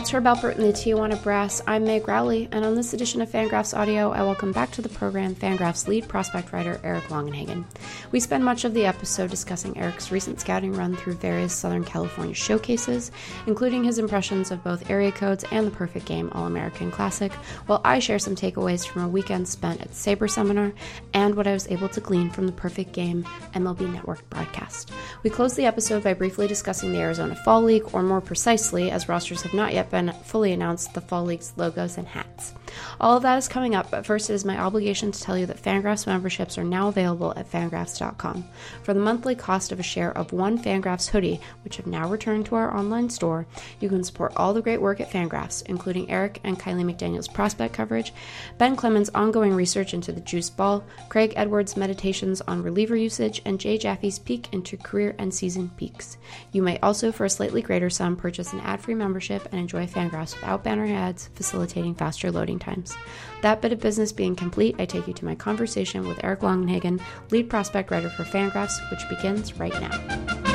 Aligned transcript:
That's 0.00 0.14
Herb 0.14 0.24
Alpert 0.24 0.54
and 0.54 0.64
the 0.64 0.72
Tijuana 0.72 1.22
Brass. 1.22 1.60
I'm 1.66 1.84
Meg 1.84 2.08
Rowley, 2.08 2.48
and 2.52 2.64
on 2.64 2.74
this 2.74 2.94
edition 2.94 3.20
of 3.20 3.28
Fangraphs 3.28 3.76
Audio, 3.76 4.10
I 4.12 4.22
welcome 4.22 4.50
back 4.50 4.70
to 4.70 4.80
the 4.80 4.88
program 4.88 5.34
Fangraphs 5.34 5.86
lead 5.86 6.08
prospect 6.08 6.54
writer 6.54 6.80
Eric 6.82 7.04
Longenhagen. 7.08 7.66
We 8.10 8.18
spend 8.18 8.42
much 8.42 8.64
of 8.64 8.72
the 8.72 8.86
episode 8.86 9.28
discussing 9.28 9.76
Eric's 9.76 10.10
recent 10.10 10.40
scouting 10.40 10.72
run 10.72 10.96
through 10.96 11.16
various 11.16 11.52
Southern 11.52 11.84
California 11.84 12.34
showcases, 12.34 13.12
including 13.46 13.84
his 13.84 13.98
impressions 13.98 14.50
of 14.50 14.64
both 14.64 14.88
area 14.88 15.12
codes 15.12 15.44
and 15.50 15.66
the 15.66 15.70
Perfect 15.70 16.06
Game 16.06 16.30
All 16.32 16.46
American 16.46 16.90
Classic, 16.90 17.30
while 17.66 17.82
I 17.84 17.98
share 17.98 18.18
some 18.18 18.34
takeaways 18.34 18.88
from 18.88 19.02
a 19.02 19.08
weekend 19.08 19.48
spent 19.48 19.82
at 19.82 19.94
Saber 19.94 20.28
Seminar 20.28 20.72
and 21.12 21.34
what 21.34 21.46
I 21.46 21.52
was 21.52 21.68
able 21.68 21.90
to 21.90 22.00
glean 22.00 22.30
from 22.30 22.46
the 22.46 22.52
Perfect 22.52 22.92
Game 22.94 23.24
MLB 23.52 23.92
Network 23.92 24.26
broadcast. 24.30 24.92
We 25.24 25.28
close 25.28 25.56
the 25.56 25.66
episode 25.66 26.02
by 26.02 26.14
briefly 26.14 26.46
discussing 26.46 26.90
the 26.90 27.00
Arizona 27.00 27.36
Fall 27.44 27.60
League, 27.60 27.84
or 27.92 28.02
more 28.02 28.22
precisely, 28.22 28.90
as 28.90 29.06
rosters 29.06 29.42
have 29.42 29.52
not 29.52 29.74
yet 29.74 29.89
been 29.90 30.12
fully 30.24 30.52
announced 30.52 30.94
the 30.94 31.00
Fall 31.00 31.24
League's 31.24 31.52
logos 31.56 31.98
and 31.98 32.06
hats. 32.08 32.54
All 33.00 33.16
of 33.16 33.22
that 33.22 33.38
is 33.38 33.48
coming 33.48 33.74
up, 33.74 33.90
but 33.90 34.06
first 34.06 34.30
it 34.30 34.34
is 34.34 34.44
my 34.44 34.58
obligation 34.58 35.12
to 35.12 35.20
tell 35.20 35.36
you 35.36 35.46
that 35.46 35.62
Fangraphs 35.62 36.06
memberships 36.06 36.58
are 36.58 36.64
now 36.64 36.88
available 36.88 37.32
at 37.36 37.50
fangraphs.com. 37.50 38.44
For 38.82 38.94
the 38.94 39.00
monthly 39.00 39.34
cost 39.34 39.72
of 39.72 39.80
a 39.80 39.84
share 39.84 40.16
of 40.16 40.32
one 40.32 40.58
Fangraphs 40.58 41.08
hoodie, 41.08 41.40
which 41.64 41.76
have 41.76 41.86
now 41.86 42.08
returned 42.08 42.46
to 42.46 42.54
our 42.54 42.76
online 42.76 43.10
store, 43.10 43.46
you 43.80 43.88
can 43.88 44.04
support 44.04 44.32
all 44.36 44.54
the 44.54 44.62
great 44.62 44.80
work 44.80 45.00
at 45.00 45.10
Fangraphs, 45.10 45.62
including 45.66 46.10
Eric 46.10 46.40
and 46.44 46.58
Kiley 46.58 46.84
McDaniel's 46.84 47.28
prospect 47.28 47.74
coverage, 47.74 48.12
Ben 48.58 48.76
Clemens' 48.76 49.10
ongoing 49.10 49.54
research 49.54 49.94
into 49.94 50.12
the 50.12 50.20
juice 50.20 50.50
ball, 50.50 50.84
Craig 51.08 51.32
Edwards' 51.36 51.76
meditations 51.76 52.40
on 52.42 52.62
reliever 52.62 52.96
usage, 52.96 53.42
and 53.44 53.58
Jay 53.58 53.78
Jaffe's 53.78 54.18
peek 54.18 54.52
into 54.52 54.76
career 54.76 55.14
and 55.18 55.32
season 55.32 55.70
peaks. 55.76 56.16
You 56.52 56.62
may 56.62 56.78
also, 56.80 57.10
for 57.10 57.24
a 57.24 57.30
slightly 57.30 57.62
greater 57.62 57.90
sum, 57.90 58.16
purchase 58.16 58.52
an 58.52 58.60
ad 58.60 58.80
free 58.80 58.94
membership 58.94 59.48
and 59.50 59.60
enjoy 59.60 59.86
Fangraphs 59.86 60.34
without 60.36 60.62
banner 60.62 60.86
ads, 60.86 61.28
facilitating 61.34 61.94
faster 61.94 62.30
loading 62.30 62.58
times. 62.60 62.96
That 63.42 63.60
bit 63.60 63.72
of 63.72 63.80
business 63.80 64.12
being 64.12 64.36
complete, 64.36 64.76
I 64.78 64.84
take 64.84 65.08
you 65.08 65.14
to 65.14 65.24
my 65.24 65.34
conversation 65.34 66.06
with 66.06 66.22
Eric 66.22 66.40
Longenhagen, 66.40 67.00
lead 67.30 67.50
prospect 67.50 67.90
writer 67.90 68.10
for 68.10 68.24
Fangraphs, 68.24 68.78
which 68.90 69.08
begins 69.08 69.58
right 69.58 69.72
now. 69.80 70.50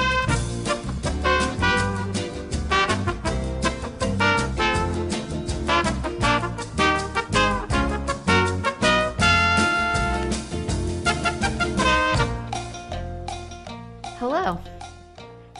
Hello. 14.17 14.59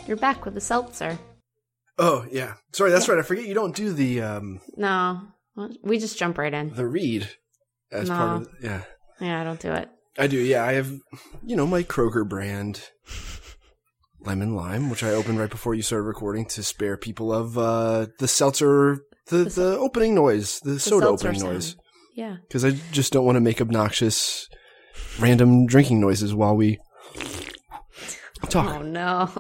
You're 0.08 0.18
back 0.18 0.46
with 0.46 0.54
the 0.54 0.62
seltzer. 0.62 1.18
Oh 1.98 2.26
yeah, 2.32 2.56
sorry. 2.74 2.92
That's 2.92 3.08
right. 3.08 3.18
I 3.18 3.22
forget 3.22 3.46
you 3.46 3.54
don't 3.54 3.76
do 3.76 3.94
the 3.94 4.22
um 4.22 4.60
No, 4.76 5.22
we 5.84 6.00
just 6.00 6.18
jump 6.18 6.38
right 6.38 6.54
in. 6.54 6.74
the 6.74 6.86
read 6.88 7.30
as 7.92 8.10
No. 8.10 8.16
part 8.16 8.42
of 8.42 8.50
yeah. 8.62 8.82
Yeah, 9.22 9.42
I 9.42 9.44
don't 9.44 9.60
do 9.60 9.72
it. 9.72 9.90
I 10.18 10.28
do. 10.28 10.38
Yeah, 10.38 10.64
I 10.64 10.74
have 10.74 10.92
you 11.46 11.56
know 11.56 11.66
my 11.68 11.84
Kroger 11.84 12.28
brand 12.28 12.90
lemon 14.22 14.56
lime, 14.56 14.90
which 14.90 15.04
I 15.04 15.12
opened 15.12 15.40
right 15.40 15.50
before 15.50 15.76
you 15.76 15.82
started 15.82 16.04
recording 16.04 16.46
to 16.46 16.64
spare 16.64 16.98
people 16.98 17.32
of 17.34 17.58
uh 17.58 18.08
the 18.20 18.28
seltzer 18.28 19.00
the 19.28 19.46
the, 19.46 19.78
opening 19.80 20.14
noise, 20.16 20.60
the, 20.62 20.72
The 20.72 20.80
soda 20.80 21.08
opening 21.08 21.40
sound. 21.40 21.54
noise, 21.54 21.76
Yeah. 22.16 22.38
because 22.48 22.64
I 22.66 22.72
just 22.92 23.12
don't 23.14 23.26
want 23.26 23.38
to 23.38 23.42
make 23.42 23.60
obnoxious 23.62 24.48
random 25.20 25.66
drinking 25.66 26.00
noises 26.00 26.34
while 26.36 26.56
we 26.56 26.80
talk. 28.50 28.76
Oh 28.76 28.82
no. 28.84 29.32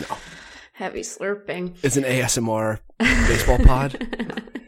no. 0.00 0.16
Heavy 0.72 1.02
slurping. 1.02 1.76
It's 1.84 1.96
an 1.96 2.02
ASMR 2.04 2.80
baseball 2.98 3.58
pod. 3.58 4.50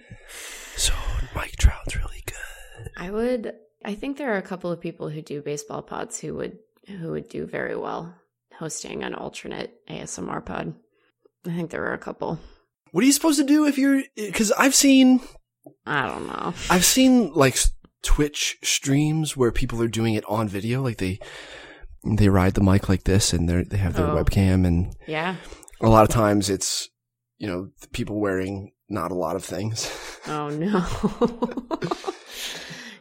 So 0.76 0.92
Mike 1.34 1.56
Trout's 1.56 1.97
really 1.97 2.22
good. 2.26 2.91
I 3.06 3.11
would. 3.11 3.53
I 3.84 3.94
think 3.94 4.17
there 4.17 4.33
are 4.34 4.39
a 4.39 4.43
couple 4.43 4.72
of 4.72 4.81
people 4.81 5.09
who 5.09 5.22
do 5.22 5.41
baseball 5.43 5.81
pods 5.83 6.19
who 6.19 6.34
would 6.34 6.59
who 6.89 7.12
would 7.12 7.28
do 7.28 7.47
very 7.47 7.77
well 7.77 8.12
hosting 8.59 9.05
an 9.05 9.15
alternate 9.15 9.75
ASMR 9.89 10.44
pod. 10.44 10.75
I 11.47 11.50
think 11.55 11.71
there 11.71 11.84
are 11.84 11.93
a 11.93 11.99
couple. 11.99 12.41
What 12.91 13.03
are 13.05 13.06
you 13.06 13.12
supposed 13.12 13.39
to 13.39 13.45
do 13.47 13.66
if 13.66 13.78
you're? 13.78 14.03
Because 14.16 14.50
I've 14.53 14.75
seen, 14.75 15.21
I 15.87 16.09
don't 16.09 16.27
know. 16.27 16.53
I've 16.69 16.84
seen 16.84 17.33
like 17.33 17.56
Twitch 18.03 18.59
streams 18.65 19.37
where 19.37 19.53
people 19.53 19.81
are 19.83 19.89
doing 19.89 20.15
it 20.15 20.25
on 20.27 20.49
video, 20.49 20.83
like 20.83 20.99
they 20.99 21.21
they 22.16 22.28
ride 22.28 22.55
the 22.55 22.62
mic 22.62 22.89
like 22.89 23.05
this, 23.05 23.33
and 23.33 23.49
they 23.49 23.62
they 23.62 23.77
have 23.77 23.95
their 23.95 24.06
Oh. 24.06 24.16
webcam, 24.16 24.66
and 24.66 24.97
Yeah. 25.06 25.37
a 25.81 25.89
lot 25.89 26.03
of 26.03 26.09
times 26.09 26.50
it's 26.50 26.89
you 27.39 27.47
know 27.47 27.69
people 27.93 28.19
wearing 28.19 28.72
not 28.89 29.12
a 29.12 29.16
lot 29.16 29.37
of 29.37 29.45
things. 29.45 29.89
Oh 30.27 30.49
no. 30.49 30.81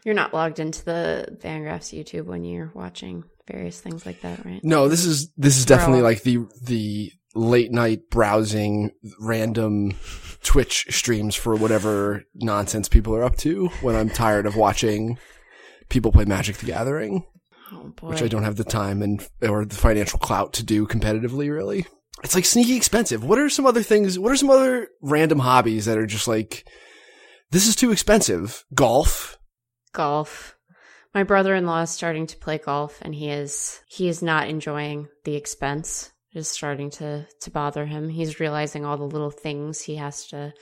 You're 0.05 0.13
not 0.13 0.33
logged 0.35 0.59
into 0.59 0.85
the 0.85 1.37
Fangraphs 1.43 1.91
YouTube 1.91 2.25
when 2.25 2.45
you're 2.45 2.71
watching 2.75 3.23
various 3.51 3.81
things 3.81 4.05
like 4.05 4.21
that, 4.21 4.45
right? 4.45 4.63
No, 4.63 4.87
this 4.87 5.03
is 5.03 5.31
this 5.35 5.57
is 5.57 5.65
definitely 5.65 6.03
like 6.03 6.21
the 6.21 6.45
the 6.63 7.11
late 7.33 7.71
night 7.71 8.09
browsing 8.11 8.91
random 9.19 9.93
Twitch 10.43 10.85
streams 10.91 11.35
for 11.35 11.55
whatever 11.55 12.23
nonsense 12.35 12.87
people 12.87 13.15
are 13.15 13.23
up 13.23 13.35
to 13.37 13.67
when 13.81 13.95
I'm 13.95 14.09
tired 14.09 14.45
of 14.45 14.55
watching 14.55 15.17
people 15.89 16.11
play 16.11 16.25
Magic 16.25 16.57
the 16.57 16.67
Gathering. 16.67 17.25
Oh 17.71 17.91
boy. 17.95 18.09
which 18.09 18.21
I 18.21 18.27
don't 18.27 18.43
have 18.43 18.57
the 18.57 18.63
time 18.63 19.01
and 19.01 19.27
or 19.41 19.65
the 19.65 19.75
financial 19.75 20.19
clout 20.19 20.53
to 20.53 20.63
do 20.63 20.85
competitively. 20.85 21.51
Really, 21.51 21.87
it's 22.23 22.35
like 22.35 22.45
sneaky 22.45 22.75
expensive. 22.75 23.23
What 23.23 23.39
are 23.39 23.49
some 23.49 23.65
other 23.65 23.81
things? 23.81 24.19
What 24.19 24.31
are 24.31 24.37
some 24.37 24.51
other 24.51 24.87
random 25.01 25.39
hobbies 25.39 25.85
that 25.85 25.97
are 25.97 26.05
just 26.05 26.27
like 26.27 26.67
this 27.49 27.67
is 27.67 27.75
too 27.75 27.91
expensive? 27.91 28.63
Golf. 28.75 29.34
Golf. 29.95 30.55
My 31.13 31.23
brother-in-law 31.23 31.81
is 31.83 31.89
starting 31.89 32.27
to 32.27 32.37
play 32.37 32.57
golf 32.59 32.99
and 33.01 33.15
he 33.15 33.29
is 33.29 33.81
he 33.87 34.07
is 34.07 34.21
not 34.21 34.49
enjoying 34.49 35.07
the 35.23 35.35
expense. 35.35 36.11
It 36.33 36.39
is 36.39 36.47
starting 36.47 36.89
to 36.91 37.25
to 37.41 37.49
bother 37.51 37.85
him. 37.85 38.09
He's 38.09 38.39
realizing 38.39 38.85
all 38.85 38.97
the 38.97 39.05
little 39.05 39.31
things 39.31 39.81
he 39.81 39.95
has 39.95 40.27
to 40.27 40.53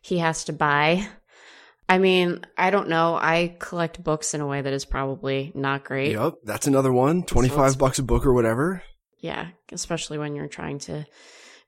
he 0.00 0.18
has 0.18 0.44
to 0.44 0.52
buy. 0.52 1.06
I 1.88 1.98
mean, 1.98 2.40
I 2.56 2.70
don't 2.70 2.88
know. 2.88 3.16
I 3.16 3.56
collect 3.58 4.02
books 4.02 4.32
in 4.34 4.40
a 4.40 4.46
way 4.46 4.62
that 4.62 4.72
is 4.72 4.86
probably 4.86 5.52
not 5.54 5.84
great. 5.84 6.12
Yep, 6.12 6.34
that's 6.44 6.66
another 6.66 6.92
one. 6.92 7.22
Twenty 7.24 7.48
it's- 7.48 7.58
five 7.58 7.78
bucks 7.78 7.98
a 7.98 8.02
book 8.02 8.24
or 8.24 8.32
whatever. 8.32 8.82
Yeah, 9.18 9.48
especially 9.70 10.18
when 10.18 10.34
you're 10.34 10.48
trying 10.48 10.80
to 10.80 11.06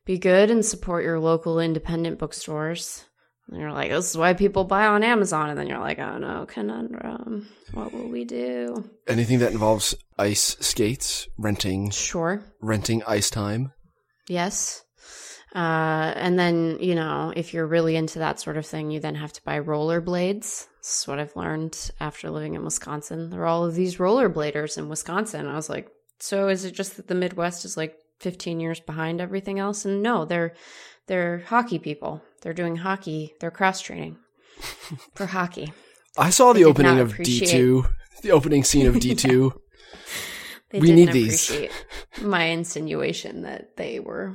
be 0.05 0.19
good 0.19 0.51
and 0.51 0.65
support 0.65 1.05
your 1.05 1.21
local 1.21 1.61
independent 1.61 2.19
bookstores. 2.19 3.05
And 3.51 3.61
you're 3.61 3.73
like, 3.73 3.91
this 3.91 4.11
is 4.11 4.17
why 4.17 4.33
people 4.33 4.65
buy 4.65 4.87
on 4.87 5.03
Amazon. 5.03 5.51
And 5.51 5.59
then 5.59 5.67
you're 5.67 5.79
like, 5.79 5.99
oh 5.99 6.19
no, 6.19 6.47
conundrum. 6.47 7.49
What 7.73 7.93
will 7.93 8.09
we 8.09 8.25
do? 8.25 8.89
Anything 9.07 9.41
that 9.41 9.53
involves 9.53 9.95
ice 10.19 10.57
skates, 10.61 11.29
renting 11.37 11.91
Sure. 11.91 12.43
renting 12.61 13.03
ice 13.07 13.29
time. 13.31 13.73
Yes. 14.29 14.83
Uh, 15.55 16.13
and 16.17 16.39
then, 16.39 16.79
you 16.81 16.95
know, 16.97 17.33
if 17.37 17.55
you're 17.55 17.67
really 17.67 17.95
into 17.97 18.19
that 18.19 18.41
sort 18.41 18.57
of 18.57 18.67
thing, 18.67 18.91
you 18.91 18.99
then 18.99 19.15
have 19.15 19.33
to 19.35 19.43
buy 19.45 19.61
rollerblades. 19.61 20.67
This 20.81 21.01
is 21.03 21.05
what 21.07 21.21
I've 21.21 21.37
learned 21.37 21.91
after 22.01 22.29
living 22.31 22.55
in 22.55 22.65
Wisconsin. 22.65 23.31
There 23.31 23.43
are 23.43 23.47
all 23.47 23.65
of 23.65 23.75
these 23.75 23.99
rollerbladers 23.99 24.79
in 24.79 24.89
Wisconsin. 24.89 25.47
I 25.47 25.55
was 25.55 25.69
like, 25.69 25.89
so 26.19 26.49
is 26.49 26.65
it 26.65 26.73
just 26.73 26.97
that 26.97 27.07
the 27.07 27.15
Midwest 27.15 27.65
is 27.65 27.77
like 27.77 27.95
15 28.21 28.59
years 28.59 28.81
behind 28.81 29.21
everything 29.21 29.59
else? 29.61 29.85
And 29.85 30.03
no, 30.03 30.25
they're 30.25 30.55
they're 31.07 31.39
hockey 31.47 31.79
people. 31.79 32.23
They're 32.43 32.53
doing 32.55 32.77
hockey. 32.77 33.35
They're 33.41 33.51
cross 33.51 33.81
training 33.81 34.17
for 35.15 35.27
hockey. 35.27 35.73
I 36.17 36.31
saw 36.31 36.53
the 36.53 36.65
opening 36.65 36.99
of 36.99 37.17
D 37.17 37.45
two. 37.47 37.87
the 38.23 38.31
opening 38.33 38.65
scene 38.65 38.87
of 38.87 38.99
D 39.01 39.15
two. 39.15 39.53
They 40.71 40.81
We 40.81 40.89
didn't 40.89 40.97
need 40.97 41.13
these. 41.13 41.53
my 42.21 42.45
insinuation 42.47 43.43
that 43.43 43.77
they 43.77 44.01
were, 44.01 44.35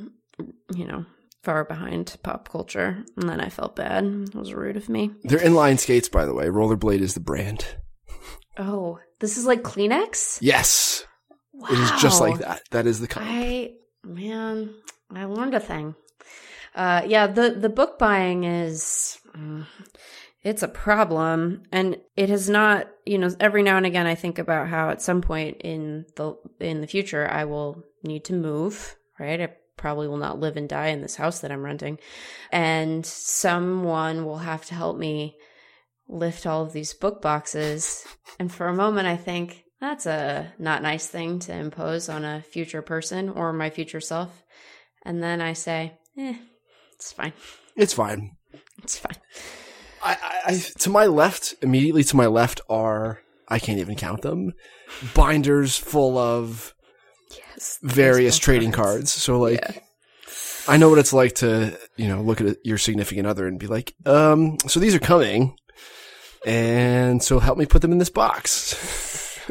you 0.74 0.86
know, 0.86 1.06
far 1.44 1.66
behind 1.66 2.16
pop 2.24 2.48
culture, 2.48 3.04
and 3.18 3.28
then 3.28 3.42
I 3.42 3.50
felt 3.50 3.76
bad. 3.76 4.06
It 4.06 4.36
was 4.36 4.54
rude 4.54 4.78
of 4.78 4.88
me. 4.88 5.12
They're 5.24 5.40
inline 5.40 5.80
skates, 5.80 6.08
by 6.08 6.26
the 6.26 6.34
way. 6.34 6.46
Rollerblade 6.46 7.02
is 7.02 7.14
the 7.14 7.20
brand. 7.20 7.66
Oh, 8.58 9.00
this 9.20 9.38
is 9.38 9.46
like 9.46 9.64
Kleenex. 9.64 10.38
Yes, 10.42 11.04
Wow. 11.54 11.68
it 11.72 11.80
is 11.80 11.92
just 12.02 12.22
like 12.22 12.40
that. 12.40 12.62
That 12.72 12.88
is 12.88 13.02
the 13.02 13.08
kind. 13.08 13.28
I 13.30 13.72
man, 14.06 14.74
I 15.14 15.26
learned 15.26 15.56
a 15.56 15.60
thing. 15.60 15.94
Uh, 16.80 17.02
yeah, 17.06 17.28
the 17.28 17.50
the 17.50 17.68
book 17.68 18.00
buying 18.00 18.46
is 18.46 19.20
mm, 19.36 19.66
it's 20.44 20.64
a 20.64 20.68
problem, 20.70 21.64
and 21.74 21.98
it 22.16 22.30
has 22.30 22.50
not. 22.50 22.88
You 23.06 23.18
know, 23.18 23.30
every 23.42 23.64
now 23.64 23.76
and 23.76 23.86
again, 23.86 24.08
I 24.08 24.16
think 24.16 24.40
about 24.40 24.70
how 24.70 24.90
at 24.90 25.02
some 25.02 25.22
point 25.22 25.58
in 25.60 26.06
the 26.16 26.36
in 26.62 26.80
the 26.80 26.88
future, 26.88 27.28
I 27.30 27.44
will 27.44 27.84
need 28.02 28.24
to 28.26 28.34
move. 28.34 28.96
Right, 29.20 29.42
I 29.42 29.50
probably 29.76 30.08
will 30.08 30.16
not 30.16 30.40
live 30.40 30.56
and 30.56 30.70
die 30.70 30.88
in 30.88 31.02
this 31.02 31.18
house 31.18 31.42
that 31.42 31.52
I'm 31.52 31.66
renting, 31.66 32.00
and 32.50 33.06
someone 33.06 34.24
will 34.24 34.38
have 34.38 34.66
to 34.68 34.74
help 34.74 34.98
me 34.98 35.36
lift 36.08 36.48
all 36.48 36.64
of 36.64 36.72
these 36.72 36.94
book 36.94 37.22
boxes. 37.22 38.06
And 38.40 38.50
for 38.50 38.68
a 38.68 38.74
moment, 38.74 39.06
I 39.06 39.18
think 39.18 39.66
that's 39.82 40.06
a 40.06 40.54
not 40.58 40.82
nice 40.82 41.08
thing 41.08 41.40
to 41.40 41.54
impose 41.54 42.08
on 42.08 42.24
a 42.24 42.42
future 42.42 42.82
person 42.82 43.28
or 43.28 43.52
my 43.52 43.70
future 43.70 44.00
self. 44.00 44.46
And 45.04 45.22
then 45.22 45.42
I 45.42 45.52
say, 45.52 46.00
eh, 46.18 46.36
it's 47.00 47.12
fine. 47.14 47.34
It's 47.76 47.94
fine. 47.94 48.36
It's 48.84 48.98
fine. 49.00 49.16
I, 50.04 50.12
I, 50.14 50.42
I 50.54 50.60
to 50.80 50.90
my 50.90 51.08
left, 51.08 51.56
immediately 51.62 52.04
to 52.06 52.16
my 52.16 52.28
left 52.28 52.62
are 52.70 53.20
I 53.48 53.60
can't 53.60 53.80
even 53.80 53.96
count 53.96 54.22
them. 54.22 54.54
Binders 55.14 55.78
full 55.78 56.18
of 56.18 56.74
Yes. 57.38 57.78
various 57.84 58.38
trading 58.38 58.72
cards. 58.72 59.12
So 59.14 59.40
like 59.40 59.60
Yeah. 59.62 59.80
I 60.68 60.78
know 60.78 60.90
what 60.90 61.00
it's 61.00 61.14
like 61.14 61.36
to, 61.36 61.78
you 61.96 62.08
know, 62.08 62.22
look 62.22 62.42
at 62.42 62.58
your 62.64 62.78
significant 62.78 63.26
other 63.28 63.48
and 63.48 63.60
be 63.60 63.68
like, 63.68 63.94
um, 64.06 64.58
so 64.68 64.80
these 64.80 64.94
are 64.96 65.00
coming. 65.00 65.56
And 66.46 67.22
so 67.24 67.40
help 67.40 67.58
me 67.58 67.66
put 67.66 67.82
them 67.82 67.92
in 67.92 67.98
this 67.98 68.10
box. 68.10 68.76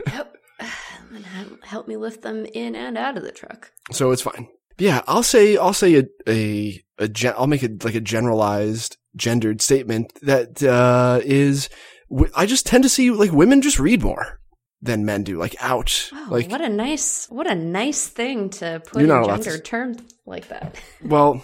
Yep. 0.06 0.37
And 1.15 1.25
help- 1.27 1.65
help 1.65 1.89
me 1.89 1.97
lift 1.97 2.23
them 2.23 2.47
in 2.47 2.77
and 2.77 2.97
out 2.97 3.17
of 3.17 3.25
the 3.25 3.33
truck. 3.33 3.73
so 3.91 4.12
it's 4.12 4.23
fine. 4.23 4.47
Yeah, 4.79 5.03
I'll 5.09 5.25
say, 5.25 5.56
I'll 5.56 5.73
say 5.73 5.97
a, 5.97 6.05
a, 6.29 6.81
a 6.99 7.09
gen- 7.09 7.35
I'll 7.37 7.47
make 7.47 7.62
it 7.62 7.85
like 7.85 7.95
a 7.95 8.00
generalized 8.00 8.97
gendered 9.17 9.61
statement 9.61 10.12
that, 10.23 10.62
uh, 10.62 11.21
is, 11.25 11.69
w- 12.11 12.31
I 12.35 12.47
just 12.47 12.67
tend 12.67 12.83
to 12.85 12.89
see 12.89 13.11
like 13.11 13.33
women 13.33 13.62
just 13.62 13.79
read 13.79 14.03
more 14.03 14.41
than 14.83 15.05
men 15.05 15.25
do. 15.25 15.37
Like, 15.39 15.56
ouch. 15.61 16.11
Wow, 16.12 16.27
like, 16.31 16.50
what 16.50 16.61
a 16.61 16.69
nice, 16.69 17.27
what 17.31 17.50
a 17.50 17.55
nice 17.55 18.06
thing 18.06 18.50
to 18.50 18.81
put 18.87 19.03
in 19.03 19.11
allowed 19.11 19.43
to- 19.43 19.59
terms 19.61 19.99
like 20.27 20.49
that. 20.49 20.77
Well, 21.05 21.43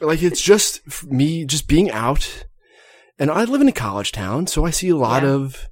like 0.00 0.22
it's 0.22 0.40
just 0.40 0.80
me 1.06 1.44
just 1.44 1.68
being 1.68 1.90
out, 1.90 2.46
and 3.18 3.30
I 3.30 3.44
live 3.44 3.60
in 3.60 3.68
a 3.68 3.72
college 3.72 4.12
town, 4.12 4.46
so 4.46 4.64
I 4.64 4.70
see 4.70 4.88
a 4.88 4.96
lot 4.96 5.22
Yeah. 5.22 5.30
of 5.30 5.66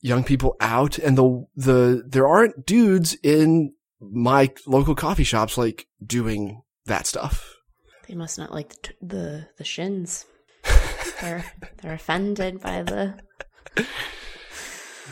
young 0.00 0.24
people 0.24 0.56
out, 0.60 0.96
and 0.98 1.18
the 1.18 1.44
the 1.54 2.02
there 2.08 2.26
aren't 2.26 2.64
dudes 2.64 3.16
in 3.22 3.74
my 4.00 4.50
local 4.66 4.94
coffee 4.94 5.24
shops 5.24 5.58
like 5.58 5.86
doing 6.04 6.62
that 6.86 7.06
stuff. 7.06 7.52
They 8.08 8.14
must 8.14 8.38
not 8.38 8.52
like 8.52 8.68
the 8.70 8.76
t- 8.88 8.94
the, 9.02 9.46
the 9.58 9.64
shins. 9.64 10.26
they're 11.20 11.44
they're 11.82 11.94
offended 11.94 12.60
by 12.60 12.82
the. 12.82 13.14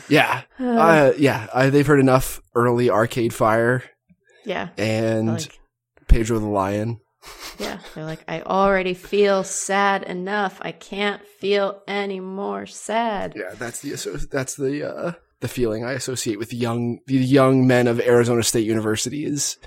Yeah, 0.09 0.43
Uh, 0.59 0.63
uh, 0.65 1.13
yeah, 1.17 1.47
I, 1.53 1.69
they've 1.69 1.85
heard 1.87 1.99
enough 1.99 2.41
early 2.53 2.89
Arcade 2.89 3.33
Fire 3.33 3.83
yeah, 4.45 4.69
and 4.77 5.27
like 5.27 5.59
Pedro 6.07 6.39
the 6.39 6.47
Lion. 6.47 6.99
yeah, 7.57 7.79
they're 7.93 8.05
like 8.05 8.23
I 8.27 8.41
already 8.41 8.93
feel 8.93 9.43
sad 9.43 10.03
enough. 10.03 10.59
I 10.61 10.71
can't 10.71 11.25
feel 11.39 11.81
any 11.87 12.19
more 12.19 12.65
sad. 12.65 13.33
Yeah, 13.35 13.55
that's 13.55 13.81
the 13.81 14.27
that's 14.31 14.55
the 14.55 14.87
uh, 14.87 15.11
the 15.41 15.47
feeling 15.47 15.83
I 15.83 15.93
associate 15.93 16.37
with 16.37 16.53
young 16.53 16.99
the 17.07 17.15
young 17.15 17.65
men 17.65 17.87
of 17.87 17.99
Arizona 17.99 18.43
State 18.43 18.65
University 18.67 19.25
is 19.25 19.57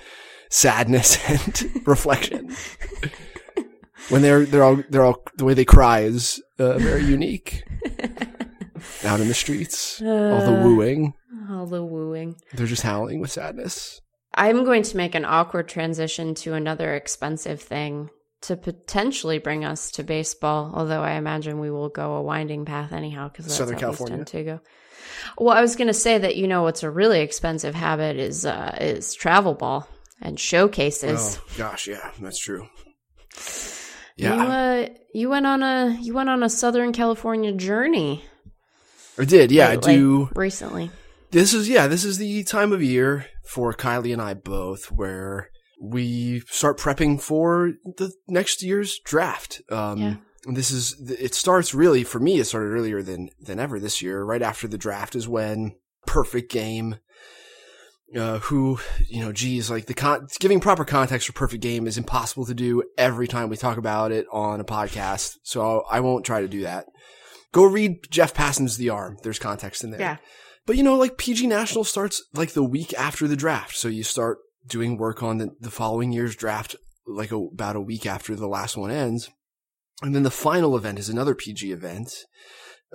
sadness 0.49 1.17
and 1.29 1.71
reflection. 1.87 2.55
when 4.09 4.21
they're 4.21 4.45
they're 4.45 4.63
all 4.63 4.83
they're 4.89 5.03
all 5.05 5.23
the 5.37 5.45
way 5.45 5.53
they 5.53 5.65
cry 5.65 6.01
is 6.01 6.41
uh, 6.57 6.77
very 6.77 7.03
unique. 7.17 7.63
Out 9.03 9.19
in 9.19 9.27
the 9.27 9.33
streets, 9.33 10.01
all 10.01 10.07
the 10.07 10.57
Uh, 10.59 10.63
wooing, 10.63 11.13
All 11.49 11.65
the 11.65 11.83
wooing. 11.83 12.35
they're 12.53 12.65
just 12.67 12.81
howling 12.83 13.19
with 13.19 13.29
sadness. 13.31 13.99
I'm 14.33 14.63
going 14.63 14.83
to 14.83 14.95
make 14.97 15.15
an 15.15 15.25
awkward 15.25 15.67
transition 15.67 16.33
to 16.35 16.53
another 16.53 16.93
expensive 16.95 17.61
thing 17.61 18.09
to 18.41 18.55
potentially 18.55 19.37
bring 19.37 19.65
us 19.65 19.91
to 19.91 20.03
baseball, 20.03 20.71
although 20.73 21.01
I 21.01 21.13
imagine 21.13 21.59
we 21.59 21.69
will 21.71 21.89
go 21.89 22.13
a 22.13 22.21
winding 22.21 22.63
path 22.63 22.93
anyhow 22.93 23.27
because 23.27 23.45
that's 23.45 23.57
Southern 23.57 23.75
how 23.75 23.79
California. 23.81 24.15
tend 24.17 24.27
to 24.27 24.43
go. 24.43 24.59
Well, 25.37 25.57
I 25.57 25.61
was 25.61 25.75
going 25.75 25.87
to 25.89 25.93
say 25.93 26.17
that 26.17 26.37
you 26.37 26.47
know 26.47 26.63
what's 26.63 26.83
a 26.83 26.89
really 26.89 27.19
expensive 27.19 27.75
habit 27.75 28.15
is 28.15 28.45
uh, 28.45 28.77
is 28.79 29.13
travel 29.13 29.55
ball 29.55 29.89
and 30.21 30.39
showcases. 30.39 31.37
Oh 31.39 31.43
gosh, 31.57 31.87
yeah, 31.87 32.11
that's 32.19 32.39
true. 32.39 32.67
You 34.15 34.27
Yeah, 34.27 34.45
uh, 34.45 34.89
you 35.13 35.29
went 35.29 35.45
on 35.45 35.63
a 35.63 35.97
you 36.01 36.13
went 36.13 36.29
on 36.29 36.43
a 36.43 36.49
Southern 36.49 36.91
California 36.93 37.53
journey. 37.53 38.23
I 39.17 39.25
did. 39.25 39.51
Yeah, 39.51 39.67
I 39.69 39.75
lately, 39.75 39.95
do. 39.95 40.29
recently. 40.35 40.91
This 41.31 41.53
is 41.53 41.69
yeah, 41.69 41.87
this 41.87 42.03
is 42.03 42.17
the 42.17 42.43
time 42.43 42.71
of 42.71 42.81
year 42.83 43.27
for 43.45 43.73
Kiley 43.73 44.11
and 44.13 44.21
I 44.21 44.33
both 44.33 44.91
where 44.91 45.49
we 45.81 46.41
start 46.47 46.77
prepping 46.77 47.21
for 47.21 47.73
the 47.97 48.11
next 48.27 48.61
year's 48.63 48.99
draft. 49.05 49.61
Um 49.69 49.99
Yeah. 49.99 50.15
this 50.53 50.71
is 50.71 50.99
it 51.09 51.33
starts 51.35 51.73
really 51.73 52.03
for 52.03 52.19
me 52.19 52.39
it 52.39 52.45
started 52.45 52.71
earlier 52.71 53.01
than 53.01 53.29
than 53.39 53.59
ever 53.59 53.79
this 53.79 54.01
year. 54.01 54.23
Right 54.23 54.41
after 54.41 54.67
the 54.67 54.77
draft 54.77 55.15
is 55.15 55.27
when 55.27 55.75
Perfect 56.05 56.51
Game 56.51 56.97
uh, 58.17 58.39
who, 58.39 58.79
you 59.07 59.21
know, 59.21 59.31
geez, 59.31 59.69
like 59.69 59.85
the 59.85 59.93
con- 59.93 60.27
giving 60.39 60.59
proper 60.59 60.85
context 60.85 61.27
for 61.27 61.33
perfect 61.33 61.61
game 61.61 61.87
is 61.87 61.97
impossible 61.97 62.45
to 62.45 62.53
do 62.53 62.83
every 62.97 63.27
time 63.27 63.49
we 63.49 63.57
talk 63.57 63.77
about 63.77 64.11
it 64.11 64.25
on 64.31 64.59
a 64.59 64.65
podcast. 64.65 65.37
So 65.43 65.83
I 65.89 65.99
won't 65.99 66.25
try 66.25 66.41
to 66.41 66.47
do 66.47 66.61
that. 66.61 66.85
Go 67.51 67.63
read 67.65 68.09
Jeff 68.09 68.33
Passan's 68.33 68.77
The 68.77 68.89
Arm. 68.89 69.17
There's 69.23 69.39
context 69.39 69.83
in 69.83 69.91
there. 69.91 69.99
Yeah. 69.99 70.17
But 70.65 70.77
you 70.77 70.83
know, 70.83 70.97
like 70.97 71.17
PG 71.17 71.47
National 71.47 71.83
starts 71.83 72.23
like 72.33 72.53
the 72.53 72.63
week 72.63 72.93
after 72.93 73.27
the 73.27 73.35
draft. 73.35 73.75
So 73.75 73.87
you 73.87 74.03
start 74.03 74.39
doing 74.67 74.97
work 74.97 75.23
on 75.23 75.37
the, 75.37 75.55
the 75.59 75.71
following 75.71 76.11
year's 76.11 76.35
draft 76.35 76.75
like 77.07 77.31
a, 77.31 77.37
about 77.37 77.75
a 77.75 77.81
week 77.81 78.05
after 78.05 78.35
the 78.35 78.47
last 78.47 78.77
one 78.77 78.91
ends. 78.91 79.29
And 80.01 80.15
then 80.15 80.23
the 80.23 80.31
final 80.31 80.77
event 80.77 80.99
is 80.99 81.09
another 81.09 81.35
PG 81.35 81.71
event, 81.71 82.13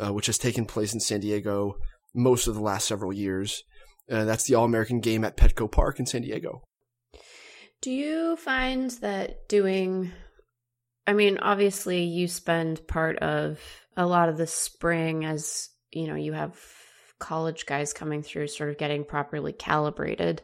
uh, 0.02 0.12
which 0.12 0.26
has 0.26 0.38
taken 0.38 0.67
place 0.67 0.94
in 0.94 1.00
San 1.00 1.20
Diego 1.20 1.75
most 2.14 2.46
of 2.46 2.55
the 2.55 2.62
last 2.62 2.87
several 2.87 3.12
years. 3.12 3.62
Uh, 4.11 4.25
that's 4.25 4.45
the 4.45 4.55
All 4.55 4.65
American 4.65 5.01
game 5.01 5.25
at 5.25 5.37
Petco 5.37 5.71
Park 5.71 5.99
in 5.99 6.06
San 6.06 6.23
Diego. 6.23 6.62
Do 7.81 7.91
you 7.91 8.37
find 8.37 8.91
that 9.03 9.49
doing 9.49 10.12
I 11.06 11.12
mean, 11.12 11.39
obviously 11.39 12.05
you 12.05 12.29
spend 12.29 12.87
part 12.87 13.19
of 13.19 13.61
a 13.97 14.06
lot 14.06 14.29
of 14.29 14.37
the 14.39 14.47
spring 14.47 15.25
as, 15.25 15.69
you 15.93 16.06
know, 16.06 16.15
you 16.15 16.33
have 16.33 16.59
college 17.19 17.67
guys 17.67 17.93
coming 17.93 18.23
through 18.23 18.49
sort 18.49 18.71
of 18.71 18.79
getting 18.79 19.05
properly 19.05 19.53
calibrated 19.53 20.43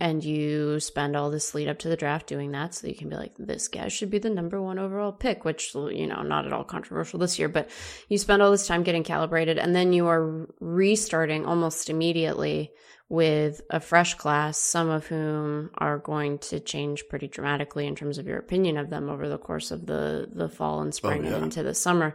and 0.00 0.24
you 0.24 0.80
spend 0.80 1.14
all 1.14 1.30
this 1.30 1.54
lead 1.54 1.68
up 1.68 1.78
to 1.80 1.88
the 1.88 1.96
draft 1.96 2.26
doing 2.26 2.52
that 2.52 2.74
so 2.74 2.86
you 2.86 2.94
can 2.94 3.10
be 3.10 3.16
like 3.16 3.34
this 3.38 3.68
guy 3.68 3.88
should 3.88 4.10
be 4.10 4.18
the 4.18 4.30
number 4.30 4.60
1 4.60 4.78
overall 4.78 5.12
pick, 5.12 5.44
which 5.44 5.74
you 5.74 6.06
know, 6.06 6.22
not 6.22 6.46
at 6.46 6.52
all 6.54 6.64
controversial 6.64 7.18
this 7.18 7.38
year, 7.38 7.48
but 7.48 7.68
you 8.08 8.16
spend 8.16 8.40
all 8.40 8.50
this 8.50 8.66
time 8.66 8.82
getting 8.82 9.04
calibrated 9.04 9.58
and 9.58 9.76
then 9.76 9.92
you 9.92 10.06
are 10.06 10.48
restarting 10.58 11.44
almost 11.44 11.90
immediately 11.90 12.72
with 13.10 13.60
a 13.68 13.80
fresh 13.80 14.14
class, 14.14 14.56
some 14.56 14.88
of 14.88 15.06
whom 15.06 15.70
are 15.76 15.98
going 15.98 16.38
to 16.38 16.60
change 16.60 17.08
pretty 17.08 17.28
dramatically 17.28 17.86
in 17.86 17.96
terms 17.96 18.18
of 18.18 18.26
your 18.26 18.38
opinion 18.38 18.78
of 18.78 18.88
them 18.88 19.10
over 19.10 19.28
the 19.28 19.36
course 19.36 19.70
of 19.70 19.84
the 19.84 20.28
the 20.32 20.48
fall 20.48 20.80
and 20.80 20.88
oh, 20.88 20.96
spring 20.96 21.24
yeah. 21.24 21.34
and 21.34 21.44
into 21.44 21.62
the 21.62 21.74
summer. 21.74 22.14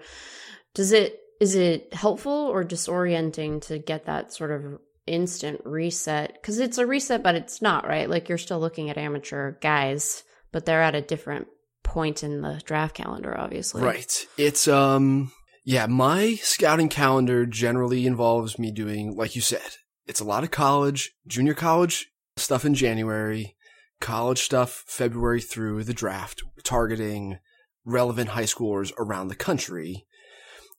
Does 0.74 0.92
it 0.92 1.20
is 1.40 1.56
it 1.56 1.94
helpful 1.94 2.32
or 2.32 2.64
disorienting 2.64 3.62
to 3.64 3.78
get 3.78 4.06
that 4.06 4.34
sort 4.34 4.52
of 4.52 4.80
instant 5.08 5.62
reset? 5.66 6.34
Because 6.34 6.60
it's 6.60 6.78
a 6.78 6.86
reset, 6.86 7.24
but 7.24 7.36
it's 7.36 7.62
not 7.62 7.88
right. 7.88 8.10
Like 8.10 8.30
you're 8.30 8.38
still 8.38 8.60
looking 8.60 8.90
at 8.90 8.98
amateur 8.98 9.54
guys, 9.60 10.24
but 10.52 10.66
they're 10.66 10.82
at 10.82 10.96
a 10.96 11.02
different 11.02 11.48
point 11.84 12.24
in 12.24 12.42
the 12.42 12.62
draft 12.66 12.96
calendar, 12.96 13.38
obviously. 13.38 13.84
Right. 13.84 14.26
It's, 14.38 14.68
um, 14.68 15.32
yeah, 15.64 15.86
my 15.88 16.36
scouting 16.42 16.90
calendar 16.90 17.46
generally 17.46 18.06
involves 18.06 18.60
me 18.60 18.72
doing, 18.72 19.16
like 19.16 19.36
you 19.36 19.42
said, 19.42 19.78
it's 20.06 20.20
a 20.20 20.26
lot 20.26 20.44
of 20.44 20.52
college, 20.52 21.14
junior 21.28 21.54
college 21.54 22.08
stuff 22.38 22.66
in 22.66 22.76
January, 22.76 23.56
college 24.00 24.40
stuff 24.40 24.84
February 24.88 25.42
through 25.42 25.84
the 25.84 25.94
draft, 25.94 26.44
targeting 26.64 27.40
relevant 27.86 28.30
high 28.30 28.44
schoolers 28.44 28.92
around 28.98 29.28
the 29.28 29.36
country. 29.36 30.06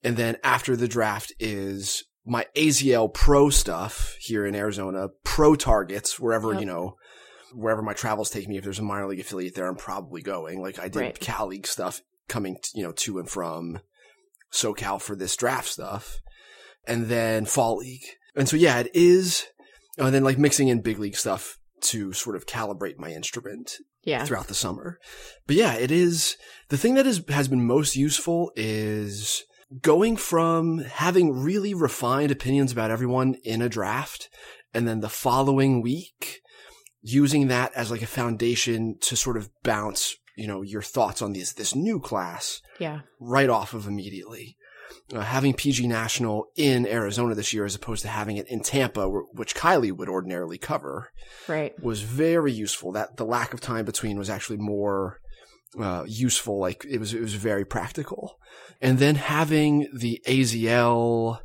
And 0.03 0.17
then 0.17 0.37
after 0.45 0.77
the 0.77 0.89
draft 0.89 1.33
is 1.41 2.05
my 2.27 2.47
AZL 2.57 3.13
pro 3.13 3.49
stuff 3.51 4.17
here 4.19 4.45
in 4.45 4.55
Arizona, 4.55 5.09
pro 5.25 5.55
targets, 5.55 6.19
wherever, 6.19 6.53
Yep. 6.53 6.61
you 6.61 6.67
know, 6.67 6.97
wherever 7.55 7.81
my 7.83 7.93
travels 7.93 8.29
take 8.31 8.49
me. 8.49 8.59
If 8.59 8.65
there's 8.65 8.81
a 8.81 8.83
minor 8.83 9.07
league 9.07 9.21
affiliate 9.21 9.55
there, 9.55 9.69
I'm 9.69 9.77
probably 9.77 10.21
going. 10.23 10.61
Like 10.61 10.79
I 10.79 10.89
did 10.89 11.01
Right. 11.01 11.21
Cal 11.21 11.47
League 11.47 11.67
stuff 11.67 12.03
coming, 12.29 12.59
you 12.75 12.83
know, 12.83 12.93
to 12.93 13.19
and 13.19 13.31
from 13.31 13.79
SoCal 14.53 15.01
for 15.01 15.15
this 15.17 15.37
draft 15.37 15.69
stuff. 15.69 16.21
And 16.87 17.07
then 17.07 17.47
fall 17.47 17.77
league. 17.79 18.05
And 18.35 18.49
so, 18.49 18.57
yeah, 18.57 18.79
it 18.81 18.91
is. 18.95 19.47
And 19.99 20.15
then 20.15 20.25
like 20.25 20.39
mixing 20.39 20.69
in 20.69 20.83
big 20.83 20.99
league 20.99 21.17
stuff 21.17 21.59
to 21.83 22.13
sort 22.13 22.37
of 22.37 22.47
calibrate 22.47 22.99
my 22.99 23.11
instrument 23.13 23.77
Yeah. 24.03 24.25
throughout 24.25 24.49
the 24.49 24.55
summer. 24.55 24.99
But 25.47 25.57
yeah, 25.57 25.75
it 25.75 25.91
is 25.91 26.37
the 26.69 26.77
thing 26.79 26.95
that 26.95 27.07
is 27.07 27.23
has 27.29 27.49
been 27.49 27.65
most 27.67 27.97
useful 27.97 28.53
is 28.57 29.45
going 29.83 30.17
from 30.17 30.79
having 30.79 31.33
really 31.43 31.75
refined 31.75 32.31
opinions 32.31 32.73
about 32.73 32.91
everyone 32.91 33.35
in 33.45 33.61
a 33.63 33.69
draft 33.69 34.29
and 34.73 34.87
then 34.87 35.01
the 35.01 35.09
following 35.09 35.83
week 35.83 36.41
using 37.03 37.49
that 37.49 37.73
as 37.75 37.91
like 37.91 38.03
a 38.03 38.07
foundation 38.07 38.97
to 39.01 39.17
sort 39.17 39.37
of 39.37 39.49
bounce, 39.63 40.17
you 40.37 40.47
know, 40.47 40.63
your 40.63 40.83
thoughts 40.83 41.23
on 41.23 41.33
this 41.33 41.53
this 41.53 41.75
new 41.75 42.01
class 42.01 42.61
Yeah. 42.79 43.01
right 43.21 43.49
off 43.49 43.75
of 43.75 43.87
immediately. 43.87 44.57
Uh, 45.13 45.21
having 45.21 45.53
PG 45.55 45.87
National 45.89 46.47
in 46.57 46.87
Arizona 46.87 47.35
this 47.35 47.53
year 47.53 47.65
as 47.65 47.75
opposed 47.75 48.03
to 48.03 48.09
having 48.09 48.37
it 48.37 48.49
in 48.49 48.61
Tampa, 48.61 49.09
which 49.09 49.55
Kiley 49.55 49.91
would 49.93 50.09
ordinarily 50.09 50.59
cover 50.59 51.11
Right. 51.49 51.81
was 51.83 52.03
very 52.03 52.53
useful. 52.53 52.93
That 52.93 53.17
the 53.17 53.25
lack 53.25 53.53
of 53.55 53.61
time 53.61 53.85
between 53.85 54.17
was 54.19 54.31
actually 54.31 54.59
more 54.59 55.21
uh, 55.81 56.05
useful. 56.07 56.59
Like 56.59 56.85
it 56.89 56.99
was, 56.99 57.15
it 57.15 57.21
was 57.21 57.35
very 57.35 57.65
practical. 57.65 58.39
And 58.81 58.99
then 58.99 59.15
having 59.17 59.89
the 59.95 60.23
AZL 60.27 61.41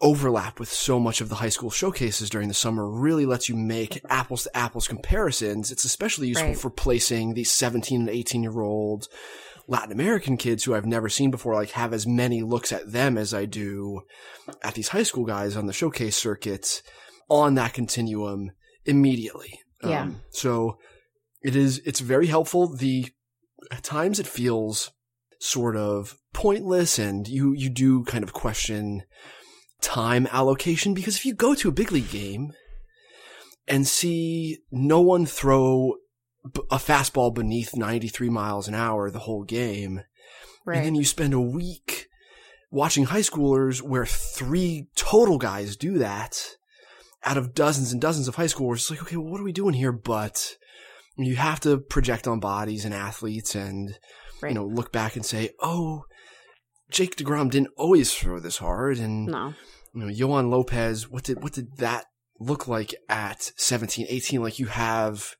overlap 0.00 0.58
with 0.58 0.68
so 0.70 0.98
much 0.98 1.20
of 1.20 1.28
the 1.28 1.36
high 1.36 1.48
school 1.48 1.70
showcases 1.70 2.28
during 2.28 2.48
the 2.48 2.54
summer 2.54 2.88
really 2.90 3.24
lets 3.24 3.48
you 3.48 3.54
make 3.54 4.00
apples 4.08 4.42
to 4.44 4.56
apples 4.56 4.88
comparisons. 4.88 5.70
It's 5.70 5.84
especially 5.84 6.28
useful 6.28 6.48
Right. 6.48 6.58
for 6.58 6.70
placing 6.70 7.34
these 7.34 7.52
17 7.52 8.00
and 8.00 8.08
18 8.10 8.42
year 8.42 8.60
old 8.60 9.06
Latin 9.68 9.92
American 9.92 10.36
kids 10.36 10.64
who 10.64 10.74
I've 10.74 10.86
never 10.86 11.08
seen 11.08 11.30
before, 11.30 11.54
like 11.54 11.70
have 11.70 11.92
as 11.92 12.04
many 12.04 12.42
looks 12.42 12.72
at 12.72 12.90
them 12.90 13.16
as 13.16 13.32
I 13.32 13.44
do 13.44 14.02
at 14.62 14.74
these 14.74 14.88
high 14.88 15.04
school 15.04 15.24
guys 15.24 15.56
on 15.56 15.66
the 15.66 15.72
showcase 15.72 16.16
circuit 16.16 16.82
on 17.28 17.54
that 17.54 17.72
continuum 17.72 18.50
immediately. 18.84 19.60
Yeah. 19.84 20.10
so 20.30 20.78
it 21.44 21.56
is, 21.56 21.78
it's 21.84 22.00
very 22.00 22.26
helpful. 22.26 22.74
The, 22.74 23.08
at 23.70 23.82
times 23.82 24.18
it 24.20 24.26
feels 24.26 24.90
sort 25.38 25.76
of 25.76 26.16
pointless 26.32 26.98
and 26.98 27.26
you, 27.28 27.52
you 27.52 27.68
do 27.68 28.04
kind 28.04 28.22
of 28.24 28.32
question 28.32 29.02
time 29.80 30.28
allocation 30.30 30.94
because 30.94 31.16
if 31.16 31.26
you 31.26 31.34
go 31.34 31.54
to 31.54 31.68
a 31.68 31.72
big 31.72 31.90
league 31.90 32.10
game 32.10 32.52
and 33.66 33.86
see 33.86 34.58
no 34.70 35.00
one 35.00 35.26
throw 35.26 35.94
b- 36.52 36.60
a 36.70 36.76
fastball 36.76 37.34
beneath 37.34 37.76
93 37.76 38.28
miles 38.30 38.68
an 38.68 38.74
hour 38.74 39.10
the 39.10 39.20
whole 39.20 39.44
game, 39.44 40.02
Right. 40.64 40.76
and 40.78 40.86
then 40.86 40.94
you 40.94 41.04
spend 41.04 41.34
a 41.34 41.40
week 41.40 42.06
watching 42.70 43.04
high 43.06 43.20
schoolers 43.20 43.82
where 43.82 44.06
three 44.06 44.86
total 44.94 45.38
guys 45.38 45.76
do 45.76 45.98
that 45.98 46.56
out 47.24 47.36
of 47.36 47.52
dozens 47.54 47.92
and 47.92 48.00
dozens 48.00 48.28
of 48.28 48.36
high 48.36 48.46
schoolers. 48.46 48.76
It's 48.76 48.90
like, 48.90 49.02
okay, 49.02 49.16
well, 49.16 49.30
what 49.30 49.40
are 49.40 49.44
we 49.44 49.52
doing 49.52 49.74
here? 49.74 49.92
But 49.92 50.56
you 51.16 51.36
have 51.36 51.60
to 51.60 51.78
project 51.78 52.26
on 52.26 52.40
bodies 52.40 52.84
and 52.84 52.94
athletes 52.94 53.54
and, 53.54 53.98
right. 54.40 54.50
you 54.50 54.54
know, 54.54 54.66
look 54.66 54.92
back 54.92 55.16
and 55.16 55.24
say, 55.24 55.50
oh, 55.60 56.04
Jake 56.90 57.16
DeGrom 57.16 57.50
didn't 57.50 57.72
always 57.76 58.14
throw 58.14 58.38
this 58.38 58.58
hard. 58.58 58.98
And, 58.98 59.26
no. 59.26 59.54
you 59.94 60.00
know, 60.00 60.08
Johan 60.08 60.50
Lopez, 60.50 61.08
what 61.08 61.24
did, 61.24 61.42
what 61.42 61.52
did 61.52 61.76
that 61.78 62.06
look 62.38 62.66
like 62.66 62.94
at 63.08 63.52
17, 63.56 64.06
18? 64.08 64.42
Like 64.42 64.58
you 64.58 64.66
have, 64.66 65.34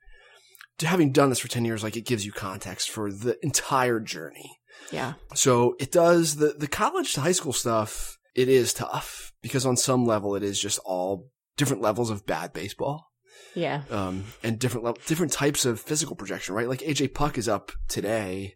having 0.81 1.13
done 1.13 1.31
this 1.31 1.39
for 1.39 1.49
10 1.49 1.65
years, 1.65 1.83
like 1.83 1.97
it 1.97 2.07
gives 2.07 2.27
you 2.27 2.33
context 2.33 2.91
for 2.91 3.13
the 3.13 3.37
entire 3.43 4.01
journey. 4.01 4.59
Yeah. 4.91 5.15
So 5.35 5.75
it 5.79 5.93
does 5.93 6.37
the, 6.37 6.55
the 6.59 6.69
college 6.69 7.15
to 7.15 7.21
high 7.21 7.33
school 7.33 7.53
stuff. 7.53 8.19
It 8.35 8.49
is 8.49 8.73
tough 8.73 9.33
because 9.43 9.67
on 9.67 9.77
some 9.77 10.05
level 10.05 10.35
it 10.35 10.43
is 10.43 10.61
just 10.61 10.79
all 10.85 11.29
different 11.57 11.83
levels 11.83 12.11
of 12.11 12.27
bad 12.27 12.53
baseball. 12.53 13.12
Yeah. 13.55 13.83
Um, 13.91 14.25
and 14.43 14.59
different 14.59 14.85
level, 14.85 15.01
different 15.07 15.33
types 15.33 15.65
of 15.65 15.81
physical 15.81 16.17
projection, 16.17 16.55
right? 16.55 16.69
Like 16.69 16.81
AJ 16.81 17.09
Puk 17.15 17.37
is 17.39 17.49
up 17.49 17.73
today 17.89 18.55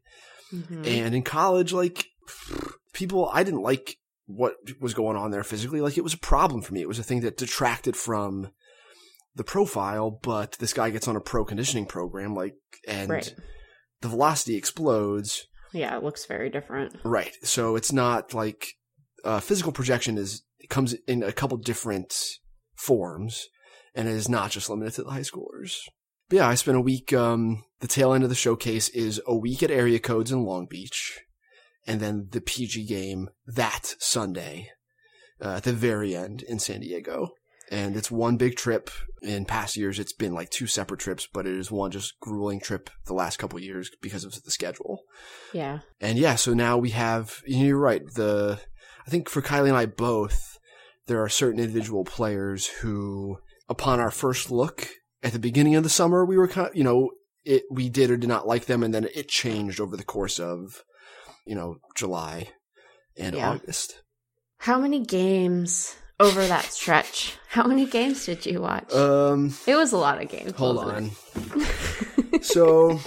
Mhm. 0.52 0.86
and 0.86 1.14
in 1.14 1.22
college, 1.22 1.72
like 1.72 2.06
people, 2.92 3.28
I 3.32 3.42
didn't 3.42 3.62
like 3.62 3.96
what 4.26 4.56
was 4.80 4.94
going 4.94 5.16
on 5.16 5.30
there 5.30 5.44
physically. 5.44 5.80
Like 5.80 5.96
it 5.98 6.04
was 6.04 6.14
a 6.14 6.18
problem 6.18 6.62
for 6.62 6.72
me. 6.74 6.80
It 6.80 6.88
was 6.88 6.98
a 6.98 7.02
thing 7.04 7.20
that 7.20 7.36
detracted 7.36 7.96
from 7.96 8.50
the 9.34 9.44
profile, 9.44 10.10
but 10.10 10.52
this 10.52 10.72
guy 10.72 10.90
gets 10.90 11.06
on 11.06 11.14
a 11.16 11.20
pro 11.20 11.44
conditioning 11.44 11.86
program, 11.86 12.34
like, 12.34 12.56
and 12.88 13.10
Right. 13.10 13.34
the 14.00 14.08
velocity 14.08 14.56
explodes. 14.56 15.46
Yeah, 15.72 15.96
it 15.96 16.02
looks 16.02 16.24
very 16.24 16.48
different. 16.48 16.96
Right. 17.04 17.34
So 17.42 17.76
it's 17.76 17.92
not 17.92 18.32
like 18.34 18.68
uh, 19.24 19.40
physical 19.40 19.72
projection 19.72 20.16
is 20.18 20.42
it 20.60 20.70
comes 20.70 20.94
in 21.08 21.22
a 21.22 21.32
couple 21.32 21.56
different 21.58 22.38
forms, 22.76 23.48
and 23.96 24.06
it 24.06 24.14
is 24.14 24.28
not 24.28 24.52
just 24.52 24.70
limited 24.70 24.94
to 24.94 25.02
the 25.02 25.10
high 25.10 25.20
schoolers. 25.20 25.78
But 26.28 26.36
yeah, 26.36 26.48
I 26.48 26.54
spent 26.54 26.76
a 26.76 26.82
week. 26.82 27.12
Um, 27.12 27.64
the 27.80 27.88
tail 27.88 28.12
end 28.12 28.22
of 28.22 28.30
the 28.30 28.36
showcase 28.36 28.88
is 28.90 29.20
a 29.26 29.34
week 29.34 29.62
at 29.62 29.70
area 29.70 29.98
codes 29.98 30.30
in 30.30 30.44
Long 30.44 30.66
Beach, 30.68 31.18
and 31.86 32.00
then 32.00 32.28
the 32.30 32.40
PG 32.40 32.86
game 32.86 33.30
that 33.46 33.94
Sunday 33.98 34.70
uh, 35.40 35.54
at 35.56 35.64
the 35.64 35.72
very 35.72 36.14
end 36.14 36.42
in 36.42 36.58
San 36.58 36.80
Diego. 36.80 37.30
And 37.68 37.96
it's 37.96 38.10
one 38.12 38.36
big 38.36 38.54
trip. 38.54 38.90
In 39.22 39.44
past 39.44 39.76
years, 39.76 39.98
it's 39.98 40.12
been 40.12 40.34
like 40.34 40.50
two 40.50 40.68
separate 40.68 41.00
trips, 41.00 41.26
but 41.32 41.46
it 41.46 41.56
is 41.56 41.68
one 41.68 41.90
just 41.90 42.20
grueling 42.20 42.60
trip 42.60 42.90
the 43.06 43.14
last 43.14 43.38
couple 43.38 43.56
of 43.56 43.64
years 43.64 43.90
because 44.00 44.22
of 44.22 44.40
the 44.40 44.50
schedule. 44.52 45.00
Yeah. 45.52 45.80
And 46.00 46.16
yeah, 46.16 46.36
so 46.36 46.54
now 46.54 46.78
we 46.78 46.90
have, 46.90 47.42
you're 47.44 47.78
right, 47.78 48.02
the, 48.14 48.60
I 49.04 49.10
think 49.10 49.28
for 49.28 49.42
Kiley 49.42 49.68
and 49.68 49.76
I 49.76 49.86
both, 49.86 50.58
there 51.06 51.20
are 51.22 51.28
certain 51.28 51.58
individual 51.58 52.04
players 52.04 52.66
who, 52.66 53.38
upon 53.68 54.00
our 54.00 54.10
first 54.10 54.50
look 54.50 54.88
at 55.22 55.32
the 55.32 55.38
beginning 55.38 55.74
of 55.76 55.82
the 55.82 55.88
summer, 55.88 56.24
we 56.24 56.36
were 56.38 56.48
kind 56.48 56.68
of, 56.68 56.76
you 56.76 56.84
know, 56.84 57.10
it, 57.44 57.62
we 57.70 57.88
did 57.88 58.10
or 58.10 58.16
did 58.16 58.28
not 58.28 58.46
like 58.46 58.66
them, 58.66 58.82
and 58.82 58.92
then 58.92 59.08
it 59.14 59.28
changed 59.28 59.80
over 59.80 59.96
the 59.96 60.04
course 60.04 60.38
of, 60.40 60.82
you 61.44 61.54
know, 61.54 61.76
July 61.94 62.48
and 63.16 63.36
Yeah. 63.36 63.50
August. 63.52 64.02
How 64.58 64.78
many 64.80 65.00
games 65.04 65.94
over 66.18 66.46
that 66.46 66.64
stretch? 66.64 67.36
How 67.50 67.64
many 67.64 67.86
games 67.86 68.26
did 68.26 68.46
you 68.46 68.60
watch? 68.62 68.92
Um, 68.92 69.54
it 69.66 69.76
was 69.76 69.92
a 69.92 69.96
lot 69.98 70.20
of 70.22 70.28
games. 70.28 70.52
hold 70.52 70.78
on. 70.78 71.10
so 72.42 72.98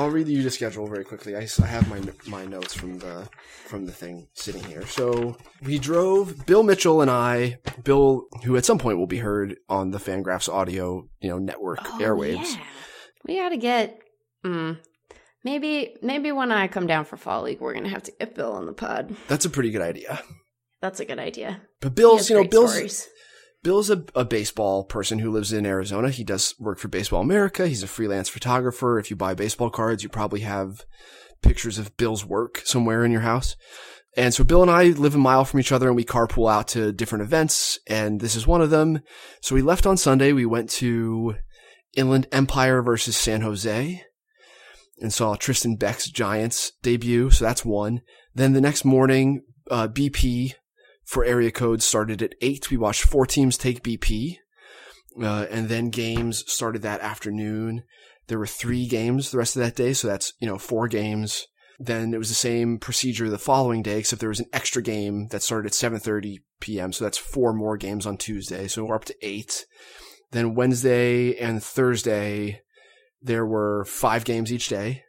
I'll 0.00 0.10
read 0.10 0.28
you 0.28 0.42
the 0.42 0.50
schedule 0.50 0.86
very 0.86 1.04
quickly. 1.04 1.36
I 1.36 1.46
have 1.66 1.88
my 1.88 2.00
my 2.26 2.44
notes 2.46 2.74
from 2.74 2.98
the 2.98 3.28
from 3.66 3.86
the 3.86 3.92
thing 3.92 4.28
sitting 4.34 4.64
here. 4.64 4.86
So 4.86 5.36
we 5.62 5.78
drove 5.78 6.46
Bill 6.46 6.62
Mitchell 6.62 7.02
and 7.02 7.10
I, 7.10 7.58
Bill, 7.84 8.24
who 8.44 8.56
at 8.56 8.64
some 8.64 8.78
point 8.78 8.98
will 8.98 9.06
be 9.06 9.18
heard 9.18 9.56
on 9.68 9.90
the 9.90 9.98
Fangraphs 9.98 10.48
audio, 10.48 11.08
you 11.20 11.28
know, 11.30 11.38
network 11.38 11.80
Oh, 11.84 11.98
airwaves. 12.00 12.54
yeah. 12.54 12.62
We 13.26 13.36
got 13.36 13.50
to 13.50 13.56
get. 13.58 13.98
Mm, 14.44 14.78
maybe 15.44 15.94
maybe 16.02 16.32
when 16.32 16.50
I 16.50 16.66
come 16.68 16.86
down 16.86 17.04
for 17.04 17.16
fall 17.18 17.42
league, 17.42 17.60
we're 17.60 17.74
gonna 17.74 17.88
have 17.90 18.04
to 18.04 18.12
get 18.18 18.34
Bill 18.34 18.52
on 18.52 18.64
the 18.66 18.72
pod. 18.72 19.14
That's 19.28 19.44
a 19.44 19.50
pretty 19.50 19.70
good 19.70 19.82
idea. 19.82 20.22
That's 20.80 21.00
a 21.00 21.04
good 21.04 21.18
idea. 21.18 21.60
But 21.80 21.94
Bill's, 21.94 22.30
you 22.30 22.36
know, 22.36 22.48
Bill's 22.48 22.72
stories. 22.72 23.08
Bill's 23.62 23.90
a, 23.90 24.04
a 24.14 24.24
baseball 24.24 24.84
person 24.84 25.18
who 25.18 25.30
lives 25.30 25.52
in 25.52 25.66
Arizona. 25.66 26.10
He 26.10 26.24
does 26.24 26.54
work 26.58 26.78
for 26.78 26.88
Baseball 26.88 27.20
America. 27.20 27.68
He's 27.68 27.82
a 27.82 27.88
freelance 27.88 28.28
photographer. 28.28 28.98
If 28.98 29.10
you 29.10 29.16
buy 29.16 29.34
baseball 29.34 29.70
cards, 29.70 30.02
you 30.02 30.08
probably 30.08 30.40
have 30.40 30.84
pictures 31.42 31.78
of 31.78 31.96
Bill's 31.96 32.24
work 32.24 32.62
somewhere 32.64 33.04
in 33.04 33.12
your 33.12 33.20
house. 33.20 33.56
And 34.16 34.34
so 34.34 34.44
Bill 34.44 34.62
and 34.62 34.70
I 34.70 34.84
live 34.84 35.14
a 35.14 35.18
mile 35.18 35.44
from 35.44 35.60
each 35.60 35.72
other 35.72 35.88
and 35.88 35.96
we 35.96 36.04
carpool 36.04 36.50
out 36.50 36.68
to 36.68 36.92
different 36.92 37.22
events. 37.22 37.78
And 37.86 38.20
this 38.20 38.34
is 38.34 38.46
one 38.46 38.60
of 38.60 38.70
them. 38.70 39.00
So 39.40 39.54
we 39.54 39.62
left 39.62 39.86
on 39.86 39.96
Sunday. 39.96 40.32
We 40.32 40.46
went 40.46 40.70
to 40.70 41.36
Inland 41.94 42.26
Empire 42.32 42.82
versus 42.82 43.16
San 43.16 43.42
Jose 43.42 44.04
and 45.00 45.12
saw 45.12 45.34
Tristan 45.34 45.76
Beck's 45.76 46.10
Giants 46.10 46.72
debut. 46.82 47.30
So 47.30 47.44
that's 47.44 47.64
one. 47.64 48.00
Then 48.34 48.52
the 48.52 48.60
next 48.60 48.84
morning, 48.84 49.42
uh, 49.70 49.88
BP 49.88 50.54
for 51.10 51.24
area 51.24 51.50
codes 51.50 51.84
started 51.84 52.22
at 52.22 52.36
8. 52.40 52.70
We 52.70 52.76
watched 52.76 53.02
four 53.02 53.26
teams 53.26 53.58
take 53.58 53.82
BP. 53.82 54.36
Uh, 55.20 55.44
and 55.50 55.68
then 55.68 55.90
games 55.90 56.44
started 56.50 56.82
that 56.82 57.00
afternoon. 57.00 57.82
There 58.28 58.38
were 58.38 58.46
three 58.46 58.86
games 58.86 59.32
the 59.32 59.38
rest 59.38 59.56
of 59.56 59.62
that 59.62 59.74
day. 59.74 59.92
So 59.92 60.06
that's, 60.06 60.32
you 60.38 60.46
know, 60.46 60.56
four 60.56 60.86
games. 60.86 61.48
Then 61.80 62.14
it 62.14 62.18
was 62.18 62.28
the 62.28 62.36
same 62.36 62.78
procedure 62.78 63.28
the 63.28 63.38
following 63.38 63.82
day, 63.82 63.98
except 63.98 64.20
there 64.20 64.28
was 64.28 64.38
an 64.38 64.50
extra 64.52 64.82
game 64.82 65.26
that 65.32 65.42
started 65.42 65.66
at 65.66 65.72
7.30 65.72 66.36
p.m. 66.60 66.92
So 66.92 67.04
that's 67.04 67.18
four 67.18 67.52
more 67.52 67.76
games 67.76 68.06
on 68.06 68.16
Tuesday. 68.16 68.68
So 68.68 68.84
we're 68.84 68.94
up 68.94 69.04
to 69.06 69.16
eight. 69.20 69.66
Then 70.30 70.54
Wednesday 70.54 71.36
and 71.36 71.60
Thursday, 71.60 72.62
there 73.20 73.44
were 73.44 73.84
five 73.84 74.24
games 74.24 74.52
each 74.52 74.68
day. 74.68 75.02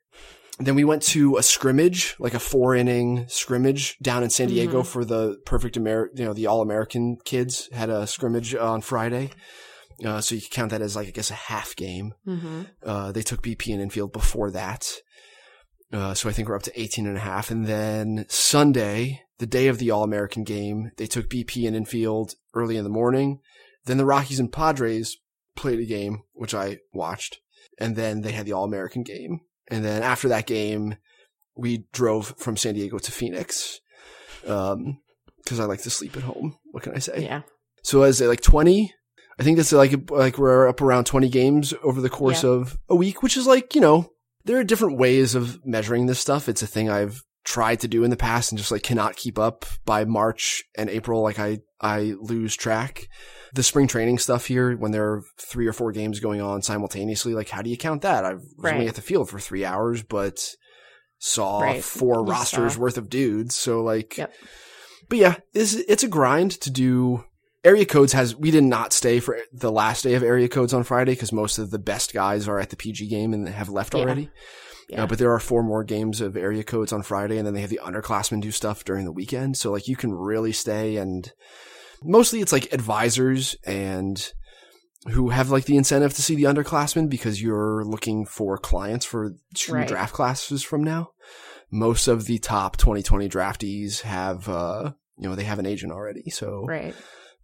Then 0.64 0.76
we 0.76 0.84
went 0.84 1.02
to 1.04 1.38
a 1.38 1.44
scrimmage, 1.44 2.16
like 2.20 2.34
a 2.34 2.40
four 2.40 2.76
inning 2.76 3.26
scrimmage 3.28 3.98
down 4.00 4.24
in 4.24 4.30
San 4.30 4.48
Diego 4.50 4.82
Mhm. 4.82 4.86
for 4.88 5.04
the 5.06 5.38
perfect 5.46 5.78
Amer, 5.78 6.10
you 6.16 6.26
know, 6.26 6.34
the 6.34 6.48
all 6.48 6.62
American 6.62 7.18
kids 7.26 7.68
had 7.72 7.90
a 7.90 8.06
scrimmage 8.08 8.54
on 8.56 8.82
Friday. 8.82 9.32
Uh, 10.04 10.20
so 10.22 10.36
you 10.36 10.42
could 10.42 10.52
count 10.52 10.72
that 10.72 10.82
as 10.82 10.96
like, 10.96 11.08
I 11.08 11.12
guess 11.12 11.30
a 11.32 11.36
half 11.36 11.76
game. 11.76 12.14
Mm-hmm. 12.28 12.62
Uh, 12.84 13.12
they 13.12 13.22
took 13.22 13.42
BP 13.44 13.72
and 13.74 13.82
infield 13.82 14.12
before 14.14 14.50
that. 14.52 14.88
Uh, 15.94 16.14
so 16.14 16.30
I 16.30 16.32
think 16.32 16.48
we're 16.48 16.56
up 16.56 16.64
to 16.64 16.82
18 16.82 17.06
and 17.06 17.18
a 17.18 17.22
half. 17.22 17.52
And 17.52 17.66
then 17.66 18.26
Sunday, 18.30 19.22
the 19.40 19.46
day 19.46 19.68
of 19.68 19.78
the 19.78 19.92
All 19.92 20.04
American 20.04 20.44
game, 20.44 20.92
they 20.98 21.06
took 21.06 21.30
BP 21.30 21.68
and 21.68 21.76
infield 21.76 22.36
early 22.54 22.78
in 22.78 22.84
the 22.84 22.90
morning. 22.90 23.40
Then 23.86 23.98
the 23.98 24.06
Rockies 24.06 24.40
and 24.40 24.52
Padres 24.52 25.18
played 25.56 25.80
a 25.80 25.86
game, 25.86 26.24
which 26.34 26.54
I 26.54 26.78
watched. 26.94 27.40
And 27.78 27.96
then 27.96 28.22
they 28.22 28.32
had 28.32 28.46
the 28.46 28.54
All 28.54 28.64
American 28.64 29.04
game. 29.04 29.42
And 29.72 29.84
then 29.84 30.04
after 30.04 30.28
that 30.30 30.46
game, 30.46 30.96
we 31.56 31.86
drove 31.94 32.36
from 32.38 32.58
San 32.58 32.76
Diego 32.76 32.98
to 33.00 33.12
Phoenix. 33.12 33.80
Um, 34.48 35.00
cause 35.48 35.60
I 35.60 35.66
like 35.66 35.82
to 35.84 35.90
sleep 35.90 36.16
at 36.18 36.24
home. 36.24 36.58
What 36.72 36.84
can 36.84 36.96
I 36.96 37.00
say? 37.00 37.24
Yeah. 37.24 37.42
So 37.84 38.04
as 38.04 38.22
like 38.22 38.42
20, 38.42 38.94
I 39.40 39.44
think 39.44 39.58
that's 39.58 39.72
like, 39.72 40.12
like 40.12 40.38
we're 40.38 40.68
up 40.68 40.82
around 40.82 41.06
20 41.06 41.30
games 41.30 41.74
over 41.84 42.02
the 42.02 42.10
course 42.10 42.44
Yeah. 42.44 42.52
of 42.52 42.78
a 42.90 42.96
week, 42.96 43.24
which 43.24 43.38
is 43.38 43.48
like, 43.48 43.74
you 43.74 43.82
know, 43.82 44.12
there 44.46 44.58
are 44.58 44.64
different 44.64 44.98
ways 44.98 45.36
of 45.36 45.60
measuring 45.66 46.06
this 46.06 46.20
stuff. 46.20 46.50
It's 46.50 46.62
a 46.62 46.68
thing 46.68 46.90
I've 46.90 47.24
tried 47.44 47.80
to 47.80 47.88
do 47.88 48.04
in 48.04 48.10
the 48.12 48.18
past 48.18 48.52
and 48.52 48.60
just 48.60 48.72
like 48.72 48.84
cannot 48.84 49.16
keep 49.16 49.40
up 49.40 49.66
by 49.86 50.06
March 50.06 50.64
and 50.78 50.90
April. 50.90 51.22
Like 51.22 51.40
I, 51.40 51.60
I 51.82 52.14
lose 52.20 52.56
track. 52.56 53.08
The 53.54 53.64
spring 53.64 53.88
training 53.88 54.20
stuff 54.20 54.46
here, 54.46 54.78
when 54.78 54.92
there 54.92 55.12
are 55.12 55.24
three 55.38 55.68
or 55.68 55.74
four 55.74 55.92
games 55.92 56.20
going 56.20 56.40
on 56.42 56.62
simultaneously, 56.62 57.34
like 57.34 57.50
how 57.50 57.62
do 57.62 57.70
you 57.70 57.78
count 57.78 58.04
that? 58.04 58.24
I 58.26 58.36
was 58.36 58.46
Right. 58.58 58.74
only 58.76 58.88
at 58.88 58.96
the 58.96 59.02
field 59.02 59.30
for 59.30 59.40
three 59.40 59.66
hours, 59.66 60.04
but 60.04 60.40
saw 61.20 61.60
Right. 61.62 61.84
four 61.84 62.20
You 62.26 62.32
rosters 62.32 62.74
saw. 62.74 62.80
worth 62.80 62.98
of 62.98 63.10
dudes. 63.10 63.56
So 63.56 63.82
like, 63.84 64.18
Yep. 64.18 64.34
but 65.10 65.18
yeah, 65.18 65.36
it's, 65.54 65.74
it's 65.74 66.04
a 66.04 66.08
grind 66.08 66.52
to 66.62 66.70
do. 66.70 67.24
Area 67.64 67.86
codes 67.86 68.14
has, 68.14 68.36
we 68.36 68.50
did 68.50 68.64
not 68.64 68.92
stay 68.94 69.20
for 69.20 69.38
the 69.54 69.72
last 69.72 70.04
day 70.04 70.16
of 70.16 70.24
area 70.24 70.48
codes 70.48 70.74
on 70.74 70.84
Friday 70.84 71.12
because 71.14 71.32
most 71.32 71.60
of 71.60 71.70
the 71.70 71.78
best 71.78 72.12
guys 72.14 72.48
are 72.48 72.60
at 72.60 72.70
the 72.72 72.76
PG 72.76 73.08
game 73.08 73.34
and 73.34 73.48
have 73.50 73.70
left 73.70 73.94
Yeah. 73.94 74.02
already. 74.02 74.30
Yeah. 74.92 75.04
Uh, 75.04 75.08
but 75.08 75.18
there 75.20 75.32
are 75.34 75.40
four 75.40 75.64
more 75.64 75.84
games 75.84 76.20
of 76.22 76.36
area 76.36 76.64
codes 76.64 76.92
on 76.92 77.02
Friday, 77.02 77.38
and 77.38 77.48
then 77.48 77.54
they 77.54 77.62
have 77.62 77.70
the 77.70 77.80
underclassmen 77.84 78.42
do 78.42 78.52
stuff 78.52 78.84
during 78.84 79.06
the 79.06 79.12
weekend. 79.12 79.56
So 79.58 79.72
like 79.72 79.88
you 79.88 79.96
can 79.96 80.14
really 80.14 80.52
stay, 80.52 80.98
and 80.98 81.32
mostly 82.04 82.42
it's 82.42 82.52
like 82.52 82.74
advisors 82.74 83.56
and 83.66 84.32
who 85.12 85.30
have 85.30 85.50
like 85.50 85.66
the 85.66 85.78
incentive 85.78 86.14
to 86.14 86.22
see 86.22 86.36
the 86.36 86.44
underclassmen 86.44 87.10
because 87.10 87.42
you're 87.42 87.84
looking 87.86 88.26
for 88.26 88.58
clients 88.58 89.06
for 89.06 89.34
two 89.56 89.74
Right. 89.74 89.88
draft 89.88 90.14
classes 90.14 90.62
from 90.62 90.84
now. 90.84 91.12
Most 91.72 92.08
of 92.08 92.26
the 92.26 92.38
top 92.38 92.76
2020 92.78 93.30
draftees 93.30 94.02
have, 94.02 94.48
uh, 94.50 94.92
you 95.18 95.28
know, 95.30 95.36
they 95.36 95.46
have 95.46 95.58
an 95.58 95.66
agent 95.66 95.92
already. 95.94 96.30
So, 96.30 96.66
right. 96.68 96.94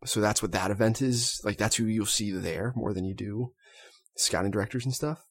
so 0.05 0.19
that's 0.19 0.41
what 0.41 0.51
that 0.51 0.69
event 0.69 1.01
is. 1.01 1.39
Like 1.45 1.57
that's 1.57 1.77
who 1.77 1.85
you'll 1.85 2.05
see 2.05 2.31
there 2.31 2.73
more 2.75 2.93
than 2.93 3.05
you 3.05 3.15
do 3.15 3.53
scouting 4.17 4.51
directors 4.51 4.83
and 4.83 4.93
stuff 4.93 5.23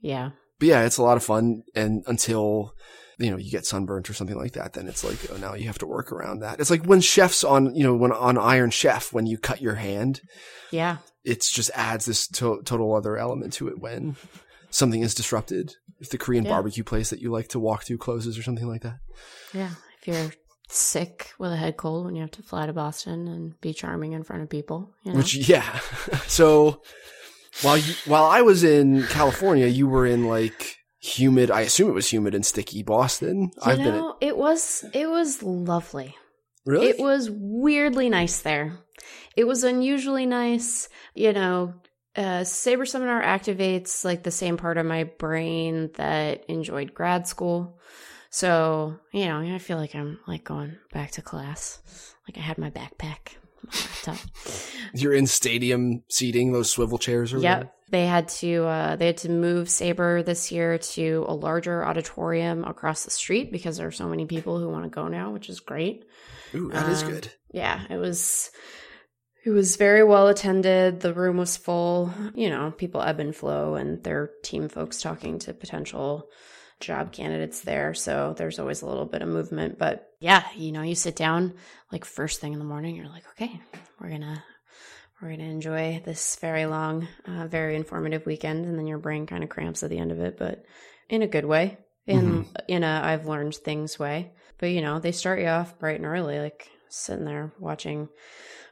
Yeah. 0.00 0.30
But 0.58 0.68
yeah, 0.68 0.84
it's 0.84 0.98
a 0.98 1.02
lot 1.02 1.16
of 1.16 1.24
fun. 1.24 1.62
And 1.74 2.02
until, 2.06 2.74
you 3.18 3.30
know, 3.30 3.36
you 3.36 3.50
get 3.50 3.66
sunburnt 3.66 4.08
or 4.10 4.14
something 4.14 4.36
like 4.36 4.52
that, 4.52 4.72
then 4.74 4.86
it's 4.88 5.04
like, 5.04 5.18
oh, 5.32 5.36
now 5.36 5.54
you 5.54 5.66
have 5.66 5.78
to 5.78 5.86
work 5.86 6.12
around 6.12 6.40
that. 6.40 6.60
It's 6.60 6.70
like 6.70 6.84
when 6.84 7.00
chefs 7.00 7.44
on, 7.44 7.74
you 7.74 7.82
know, 7.84 7.94
when 7.94 8.12
on 8.12 8.38
Iron 8.38 8.70
Chef, 8.70 9.12
when 9.12 9.26
you 9.26 9.38
cut 9.38 9.60
your 9.60 9.74
hand, 9.76 10.20
Yeah. 10.70 10.98
it's 11.24 11.50
just 11.50 11.70
adds 11.74 12.04
this 12.06 12.26
to- 12.28 12.62
total 12.64 12.94
other 12.94 13.16
element 13.16 13.52
to 13.54 13.68
it 13.68 13.78
when 13.78 14.16
something 14.70 15.02
is 15.02 15.14
disrupted. 15.14 15.74
If 16.00 16.10
the 16.10 16.18
Korean 16.18 16.44
Yeah. 16.44 16.50
barbecue 16.50 16.84
place 16.84 17.10
that 17.10 17.20
you 17.20 17.30
like 17.30 17.48
to 17.48 17.60
walk 17.60 17.84
to 17.84 17.96
closes 17.96 18.36
or 18.36 18.42
something 18.42 18.66
like 18.66 18.82
that. 18.82 18.98
Yeah. 19.52 19.70
If 20.00 20.08
you're 20.08 20.32
sick 20.68 21.30
with 21.38 21.52
a 21.52 21.56
head 21.56 21.76
cold 21.76 22.04
when 22.04 22.14
you 22.16 22.22
have 22.22 22.32
to 22.32 22.42
fly 22.42 22.66
to 22.66 22.72
Boston 22.72 23.28
and 23.28 23.58
be 23.60 23.72
charming 23.72 24.12
in 24.12 24.24
front 24.24 24.42
of 24.42 24.48
people, 24.50 24.92
you 25.04 25.12
know? 25.12 25.18
Which, 25.18 25.34
yeah. 25.48 25.78
so 26.26 26.82
while 27.62 27.76
you, 27.76 27.94
while 28.06 28.24
I 28.24 28.42
was 28.42 28.64
in 28.64 29.04
California, 29.04 29.66
you 29.66 29.88
were 29.88 30.06
in 30.06 30.26
like 30.26 30.78
humid, 31.00 31.50
I 31.50 31.62
assume 31.62 31.88
it 31.88 31.94
was 31.94 32.12
humid 32.12 32.34
and 32.34 32.44
sticky 32.44 32.82
Boston. 32.82 33.50
you 33.54 33.62
I've 33.62 33.78
been 33.78 33.94
at, 33.94 34.14
it 34.20 34.36
was 34.36 34.84
it 34.92 35.08
was 35.08 35.42
lovely. 35.42 36.16
really? 36.66 36.88
It 36.88 36.98
was 36.98 37.30
weirdly 37.30 38.08
nice 38.08 38.40
there. 38.40 38.78
It 39.36 39.44
was 39.44 39.64
unusually 39.64 40.26
nice. 40.26 40.88
You 41.14 41.32
know, 41.32 41.74
uh, 42.16 42.44
Saber 42.44 42.86
Seminar 42.86 43.22
activates 43.22 44.04
like 44.04 44.22
the 44.22 44.30
same 44.30 44.56
part 44.56 44.78
of 44.78 44.86
my 44.86 45.04
brain 45.04 45.90
that 45.94 46.44
enjoyed 46.48 46.94
grad 46.94 47.26
school. 47.26 47.78
So, 48.30 48.98
you 49.12 49.26
know, 49.26 49.40
I 49.40 49.58
feel 49.58 49.78
like 49.78 49.94
I'm 49.94 50.18
like 50.26 50.44
going 50.44 50.76
back 50.92 51.12
to 51.12 51.22
class. 51.22 52.14
Like 52.26 52.38
I 52.38 52.40
had 52.40 52.58
my 52.58 52.70
backpack. 52.70 53.36
You're 54.94 55.14
in 55.14 55.26
stadium 55.26 56.02
seating, 56.08 56.52
those 56.52 56.70
swivel 56.70 56.98
chairs 56.98 57.32
or 57.32 57.38
whatever? 57.38 57.64
Yep. 57.64 57.74
They 57.90 58.06
had 58.06 58.28
to 58.28 58.64
uh, 58.64 58.96
they 58.96 59.06
had 59.06 59.18
to 59.18 59.28
move 59.28 59.68
Saber 59.68 60.22
this 60.22 60.50
year 60.50 60.78
to 60.78 61.24
a 61.28 61.34
larger 61.34 61.84
auditorium 61.84 62.64
across 62.64 63.04
the 63.04 63.10
street 63.10 63.52
because 63.52 63.76
there 63.76 63.86
are 63.86 63.92
so 63.92 64.08
many 64.08 64.26
people 64.26 64.58
who 64.58 64.68
want 64.68 64.84
to 64.84 64.90
go 64.90 65.06
now, 65.08 65.30
which 65.32 65.48
is 65.48 65.60
great. 65.60 66.04
Ooh, 66.54 66.70
that 66.70 66.88
is 66.88 67.02
Um, 67.02 67.10
good. 67.10 67.32
Yeah, 67.52 67.82
it 67.90 67.96
was 67.98 68.50
it 69.44 69.50
was 69.50 69.76
very 69.76 70.02
well 70.02 70.28
attended. 70.28 71.00
The 71.00 71.14
room 71.14 71.36
was 71.36 71.56
full. 71.56 72.12
You 72.34 72.48
know, 72.48 72.72
people 72.76 73.02
ebb 73.02 73.20
and 73.20 73.36
flow 73.36 73.74
and 73.74 74.02
their 74.02 74.30
team 74.42 74.68
folks 74.68 75.00
talking 75.02 75.38
to 75.40 75.52
potential 75.54 76.28
job 76.84 77.12
candidates 77.12 77.60
there. 77.60 77.94
So 77.94 78.34
there's 78.36 78.58
always 78.58 78.82
a 78.82 78.86
little 78.86 79.06
bit 79.06 79.22
of 79.22 79.28
movement. 79.28 79.78
But 79.78 80.08
yeah, 80.20 80.44
you 80.56 80.72
know, 80.72 80.82
you 80.82 80.94
sit 80.94 81.16
down 81.16 81.54
like 81.90 82.04
first 82.04 82.40
thing 82.40 82.52
in 82.52 82.58
the 82.58 82.64
morning, 82.64 82.96
you're 82.96 83.08
like, 83.08 83.24
okay, 83.30 83.60
we're 84.00 84.10
gonna 84.10 84.42
we're 85.20 85.30
gonna 85.30 85.44
enjoy 85.44 86.02
this 86.04 86.36
very 86.36 86.66
long, 86.66 87.08
uh, 87.26 87.46
very 87.46 87.76
informative 87.76 88.26
weekend, 88.26 88.66
and 88.66 88.78
then 88.78 88.86
your 88.86 88.98
brain 88.98 89.26
kind 89.26 89.42
of 89.42 89.50
cramps 89.50 89.82
at 89.82 89.90
the 89.90 89.98
end 89.98 90.12
of 90.12 90.20
it, 90.20 90.36
but 90.36 90.64
in 91.08 91.22
a 91.22 91.26
good 91.26 91.44
way. 91.44 91.78
In 92.06 92.46
in 92.68 92.84
a 92.84 93.00
I've 93.02 93.26
learned 93.26 93.54
things 93.54 93.98
way. 93.98 94.32
But 94.58 94.66
you 94.66 94.82
know, 94.82 94.98
they 94.98 95.12
start 95.12 95.40
you 95.40 95.46
off 95.46 95.78
bright 95.78 95.96
and 95.96 96.04
early, 96.04 96.38
like 96.38 96.68
sitting 96.88 97.24
there 97.24 97.52
watching 97.58 98.08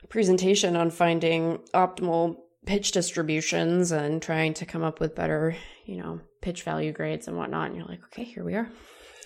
a 0.03 0.07
presentation 0.07 0.77
on 0.77 0.90
finding 0.90 1.59
optimal 1.75 2.37
pitch 2.66 2.92
distributions 2.92 3.90
and 3.92 4.22
trying 4.22 4.55
to 4.55 4.66
come 4.66 4.83
up 4.83 5.01
with 5.01 5.14
better, 5.14 5.57
you 5.85 5.96
know, 5.96 6.20
pitch 6.40 6.62
value 6.62 6.92
grades 6.92 7.29
and 7.29 7.37
whatnot. 7.37 7.68
And 7.68 7.77
you're 7.77 7.87
like, 7.87 8.03
okay, 8.05 8.25
here 8.25 8.44
we 8.44 8.55
are. 8.55 8.68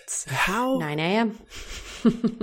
It's 0.03 0.23
How? 0.25 0.77
9 0.77 0.99
a.m. 0.99 1.39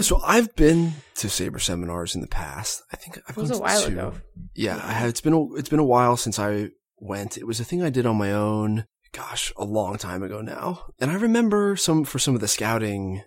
So 0.00 0.20
I've 0.22 0.54
been 0.56 0.92
to 1.16 1.28
Saber 1.30 1.58
seminars 1.58 2.14
in 2.14 2.20
the 2.20 2.26
past. 2.26 2.82
I 2.92 2.96
think 2.96 3.18
I've 3.28 3.38
It 3.38 3.40
was 3.40 3.50
a 3.50 3.54
to 3.54 3.60
while 3.60 3.82
two. 3.82 3.92
ago. 3.92 4.12
Yeah, 4.54 4.76
I 4.82 4.92
have. 4.92 5.08
It's 5.08 5.20
been 5.22 5.32
a, 5.32 5.54
it's 5.54 5.68
been 5.70 5.78
a 5.78 5.84
while 5.84 6.16
since 6.18 6.38
I 6.38 6.70
went. 6.98 7.38
It 7.38 7.46
was 7.46 7.60
a 7.60 7.64
thing 7.64 7.82
I 7.82 7.88
did 7.88 8.04
on 8.04 8.16
my 8.16 8.32
own. 8.32 8.84
Gosh, 9.12 9.52
a 9.56 9.64
long 9.64 9.96
time 9.96 10.22
ago 10.24 10.40
now. 10.42 10.82
And 11.00 11.10
I 11.10 11.14
remember 11.14 11.76
some 11.76 12.04
for 12.04 12.18
some 12.18 12.34
of 12.34 12.40
the 12.42 12.48
scouting 12.48 13.22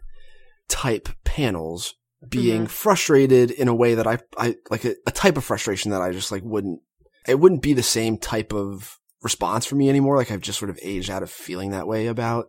type 0.68 1.08
panels 1.24 1.96
being 2.28 2.66
Mhm. 2.66 2.70
frustrated 2.70 3.50
in 3.52 3.68
a 3.70 3.76
way 3.76 3.96
that 3.96 4.06
I 4.06 4.20
I 4.38 4.56
like 4.70 4.84
a, 4.86 4.96
a 5.08 5.12
type 5.12 5.38
of 5.38 5.46
frustration 5.46 5.92
that 5.92 6.02
I 6.02 6.12
just 6.12 6.32
like 6.32 6.44
wouldn't. 6.44 6.82
It 7.28 7.40
wouldn't 7.40 7.62
be 7.62 7.74
the 7.74 7.84
same 7.84 8.18
type 8.18 8.54
of 8.54 9.00
response 9.22 9.66
for 9.66 9.76
me 9.76 9.90
anymore. 9.90 10.18
Like 10.18 10.32
I've 10.32 10.42
just 10.42 10.60
sort 10.60 10.70
of 10.70 10.80
aged 10.82 11.10
out 11.10 11.24
of 11.24 11.30
feeling 11.30 11.72
that 11.72 11.88
way 11.88 12.08
about 12.08 12.48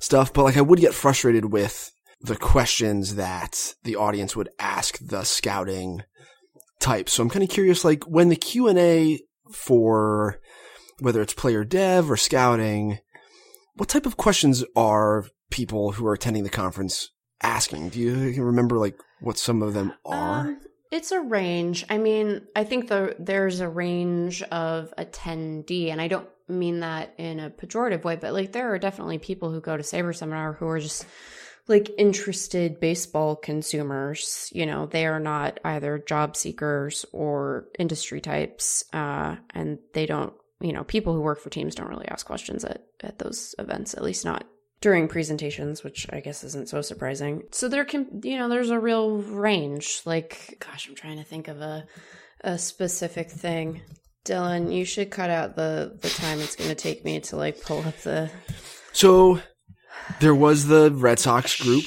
stuff. 0.00 0.32
But 0.32 0.44
like 0.44 0.56
I 0.56 0.62
would 0.62 0.80
get 0.80 0.94
frustrated 0.94 1.52
with 1.52 1.92
the 2.20 2.36
questions 2.36 3.16
that 3.16 3.74
the 3.82 3.96
audience 3.96 4.36
would 4.36 4.48
ask 4.58 4.98
the 4.98 5.24
scouting 5.24 6.02
type. 6.78 7.08
So 7.08 7.22
I'm 7.22 7.30
kind 7.30 7.42
of 7.42 7.50
curious, 7.50 7.84
like 7.84 8.04
when 8.04 8.28
the 8.28 8.36
Q 8.36 8.68
and 8.68 8.78
A 8.78 9.20
for 9.52 10.40
whether 11.00 11.20
it's 11.20 11.34
player 11.34 11.64
dev 11.64 12.10
or 12.10 12.16
scouting, 12.16 12.98
what 13.74 13.88
type 13.88 14.06
of 14.06 14.16
questions 14.16 14.64
are 14.76 15.26
people 15.50 15.92
who 15.92 16.06
are 16.06 16.12
attending 16.12 16.44
the 16.44 16.50
conference 16.50 17.10
asking? 17.42 17.90
Do 17.90 18.00
you 18.00 18.42
remember 18.42 18.78
like 18.78 18.96
what 19.20 19.38
some 19.38 19.62
of 19.62 19.74
them 19.74 19.92
are? 20.04 20.48
Um, 20.48 20.60
it's 20.92 21.10
a 21.10 21.20
range. 21.20 21.86
I 21.88 21.96
mean, 21.98 22.46
I 22.54 22.64
think 22.64 22.88
the 22.88 23.16
there's 23.18 23.60
a 23.60 23.68
range 23.68 24.42
of 24.42 24.92
attendee, 24.98 25.90
and 25.90 26.00
I 26.00 26.06
don't 26.06 26.28
mean 26.46 26.80
that 26.80 27.14
in 27.16 27.40
a 27.40 27.50
pejorative 27.50 28.04
way, 28.04 28.16
but 28.16 28.34
like 28.34 28.52
there 28.52 28.72
are 28.72 28.78
definitely 28.78 29.18
people 29.18 29.50
who 29.50 29.60
go 29.60 29.76
to 29.76 29.82
Saber 29.82 30.12
Seminar 30.12 30.52
who 30.52 30.68
are 30.68 30.78
just 30.78 31.06
like 31.66 31.90
interested 31.96 32.78
baseball 32.78 33.36
consumers. 33.36 34.50
You 34.52 34.66
know, 34.66 34.84
they 34.84 35.06
are 35.06 35.18
not 35.20 35.60
either 35.64 35.98
job 35.98 36.36
seekers 36.36 37.06
or 37.10 37.68
industry 37.78 38.20
types, 38.20 38.84
uh, 38.92 39.36
and 39.54 39.78
they 39.94 40.06
don't. 40.06 40.34
You 40.60 40.72
know, 40.72 40.84
people 40.84 41.14
who 41.14 41.22
work 41.22 41.40
for 41.40 41.50
teams 41.50 41.74
don't 41.74 41.88
really 41.88 42.06
ask 42.06 42.26
questions 42.26 42.64
at 42.64 42.84
at 43.00 43.18
those 43.18 43.54
events, 43.58 43.94
at 43.94 44.04
least 44.04 44.26
not 44.26 44.44
during 44.82 45.08
presentations, 45.08 45.82
which 45.82 46.06
I 46.12 46.20
guess 46.20 46.44
isn't 46.44 46.68
so 46.68 46.82
surprising. 46.82 47.44
So 47.52 47.68
there 47.68 47.84
can, 47.84 48.20
you 48.22 48.36
know, 48.36 48.48
there's 48.48 48.70
a 48.70 48.78
real 48.78 49.18
range. 49.18 50.02
Like, 50.04 50.56
gosh, 50.60 50.88
I'm 50.88 50.94
trying 50.94 51.16
to 51.16 51.24
think 51.24 51.48
of 51.48 51.62
a 51.62 51.86
a 52.42 52.58
specific 52.58 53.30
thing. 53.30 53.80
Dylan, 54.26 54.74
you 54.74 54.84
should 54.84 55.10
cut 55.10 55.30
out 55.30 55.56
the 55.56 55.96
the 56.00 56.10
time 56.10 56.40
it's 56.40 56.56
going 56.56 56.68
to 56.68 56.76
take 56.76 57.04
me 57.04 57.20
to 57.20 57.36
like 57.36 57.62
pull 57.62 57.78
up 57.86 57.96
the. 57.98 58.30
So 58.92 59.40
there 60.20 60.34
was 60.34 60.66
the 60.66 60.90
Red 60.90 61.18
Sox 61.18 61.60
group. 61.60 61.86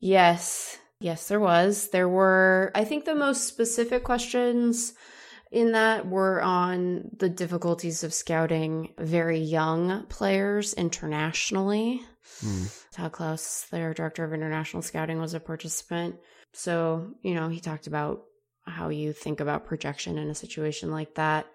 Yes, 0.00 0.76
yes, 1.00 1.28
there 1.28 1.40
was. 1.40 1.90
There 1.90 2.08
were. 2.08 2.72
I 2.74 2.84
think 2.84 3.04
the 3.04 3.14
most 3.14 3.46
specific 3.46 4.04
questions 4.04 4.92
in 5.50 5.72
that 5.72 6.06
were 6.06 6.42
on 6.42 7.10
the 7.16 7.28
difficulties 7.28 8.04
of 8.04 8.12
scouting 8.12 8.92
very 8.98 9.38
young 9.38 10.04
players 10.06 10.74
internationally. 10.74 12.02
Hmm. 12.40 12.64
Todd 12.92 13.12
Claus, 13.12 13.66
their 13.70 13.94
director 13.94 14.24
of 14.24 14.32
international 14.32 14.82
scouting, 14.82 15.20
was 15.20 15.34
a 15.34 15.40
participant. 15.40 16.16
So, 16.52 17.14
you 17.22 17.34
know, 17.34 17.48
he 17.48 17.60
talked 17.60 17.86
about 17.86 18.24
how 18.66 18.90
you 18.90 19.12
think 19.12 19.40
about 19.40 19.66
projection 19.66 20.18
in 20.18 20.28
a 20.28 20.34
situation 20.34 20.90
like 20.90 21.14
that. 21.14 21.46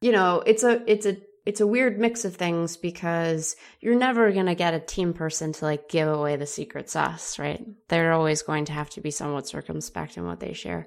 You 0.00 0.12
know, 0.12 0.42
it's 0.46 0.62
a 0.62 0.82
it's 0.90 1.06
a 1.06 1.16
it's 1.46 1.60
a 1.60 1.66
weird 1.66 1.98
mix 1.98 2.24
of 2.24 2.36
things 2.36 2.76
because 2.76 3.56
you're 3.80 3.96
never 3.96 4.30
going 4.30 4.46
to 4.46 4.54
get 4.54 4.74
a 4.74 4.80
team 4.80 5.12
person 5.12 5.52
to 5.52 5.64
like 5.64 5.88
give 5.88 6.06
away 6.06 6.36
the 6.36 6.46
secret 6.46 6.90
sauce, 6.90 7.38
right? 7.38 7.64
They're 7.88 8.12
always 8.12 8.42
going 8.42 8.66
to 8.66 8.72
have 8.72 8.90
to 8.90 9.00
be 9.00 9.10
somewhat 9.10 9.48
circumspect 9.48 10.16
in 10.16 10.26
what 10.26 10.40
they 10.40 10.52
share. 10.52 10.86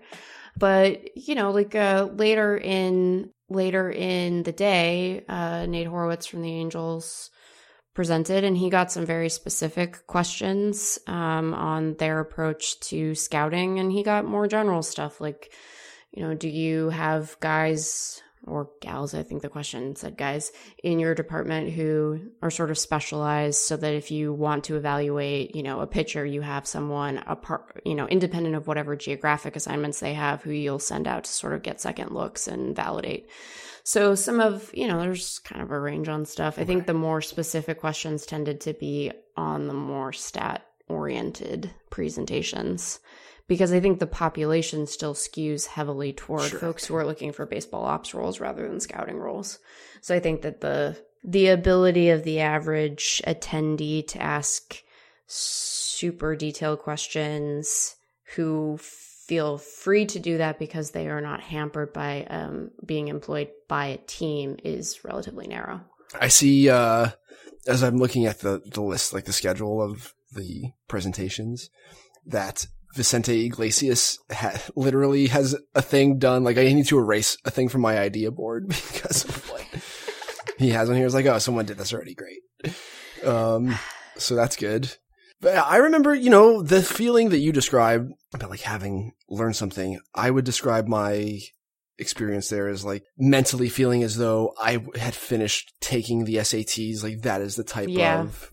But, 0.57 1.17
you 1.17 1.35
know, 1.35 1.51
like 1.51 1.75
uh 1.75 2.09
later 2.13 2.57
in 2.57 3.31
later 3.49 3.89
in 3.91 4.43
the 4.43 4.51
day, 4.51 5.23
uh 5.27 5.65
Nate 5.65 5.87
Horowitz 5.87 6.25
from 6.25 6.41
the 6.41 6.53
Angels 6.53 7.29
presented, 7.93 8.43
and 8.43 8.57
he 8.57 8.69
got 8.69 8.91
some 8.91 9.05
very 9.05 9.29
specific 9.29 10.07
questions 10.07 10.97
um, 11.05 11.53
on 11.53 11.95
their 11.97 12.19
approach 12.19 12.79
to 12.79 13.13
scouting, 13.13 13.79
and 13.79 13.91
he 13.91 14.01
got 14.01 14.25
more 14.25 14.47
general 14.47 14.81
stuff 14.81 15.21
like, 15.21 15.53
you 16.11 16.23
know, 16.23 16.33
do 16.33 16.49
you 16.49 16.89
have 16.89 17.37
guys 17.39 18.21
or 18.45 18.69
gals, 18.81 19.13
I 19.13 19.23
think 19.23 19.41
the 19.41 19.49
question 19.49 19.95
said 19.95 20.17
guys, 20.17 20.51
in 20.83 20.99
your 20.99 21.15
department 21.15 21.71
who 21.71 22.19
are 22.41 22.51
sort 22.51 22.71
of 22.71 22.77
specialized 22.77 23.61
so 23.61 23.77
that 23.77 23.93
if 23.93 24.11
you 24.11 24.33
want 24.33 24.65
to 24.65 24.75
evaluate, 24.75 25.55
you 25.55 25.63
know, 25.63 25.79
a 25.79 25.87
pitcher, 25.87 26.25
you 26.25 26.41
have 26.41 26.67
someone 26.67 27.19
apart, 27.25 27.81
you 27.85 27.95
know, 27.95 28.07
independent 28.07 28.55
of 28.55 28.67
whatever 28.67 28.95
geographic 28.95 29.55
assignments 29.55 29.99
they 29.99 30.13
have 30.13 30.43
who 30.43 30.51
you'll 30.51 30.79
send 30.79 31.07
out 31.07 31.23
to 31.23 31.31
sort 31.31 31.53
of 31.53 31.63
get 31.63 31.81
second 31.81 32.11
looks 32.11 32.47
and 32.47 32.75
validate. 32.75 33.29
So 33.83 34.15
some 34.15 34.39
of, 34.39 34.71
you 34.73 34.87
know, 34.87 34.99
there's 34.99 35.39
kind 35.39 35.61
of 35.61 35.71
a 35.71 35.79
range 35.79 36.07
on 36.07 36.25
stuff. 36.25 36.57
I 36.57 36.63
think 36.63 36.85
the 36.85 36.93
more 36.93 37.21
specific 37.21 37.79
questions 37.79 38.25
tended 38.25 38.61
to 38.61 38.73
be 38.73 39.11
on 39.35 39.67
the 39.67 39.73
more 39.73 40.13
stat 40.13 40.65
oriented 40.87 41.71
presentations 41.89 42.99
because 43.47 43.73
I 43.73 43.79
think 43.79 43.99
the 43.99 44.07
population 44.07 44.87
still 44.87 45.13
skews 45.13 45.67
heavily 45.67 46.13
toward 46.13 46.49
sure. 46.49 46.59
folks 46.59 46.85
who 46.85 46.95
are 46.95 47.05
looking 47.05 47.31
for 47.31 47.45
baseball 47.45 47.85
ops 47.85 48.13
roles 48.13 48.39
rather 48.39 48.67
than 48.67 48.79
scouting 48.79 49.17
roles. 49.17 49.59
So 50.01 50.15
I 50.15 50.19
think 50.19 50.41
that 50.41 50.61
the 50.61 50.97
the 51.23 51.47
ability 51.47 52.09
of 52.09 52.23
the 52.23 52.41
average 52.41 53.21
attendee 53.25 54.05
to 54.07 54.21
ask 54.21 54.83
super 55.25 56.35
detailed 56.35 56.79
questions 56.79 57.95
who 58.35 58.77
feel 58.77 59.57
free 59.57 60.05
to 60.05 60.19
do 60.19 60.37
that 60.37 60.59
because 60.59 60.91
they 60.91 61.07
are 61.07 61.21
not 61.21 61.39
hampered 61.39 61.93
by 61.93 62.25
um, 62.25 62.71
being 62.85 63.07
employed 63.07 63.49
by 63.69 63.85
a 63.85 63.97
team 63.97 64.57
is 64.63 65.03
relatively 65.05 65.47
narrow. 65.47 65.81
I 66.19 66.27
see, 66.27 66.69
uh, 66.69 67.09
as 67.65 67.83
I'm 67.83 67.97
looking 67.97 68.25
at 68.25 68.39
the, 68.39 68.61
the 68.65 68.81
list, 68.81 69.13
like 69.13 69.25
the 69.25 69.33
schedule 69.33 69.81
of 69.81 70.13
the 70.33 70.71
presentations, 70.87 71.69
that 72.25 72.67
Vicente 72.93 73.45
Iglesias 73.45 74.19
ha- 74.31 74.61
literally 74.75 75.27
has 75.27 75.55
a 75.73 75.81
thing 75.81 76.19
done. 76.19 76.43
Like 76.43 76.57
I 76.57 76.63
need 76.63 76.87
to 76.87 76.99
erase 76.99 77.37
a 77.43 77.51
thing 77.51 77.69
from 77.69 77.81
my 77.81 77.97
idea 77.97 78.31
board 78.31 78.67
because 78.67 79.25
of 79.25 79.49
what 79.49 79.65
he 80.57 80.69
has 80.69 80.89
on 80.89 80.95
here. 80.95 81.05
It's 81.05 81.15
like, 81.15 81.25
oh, 81.25 81.39
someone 81.39 81.65
did 81.65 81.77
this 81.77 81.93
already. 81.93 82.15
Great. 82.15 82.41
Um, 83.25 83.75
so 84.17 84.35
that's 84.35 84.55
good. 84.55 84.95
But 85.41 85.57
I 85.57 85.77
remember, 85.77 86.13
you 86.13 86.29
know, 86.29 86.61
the 86.61 86.81
feeling 86.81 87.29
that 87.29 87.39
you 87.39 87.51
described 87.51 88.13
about 88.33 88.49
like 88.49 88.61
having 88.61 89.11
learned 89.27 89.55
something. 89.55 89.99
I 90.15 90.29
would 90.29 90.45
describe 90.45 90.87
my 90.87 91.39
experience 91.97 92.49
there 92.49 92.67
as 92.67 92.85
like 92.85 93.03
mentally 93.17 93.69
feeling 93.69 94.03
as 94.03 94.17
though 94.17 94.53
I 94.61 94.83
had 94.95 95.15
finished 95.15 95.73
taking 95.81 96.23
the 96.23 96.35
SATs. 96.35 97.03
Like 97.03 97.23
that 97.23 97.41
is 97.41 97.55
the 97.55 97.63
type 97.63 97.89
yeah. 97.89 98.21
of 98.21 98.52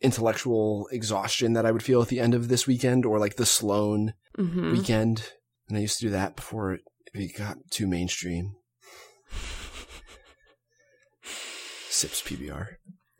intellectual 0.00 0.88
exhaustion 0.92 1.52
that 1.54 1.66
I 1.66 1.72
would 1.72 1.82
feel 1.82 2.02
at 2.02 2.08
the 2.08 2.20
end 2.20 2.34
of 2.34 2.48
this 2.48 2.66
weekend 2.66 3.04
or 3.04 3.18
like 3.18 3.36
the 3.36 3.46
Sloan 3.46 4.14
mm-hmm. 4.36 4.72
weekend. 4.72 5.32
And 5.68 5.76
I 5.76 5.80
used 5.80 5.98
to 5.98 6.06
do 6.06 6.10
that 6.10 6.36
before 6.36 6.78
it 7.14 7.36
got 7.36 7.58
too 7.70 7.86
mainstream. 7.86 8.54
Sips 11.90 12.22
PBR. 12.22 12.66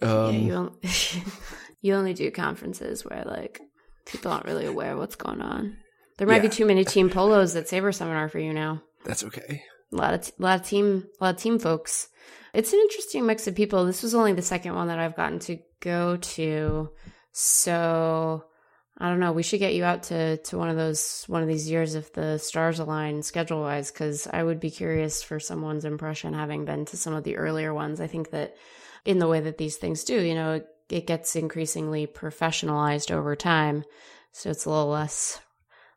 Um, 0.01 0.35
yeah, 0.35 0.41
you, 0.41 0.55
only, 0.55 0.79
you 1.81 1.95
only 1.95 2.15
do 2.15 2.31
conferences 2.31 3.05
where 3.05 3.25
like 3.25 3.61
people 4.07 4.31
aren't 4.33 4.47
really 4.47 4.67
aware 4.67 4.93
of 4.93 4.99
what's 4.99 5.17
going 5.17 5.43
on. 5.43 5.77
There 6.17 6.27
might 6.27 6.43
yeah. 6.43 6.49
be 6.49 6.55
too 6.55 6.67
many 6.67 6.85
team 6.85 7.11
polos 7.11 7.55
at 7.57 7.69
Saber 7.69 7.93
Seminar 7.93 8.29
for 8.29 8.39
you 8.39 8.53
now. 8.53 8.83
That's 9.05 9.25
okay. 9.25 9.63
A 9.93 9.97
lot 9.97 10.15
of 10.15 10.23
t- 10.23 10.33
a 10.39 10.43
lot 10.43 10.61
of 10.61 10.67
team 10.67 11.07
a 11.21 11.25
lot 11.25 11.35
of 11.35 11.41
team 11.41 11.59
folks. 11.59 12.09
It's 12.55 12.73
an 12.73 12.81
interesting 12.81 13.27
mix 13.27 13.47
of 13.47 13.55
people. 13.55 13.85
This 13.85 14.03
was 14.03 14.15
only 14.15 14.33
the 14.33 14.43
second 14.43 14.75
one 14.75 14.89
that 14.89 14.99
I've 14.99 15.17
gotten 15.17 15.39
to 15.41 15.59
go 15.81 16.17
to. 16.17 16.91
So 17.33 18.45
I 18.97 19.09
don't 19.09 19.21
know. 19.21 19.33
We 19.33 19.45
should 19.45 19.61
get 19.61 19.75
you 19.75 19.85
out 19.85 20.05
to 20.05 20.39
to 20.39 20.59
one 20.59 20.69
of 20.69 20.77
those 20.77 21.25
one 21.29 21.43
of 21.43 21.49
these 21.49 21.71
years 21.71 21.95
if 21.95 22.13
the 22.13 22.39
stars 22.39 22.81
align 22.81 23.23
schedule 23.23 23.61
wise, 23.61 23.93
because 23.93 24.27
I 24.27 24.43
would 24.43 24.59
be 24.59 24.71
curious 24.71 25.23
for 25.23 25.39
someone's 25.39 25.85
impression 25.85 26.35
having 26.35 26.65
been 26.65 26.85
to 26.87 26.97
some 26.97 27.15
of 27.15 27.23
the 27.23 27.37
earlier 27.37 27.73
ones. 27.73 28.01
I 28.01 28.09
think 28.09 28.31
that 28.31 28.57
in 29.05 29.21
the 29.21 29.29
way 29.29 29.41
that 29.41 29.57
these 29.57 29.77
things 29.77 30.03
do, 30.03 30.21
you 30.21 30.35
know, 30.35 30.55
it, 30.55 30.67
it 30.89 31.07
gets 31.07 31.37
increasingly 31.37 32.09
professionalized 32.09 33.13
over 33.13 33.37
time, 33.37 33.85
so 34.33 34.51
it's 34.51 34.65
a 34.65 34.71
little 34.71 34.89
less 34.89 35.41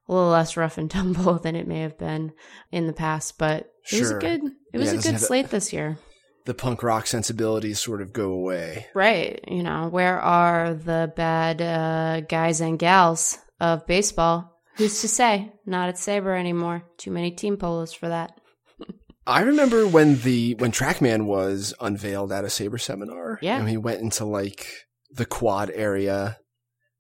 a 0.08 0.14
little 0.14 0.30
less 0.30 0.56
rough 0.56 0.78
and 0.78 0.92
tumble 0.92 1.40
than 1.40 1.56
it 1.56 1.68
may 1.68 1.80
have 1.80 1.98
been 1.98 2.34
in 2.72 2.86
the 2.86 2.94
past. 2.94 3.40
But 3.40 3.72
it 3.84 3.96
sure. 3.96 4.00
was 4.02 4.12
a 4.12 4.20
good 4.20 4.42
it 4.74 4.78
was 4.78 4.94
yeah, 4.94 5.00
a 5.00 5.02
good 5.02 5.20
slate 5.20 5.50
this 5.50 5.74
year 5.74 5.98
the 6.46 6.54
punk 6.54 6.84
rock 6.84 7.08
sensibilities 7.08 7.80
sort 7.80 8.02
of 8.02 8.14
go 8.14 8.32
away. 8.32 8.88
Right. 8.94 9.40
You 9.48 9.64
know, 9.64 9.88
where 9.90 10.20
are 10.20 10.74
the 10.74 11.12
bad 11.16 11.62
uh, 11.62 12.22
guys 12.22 12.62
and 12.62 12.80
gals 12.80 13.38
of 13.60 13.86
baseball? 13.86 14.60
Who's 14.76 15.02
to 15.02 15.08
say? 15.08 15.52
Not 15.66 15.90
at 15.90 15.98
Saber 15.98 16.36
anymore. 16.36 16.84
Too 16.98 17.12
many 17.12 17.32
team 17.32 17.58
polos 17.58 17.94
for 17.94 18.10
that. 18.10 18.40
I 19.28 19.42
remember 19.42 19.88
when 19.88 20.20
the 20.22 20.56
when 20.56 20.72
Trackman 20.72 21.26
was 21.26 21.74
unveiled 21.80 22.32
at 22.32 22.44
a 22.44 22.50
Saber 22.50 22.80
seminar. 22.80 23.38
Yeah. 23.42 23.60
And 23.60 23.70
he 23.70 23.78
went 23.78 24.02
into 24.02 24.26
like 24.26 24.68
the 25.12 25.26
quad 25.26 25.70
area, 25.70 26.40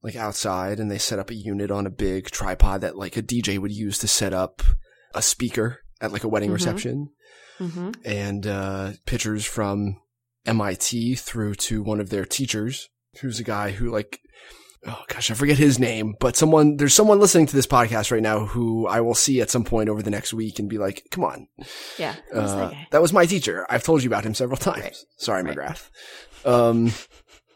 like 0.03 0.15
outside, 0.15 0.79
and 0.79 0.91
they 0.91 0.99
set 0.99 1.17
up 1.19 1.31
a 1.31 1.35
unit 1.35 1.71
on 1.71 1.87
a 1.87 1.91
big 1.91 2.29
tripod 2.29 2.81
that 2.81 2.97
like 2.97 3.17
a 3.17 3.23
DJ 3.23 3.57
would 3.57 3.71
use 3.71 3.97
to 3.99 4.07
set 4.07 4.33
up 4.33 4.61
a 5.15 5.21
speaker 5.21 5.79
at 5.99 6.11
like 6.11 6.23
a 6.23 6.27
wedding 6.27 6.49
mm-hmm. 6.49 6.55
reception 6.55 7.09
mm-hmm. 7.61 7.91
and 8.03 8.47
uh, 8.47 8.91
pictures 9.05 9.45
from 9.45 10.01
MIT 10.45 11.15
through 11.15 11.55
to 11.55 11.83
one 11.83 11.99
of 11.99 12.09
their 12.09 12.25
teachers, 12.25 12.89
who's 13.21 13.39
a 13.39 13.43
guy 13.43 13.71
who 13.71 13.89
like, 13.89 14.19
oh 14.85 15.03
gosh, 15.07 15.29
I 15.29 15.35
forget 15.35 15.57
his 15.57 15.79
name, 15.79 16.15
but 16.19 16.35
someone 16.35 16.77
there's 16.77 16.93
someone 16.93 17.19
listening 17.19 17.45
to 17.47 17.55
this 17.55 17.67
podcast 17.67 18.11
right 18.11 18.21
now 18.21 18.45
who 18.45 18.87
I 18.87 19.01
will 19.01 19.15
see 19.15 19.41
at 19.41 19.49
some 19.49 19.63
point 19.63 19.89
over 19.89 20.01
the 20.01 20.09
next 20.09 20.33
week 20.33 20.59
and 20.59 20.69
be 20.69 20.77
like, 20.77 21.07
come 21.11 21.23
on, 21.23 21.47
yeah, 21.97 22.15
uh, 22.33 22.69
that, 22.69 22.73
that, 22.91 23.01
was 23.01 23.13
my 23.13 23.25
teacher. 23.25 23.65
I've 23.69 23.83
told 23.83 24.03
you 24.03 24.09
about 24.09 24.25
him 24.25 24.33
several 24.33 24.57
times. 24.57 24.81
Right. 24.83 24.97
Sorry, 25.17 25.43
right. 25.43 25.55
McGrath. 25.55 25.89
Um, 26.45 26.91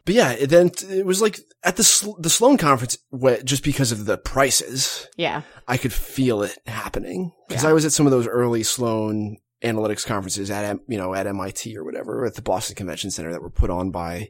but 0.06 0.13
yeah, 0.13 0.32
it 0.34 0.48
then 0.48 0.72
it 0.89 1.06
was 1.06 1.22
like 1.22 1.39
at 1.63 1.78
the 1.78 2.15
the 2.20 2.30
Sloan 2.30 2.58
conference, 2.58 2.98
just 3.44 3.63
because 3.63 3.91
of 3.91 4.06
the 4.06 4.18
prices. 4.18 5.08
Yeah, 5.18 5.41
I 5.68 5.78
could 5.78 5.94
feel 5.94 6.44
it 6.44 6.58
happening 6.68 7.32
because 7.48 7.63
yeah. 7.63 7.72
I 7.72 7.74
was 7.74 7.86
at 7.86 7.91
some 7.91 8.06
of 8.06 8.12
those 8.12 8.28
early 8.28 8.62
Sloan 8.62 9.38
analytics 9.65 10.06
conferences 10.06 10.49
at 10.51 10.80
you 10.88 10.97
know 10.97 11.13
at 11.13 11.28
MIT 11.28 11.75
or 11.78 11.84
whatever 11.84 12.25
at 12.25 12.36
the 12.36 12.41
Boston 12.41 12.75
Convention 12.75 13.12
Center 13.12 13.32
that 13.32 13.41
were 13.41 13.49
put 13.49 13.69
on 13.69 13.91
by 13.91 14.30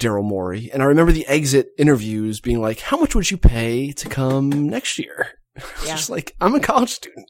Daryl 0.00 0.24
Morey. 0.24 0.70
And 0.72 0.82
I 0.82 0.86
remember 0.86 1.12
the 1.12 1.26
exit 1.26 1.68
interviews 1.78 2.40
being 2.40 2.60
like, 2.60 2.80
"How 2.80 2.98
much 2.98 3.14
would 3.14 3.30
you 3.30 3.36
pay 3.36 3.92
to 3.92 4.08
come 4.08 4.48
next 4.68 4.98
year?" 4.98 5.28
Yeah. 5.84 5.96
just 5.96 6.08
like, 6.10 6.34
"I'm 6.40 6.54
a 6.54 6.60
college 6.60 6.90
student." 6.90 7.28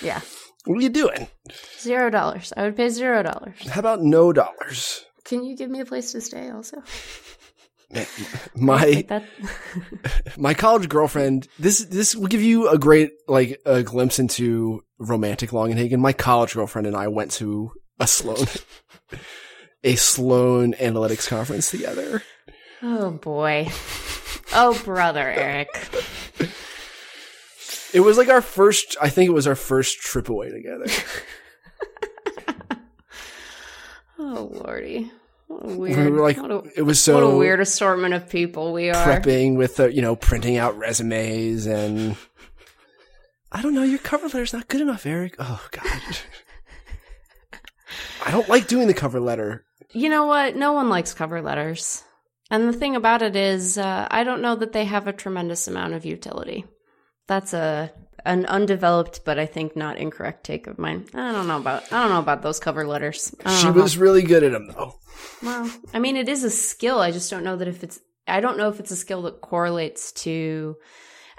Yeah. 0.00 0.20
What 0.64 0.78
are 0.78 0.82
you 0.82 0.88
doing? 0.88 1.28
Zero 1.78 2.10
dollars. 2.10 2.52
I 2.56 2.62
would 2.64 2.76
pay 2.76 2.88
zero 2.88 3.22
dollars. 3.22 3.68
How 3.68 3.80
about 3.80 4.02
no 4.02 4.32
dollars? 4.32 5.04
Can 5.24 5.44
you 5.44 5.56
give 5.56 5.70
me 5.70 5.80
a 5.80 5.84
place 5.84 6.12
to 6.12 6.20
stay 6.20 6.50
also? 6.50 6.82
my 8.56 9.06
my 10.36 10.54
college 10.54 10.88
girlfriend 10.88 11.46
this 11.58 11.84
this 11.84 12.16
will 12.16 12.26
give 12.26 12.42
you 12.42 12.68
a 12.68 12.78
great 12.78 13.12
like 13.28 13.60
a 13.64 13.82
glimpse 13.82 14.18
into 14.18 14.82
romantic 14.98 15.50
Longenhagen. 15.50 15.98
My 15.98 16.12
college 16.12 16.54
girlfriend 16.54 16.86
and 16.86 16.96
I 16.96 17.08
went 17.08 17.30
to 17.32 17.72
a 18.00 18.06
Sloan 18.06 18.46
a 19.84 19.94
Sloan 19.94 20.72
analytics 20.74 21.28
conference 21.28 21.70
together. 21.70 22.22
Oh 22.82 23.12
boy. 23.12 23.68
Oh 24.52 24.80
brother, 24.84 25.28
Eric. 25.28 25.68
It 27.92 28.00
was 28.00 28.18
like 28.18 28.28
our 28.28 28.42
first 28.42 28.96
I 29.00 29.10
think 29.10 29.28
it 29.28 29.34
was 29.34 29.46
our 29.46 29.54
first 29.54 30.00
trip 30.00 30.28
away 30.28 30.50
together. 30.50 30.86
oh 34.18 34.50
lordy 34.64 35.12
weird. 35.48 35.96
We 35.96 36.10
were 36.10 36.22
like, 36.22 36.38
a, 36.38 36.62
it 36.76 36.82
was 36.82 37.00
so 37.00 37.14
what 37.14 37.34
a 37.34 37.36
weird 37.36 37.60
assortment 37.60 38.14
of 38.14 38.28
people 38.28 38.72
we 38.72 38.90
are. 38.90 39.06
Prepping 39.06 39.56
with 39.56 39.76
the, 39.76 39.92
you 39.92 40.02
know, 40.02 40.16
printing 40.16 40.56
out 40.56 40.76
resumes 40.76 41.66
and 41.66 42.16
I 43.52 43.62
don't 43.62 43.74
know. 43.74 43.84
Your 43.84 43.98
cover 43.98 44.26
letter's 44.26 44.52
not 44.52 44.68
good 44.68 44.80
enough, 44.80 45.06
Eric. 45.06 45.36
Oh 45.38 45.64
God, 45.70 45.84
I 48.26 48.30
don't 48.30 48.48
like 48.48 48.66
doing 48.66 48.86
the 48.86 48.94
cover 48.94 49.20
letter. 49.20 49.64
You 49.92 50.08
know 50.08 50.26
what? 50.26 50.56
No 50.56 50.72
one 50.72 50.88
likes 50.88 51.14
cover 51.14 51.40
letters, 51.40 52.02
and 52.50 52.68
the 52.68 52.72
thing 52.72 52.96
about 52.96 53.22
it 53.22 53.36
is, 53.36 53.78
uh, 53.78 54.08
I 54.10 54.24
don't 54.24 54.42
know 54.42 54.56
that 54.56 54.72
they 54.72 54.84
have 54.84 55.06
a 55.06 55.12
tremendous 55.12 55.68
amount 55.68 55.94
of 55.94 56.04
utility. 56.04 56.64
That's 57.28 57.54
a 57.54 57.92
an 58.26 58.44
undeveloped 58.46 59.24
but 59.24 59.38
I 59.38 59.46
think 59.46 59.76
not 59.76 59.96
incorrect 59.96 60.44
take 60.44 60.66
of 60.66 60.78
mine. 60.78 61.06
I 61.14 61.32
don't 61.32 61.46
know 61.46 61.58
about 61.58 61.90
I 61.92 62.02
don't 62.02 62.10
know 62.10 62.18
about 62.18 62.42
those 62.42 62.60
cover 62.60 62.86
letters. 62.86 63.34
She 63.60 63.70
was 63.70 63.94
how. 63.94 64.00
really 64.00 64.22
good 64.22 64.42
at 64.42 64.52
them 64.52 64.68
though. 64.68 64.94
Well, 65.42 65.70
I 65.94 65.98
mean 65.98 66.16
it 66.16 66.28
is 66.28 66.44
a 66.44 66.50
skill. 66.50 67.00
I 67.00 67.10
just 67.10 67.30
don't 67.30 67.44
know 67.44 67.56
that 67.56 67.68
if 67.68 67.82
it's 67.82 68.00
I 68.28 68.40
don't 68.40 68.58
know 68.58 68.68
if 68.68 68.80
it's 68.80 68.90
a 68.90 68.96
skill 68.96 69.22
that 69.22 69.40
correlates 69.40 70.12
to 70.12 70.76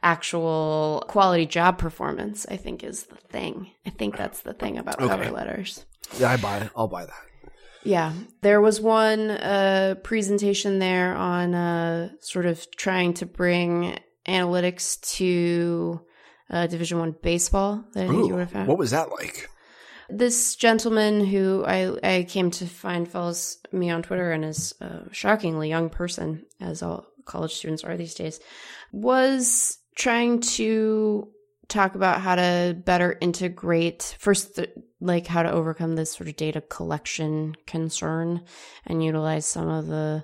actual 0.02 1.04
quality 1.08 1.46
job 1.46 1.78
performance. 1.78 2.46
I 2.50 2.58
think 2.58 2.84
is 2.84 3.04
the 3.04 3.16
thing. 3.16 3.72
I 3.86 3.90
think 3.90 4.18
that's 4.18 4.42
the 4.42 4.54
thing 4.54 4.78
about 4.78 5.00
okay. 5.00 5.08
cover 5.08 5.32
letters. 5.32 5.86
Yeah, 6.18 6.32
I 6.32 6.38
buy 6.38 6.60
it. 6.60 6.72
I'll 6.76 6.88
buy 6.88 7.06
that. 7.06 7.22
Yeah, 7.84 8.14
there 8.42 8.60
was 8.60 8.82
one 8.82 9.30
uh, 9.30 9.96
presentation 10.04 10.80
there 10.80 11.16
on 11.16 11.54
uh, 11.54 12.10
sort 12.20 12.46
of 12.46 12.70
trying 12.76 13.14
to 13.16 13.26
bring 13.26 13.98
analytics 14.28 15.00
to 15.16 16.02
uh, 16.50 16.68
Division 16.68 17.00
One 17.00 17.16
baseball. 17.22 17.84
That 17.94 18.06
I 18.06 18.08
think 18.08 18.24
Ooh, 18.24 18.28
you 18.28 18.34
would 18.34 18.40
have 18.42 18.52
found. 18.52 18.68
what 18.68 18.78
was 18.78 18.92
that 18.92 19.10
like? 19.12 19.50
this 20.10 20.56
gentleman 20.56 21.26
who 21.26 21.66
I, 21.66 21.98
I 22.02 22.24
came 22.24 22.50
to 22.52 22.66
find 22.66 23.06
follows 23.10 23.58
me 23.74 23.90
on 23.90 24.04
Twitter 24.04 24.32
and 24.32 24.46
is 24.46 24.74
a 24.80 25.02
shockingly 25.12 25.68
young 25.68 25.90
person, 25.90 26.46
as 26.62 26.82
all 26.82 27.06
college 27.26 27.54
students 27.56 27.84
are 27.84 27.98
these 27.98 28.14
days, 28.14 28.40
was 28.94 29.78
trying 29.96 30.40
to 30.40 31.28
talk 31.68 31.96
about 31.96 32.22
how 32.22 32.36
to 32.36 32.78
better 32.86 33.18
integrate 33.20 34.16
first, 34.20 34.56
the, 34.56 34.70
like 35.02 35.28
how 35.28 35.44
to 35.44 35.52
overcome 35.52 35.96
this 35.96 36.14
sort 36.14 36.30
of 36.30 36.38
data 36.38 36.62
collection 36.62 37.56
concern 37.66 38.42
and 38.86 39.04
utilize 39.04 39.46
some 39.46 39.68
of 39.68 39.88
the, 39.88 40.24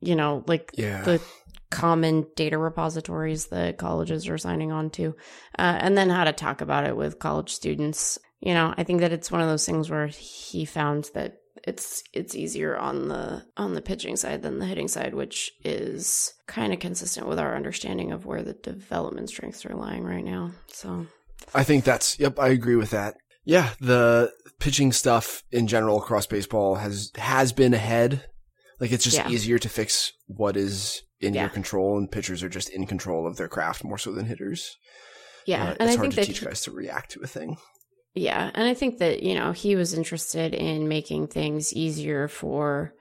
you 0.00 0.14
know, 0.14 0.44
like 0.46 0.70
Yeah. 0.74 1.02
the 1.02 1.20
common 1.74 2.24
data 2.36 2.56
repositories 2.56 3.46
that 3.46 3.78
colleges 3.78 4.28
are 4.28 4.38
signing 4.38 4.70
on 4.70 4.90
to, 4.90 5.08
uh, 5.58 5.76
and 5.80 5.98
then 5.98 6.08
how 6.08 6.22
to 6.24 6.32
talk 6.32 6.60
about 6.60 6.86
it 6.86 6.96
with 6.96 7.18
college 7.18 7.52
students. 7.52 8.16
You 8.40 8.54
know, 8.54 8.72
I 8.76 8.84
think 8.84 9.00
that 9.00 9.12
it's 9.12 9.32
one 9.32 9.40
of 9.40 9.48
those 9.48 9.66
things 9.66 9.90
where 9.90 10.06
he 10.06 10.64
found 10.64 11.10
that 11.14 11.38
it's 11.66 12.04
it's 12.12 12.34
easier 12.34 12.76
on 12.76 13.08
the 13.08 13.42
on 13.56 13.74
the 13.74 13.82
pitching 13.82 14.16
side 14.16 14.42
than 14.42 14.58
the 14.60 14.66
hitting 14.66 14.86
side, 14.86 15.14
which 15.14 15.50
is 15.64 16.32
kind 16.46 16.72
of 16.72 16.78
consistent 16.78 17.26
with 17.26 17.38
our 17.40 17.56
understanding 17.56 18.12
of 18.12 18.24
where 18.24 18.42
the 18.42 18.52
development 18.52 19.28
strengths 19.30 19.66
are 19.66 19.74
lying 19.74 20.04
right 20.04 20.24
now. 20.24 20.52
So 20.68 21.06
I 21.54 21.64
think 21.64 21.84
that's 21.84 22.18
yep, 22.20 22.38
I 22.38 22.48
agree 22.48 22.76
with 22.76 22.90
that. 22.90 23.16
Yeah, 23.44 23.70
the 23.80 24.32
pitching 24.60 24.92
stuff 24.92 25.42
in 25.50 25.66
general 25.66 25.98
across 25.98 26.26
baseball 26.26 26.76
has 26.76 27.10
has 27.16 27.52
been 27.52 27.74
ahead. 27.74 28.26
Like 28.78 28.92
it's 28.92 29.04
just 29.04 29.16
Yeah. 29.16 29.28
easier 29.30 29.58
to 29.58 29.68
fix 29.68 30.12
what 30.26 30.56
is 30.56 31.02
in 31.24 31.34
Yeah. 31.34 31.42
your 31.42 31.50
control, 31.50 31.96
and 31.98 32.10
pitchers 32.10 32.42
are 32.42 32.48
just 32.48 32.68
in 32.68 32.86
control 32.86 33.26
of 33.26 33.36
their 33.36 33.48
craft 33.48 33.82
more 33.84 33.98
so 33.98 34.12
than 34.12 34.26
hitters. 34.26 34.76
yeah, 35.46 35.64
Uh, 35.70 35.76
and 35.78 35.88
it's 35.88 35.92
I 35.92 35.96
hard 35.96 36.00
think 36.00 36.14
to 36.14 36.20
that 36.20 36.26
teach 36.26 36.44
guys 36.44 36.62
to 36.62 36.70
react 36.70 37.10
to 37.12 37.20
a 37.22 37.26
thing. 37.26 37.56
Yeah, 38.14 38.50
and 38.54 38.66
I 38.68 38.72
think 38.74 38.98
that, 38.98 39.22
you 39.22 39.34
know, 39.34 39.52
he 39.52 39.76
was 39.76 39.92
interested 39.92 40.54
in 40.54 40.88
making 40.88 41.26
things 41.28 41.72
easier 41.72 42.28
for 42.28 42.94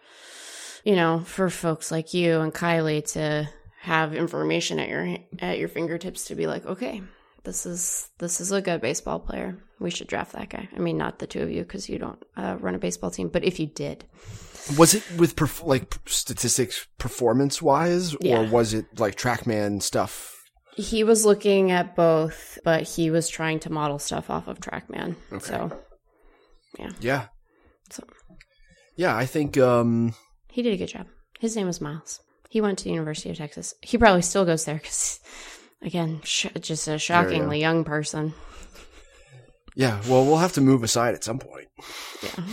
you 0.84 0.98
know, 0.98 1.20
for 1.20 1.50
folks 1.50 1.92
like 1.92 2.14
you 2.14 2.42
and 2.42 2.54
Kiley 2.54 3.10
to 3.14 3.48
have 3.80 4.14
information 4.14 4.80
at 4.80 4.90
your 4.90 5.18
at 5.40 5.58
your 5.58 5.70
fingertips 5.70 6.26
to 6.26 6.36
be 6.36 6.46
like, 6.46 6.66
okay, 6.66 7.02
this 7.46 7.66
is 7.66 8.10
this 8.20 8.42
is 8.42 8.52
a 8.52 8.62
good 8.62 8.82
baseball 8.82 9.20
player. 9.20 9.58
We 9.80 9.90
should 9.92 10.08
draft 10.08 10.34
that 10.34 10.50
guy. 10.50 10.68
I 10.76 10.80
mean, 10.80 10.98
not 10.98 11.20
the 11.20 11.28
two 11.28 11.42
of 11.42 11.50
you 11.52 11.62
because 11.64 11.88
you 11.88 12.00
don't 12.00 12.22
uh, 12.36 12.58
run 12.60 12.76
a 12.76 12.80
baseball 12.80 13.12
team, 13.12 13.30
but 13.30 13.46
if 13.46 13.62
you 13.62 13.68
did, 13.68 14.04
Was 14.78 14.94
it 14.94 15.04
with 15.18 15.36
perf- 15.36 15.66
like 15.66 15.96
statistics 16.06 16.88
performance 16.98 17.62
wise, 17.62 18.16
Yeah. 18.22 18.40
or 18.42 18.48
was 18.50 18.74
it 18.74 18.86
like 19.00 19.16
TrackMan 19.16 19.82
stuff? 19.82 20.32
he 20.76 21.04
was 21.04 21.24
looking 21.24 21.70
at 21.70 21.96
both, 21.96 22.58
but 22.64 22.82
he 22.82 23.12
was 23.12 23.30
trying 23.30 23.60
to 23.60 23.72
model 23.72 24.00
stuff 24.00 24.32
off 24.32 24.48
of 24.48 24.60
TrackMan. 24.60 25.16
Okay. 25.32 25.46
So 25.46 25.80
Yeah, 26.80 26.90
yeah, 27.00 27.26
So- 27.92 28.08
yeah. 28.96 29.16
I 29.16 29.28
think 29.28 29.56
um, 29.60 30.16
he 30.50 30.64
did 30.64 30.74
a 30.74 30.78
good 30.78 30.88
job. 30.88 31.06
His 31.40 31.56
name 31.56 31.68
was 31.68 31.80
Miles. 31.80 32.22
He 32.50 32.60
went 32.60 32.80
to 32.80 32.86
the 32.86 32.90
University 32.90 33.30
of 33.30 33.38
Texas. 33.38 33.76
He 33.84 34.00
probably 34.00 34.24
still 34.24 34.46
goes 34.46 34.66
there 34.66 34.76
because, 34.82 35.20
again, 35.84 36.22
sh- 36.24 36.48
just 36.60 36.88
a 36.88 36.98
shockingly 36.98 37.60
young 37.60 37.84
person. 37.84 38.34
yeah. 39.76 40.02
Well, 40.10 40.26
we'll 40.26 40.38
have 40.38 40.54
to 40.54 40.62
move 40.62 40.84
aside 40.84 41.14
at 41.14 41.24
some 41.24 41.38
point. 41.38 41.68
Yeah. 42.24 42.46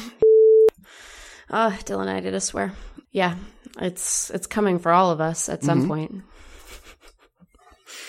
Oh, 1.50 1.76
Dylan, 1.84 2.08
I 2.08 2.20
did 2.20 2.34
a 2.34 2.40
swear. 2.40 2.72
Yeah, 3.10 3.34
it's 3.80 4.30
it's 4.30 4.46
coming 4.46 4.78
for 4.78 4.92
all 4.92 5.10
of 5.10 5.20
us 5.20 5.48
at 5.48 5.64
some 5.64 5.84
Mhm. 5.84 5.88
point. 5.88 6.22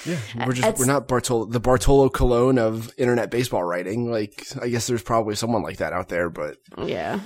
Yeah, 0.06 0.18
we're 0.46 0.54
just 0.54 0.68
It's- 0.68 0.80
we're 0.80 0.86
not 0.92 1.08
Bartolo 1.08 1.46
the 1.46 1.60
Bartolo 1.60 2.10
Colon 2.10 2.58
of 2.58 2.92
internet 2.98 3.30
baseball 3.30 3.64
writing. 3.64 4.12
Like, 4.12 4.46
I 4.62 4.68
guess 4.70 4.88
there's 4.88 5.04
probably 5.04 5.36
someone 5.36 5.62
like 5.64 5.78
that 5.78 5.94
out 5.94 6.10
there, 6.10 6.30
but 6.30 6.58
Yeah. 6.78 7.20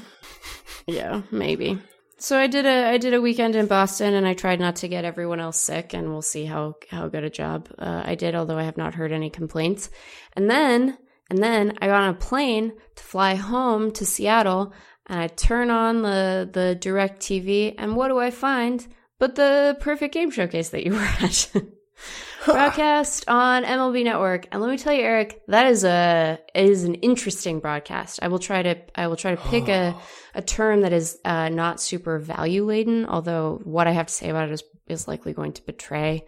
Yeah, 0.87 1.21
maybe. 1.31 1.79
So 2.17 2.37
I 2.37 2.47
did 2.47 2.65
a 2.65 2.89
I 2.89 2.97
did 2.97 3.13
a 3.13 3.21
weekend 3.21 3.55
in 3.55 3.65
Boston 3.67 4.13
and 4.13 4.25
I 4.27 4.33
tried 4.33 4.59
not 4.59 4.77
to 4.77 4.87
get 4.87 5.03
everyone 5.05 5.39
else 5.39 5.59
sick 5.59 5.93
and 5.93 6.09
we'll 6.09 6.21
see 6.21 6.45
how 6.45 6.75
how 6.89 7.07
good 7.07 7.23
a 7.23 7.29
job 7.29 7.67
uh, 7.79 8.03
I 8.05 8.15
did 8.15 8.35
although 8.35 8.57
I 8.57 8.63
have 8.63 8.77
not 8.77 8.95
heard 8.95 9.11
any 9.11 9.29
complaints. 9.29 9.89
And 10.33 10.49
then 10.49 10.97
and 11.29 11.41
then 11.41 11.77
I 11.81 11.87
got 11.87 12.01
on 12.03 12.09
a 12.09 12.13
plane 12.17 12.73
to 12.95 13.03
fly 13.03 13.35
home 13.35 13.91
to 13.91 14.05
Seattle 14.05 14.73
and 15.07 15.19
I 15.19 15.27
turn 15.27 15.69
on 15.69 16.01
the 16.01 16.49
the 16.51 16.77
DirecTV 16.79 17.75
and 17.77 17.95
what 17.95 18.09
do 18.09 18.19
I 18.19 18.31
find 18.31 18.87
but 19.17 19.35
the 19.35 19.77
perfect 19.79 20.13
game 20.13 20.29
showcase 20.31 20.69
that 20.69 20.85
you 20.85 20.93
were 20.93 20.99
at. 20.99 21.51
broadcast 22.45 23.27
on 23.27 23.63
MLB 23.63 24.03
Network. 24.03 24.47
And 24.51 24.61
let 24.61 24.69
me 24.69 24.77
tell 24.77 24.93
you, 24.93 25.01
Eric, 25.01 25.41
that 25.47 25.67
is 25.67 25.83
a 25.83 26.39
is 26.53 26.83
an 26.83 26.95
interesting 26.95 27.59
broadcast. 27.59 28.19
I 28.21 28.27
will 28.27 28.39
try 28.39 28.61
to 28.61 28.77
I 28.95 29.07
will 29.07 29.15
try 29.15 29.35
to 29.35 29.41
pick 29.49 29.67
a 29.67 29.95
a 30.35 30.41
term 30.41 30.81
that 30.81 30.93
is 30.93 31.17
uh, 31.25 31.49
not 31.49 31.81
super 31.81 32.19
value 32.19 32.65
laden. 32.65 33.05
Although 33.05 33.61
what 33.63 33.87
I 33.87 33.91
have 33.91 34.07
to 34.07 34.13
say 34.13 34.29
about 34.29 34.49
it 34.49 34.51
is 34.51 34.63
is 34.87 35.07
likely 35.07 35.33
going 35.33 35.53
to 35.53 35.63
betray 35.63 36.25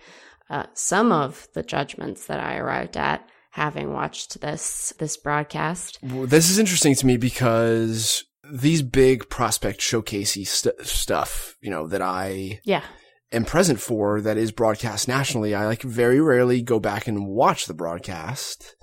uh, 0.49 0.65
some 0.73 1.11
of 1.11 1.47
the 1.53 1.61
judgments 1.61 2.25
that 2.27 2.39
I 2.39 2.57
arrived 2.57 2.97
at 2.97 3.29
having 3.51 3.93
watched 3.93 4.41
this 4.41 4.93
this 4.97 5.17
broadcast. 5.17 5.99
Well, 6.01 6.25
this 6.25 6.49
is 6.49 6.57
interesting 6.57 6.95
to 6.95 7.05
me 7.05 7.17
because 7.17 8.23
these 8.51 8.81
big 8.81 9.29
prospect 9.29 9.79
showcasey 9.79 10.45
st- 10.47 10.79
stuff, 10.85 11.55
you 11.61 11.69
know, 11.69 11.87
that 11.87 12.01
I 12.01 12.59
Yeah, 12.63 12.83
am 13.31 13.45
present 13.45 13.79
for, 13.79 14.21
that 14.21 14.37
is 14.37 14.51
broadcast 14.51 15.07
nationally, 15.07 15.53
I 15.55 15.65
like 15.65 15.81
very 15.81 16.19
rarely 16.21 16.61
go 16.61 16.79
back 16.79 17.07
and 17.07 17.27
watch 17.27 17.65
the 17.65 17.73
broadcast. 17.73 18.75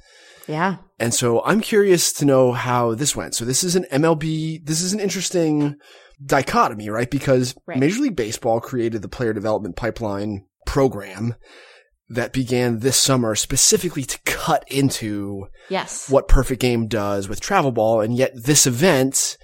yeah, 0.46 0.76
And 0.98 1.14
so 1.14 1.42
I'm 1.44 1.60
curious 1.60 2.12
to 2.14 2.24
know 2.26 2.52
how 2.52 2.94
this 2.94 3.16
went. 3.16 3.34
So 3.34 3.44
this 3.44 3.64
is 3.64 3.76
an 3.76 3.86
MLB, 3.90 4.64
this 4.66 4.82
is 4.82 4.92
an 4.92 5.00
interesting 5.00 5.76
dichotomy, 6.24 6.90
right? 6.90 7.10
Because 7.10 7.54
Right. 7.66 7.78
Major 7.78 8.02
League 8.02 8.16
Baseball 8.16 8.60
created 8.60 9.02
the 9.02 9.08
player 9.08 9.32
development 9.32 9.76
pipeline 9.76 10.44
program 10.66 11.34
that 12.10 12.32
began 12.34 12.80
this 12.80 12.98
summer 12.98 13.34
specifically 13.34 14.04
to 14.04 14.18
cut 14.26 14.62
into 14.70 15.46
yes, 15.70 16.10
what 16.10 16.28
Perfect 16.28 16.60
Game 16.60 16.86
does 16.86 17.28
with 17.28 17.40
Travel 17.40 17.72
Ball, 17.72 18.02
and 18.02 18.14
yet 18.14 18.32
this 18.34 18.66
event 18.66 19.38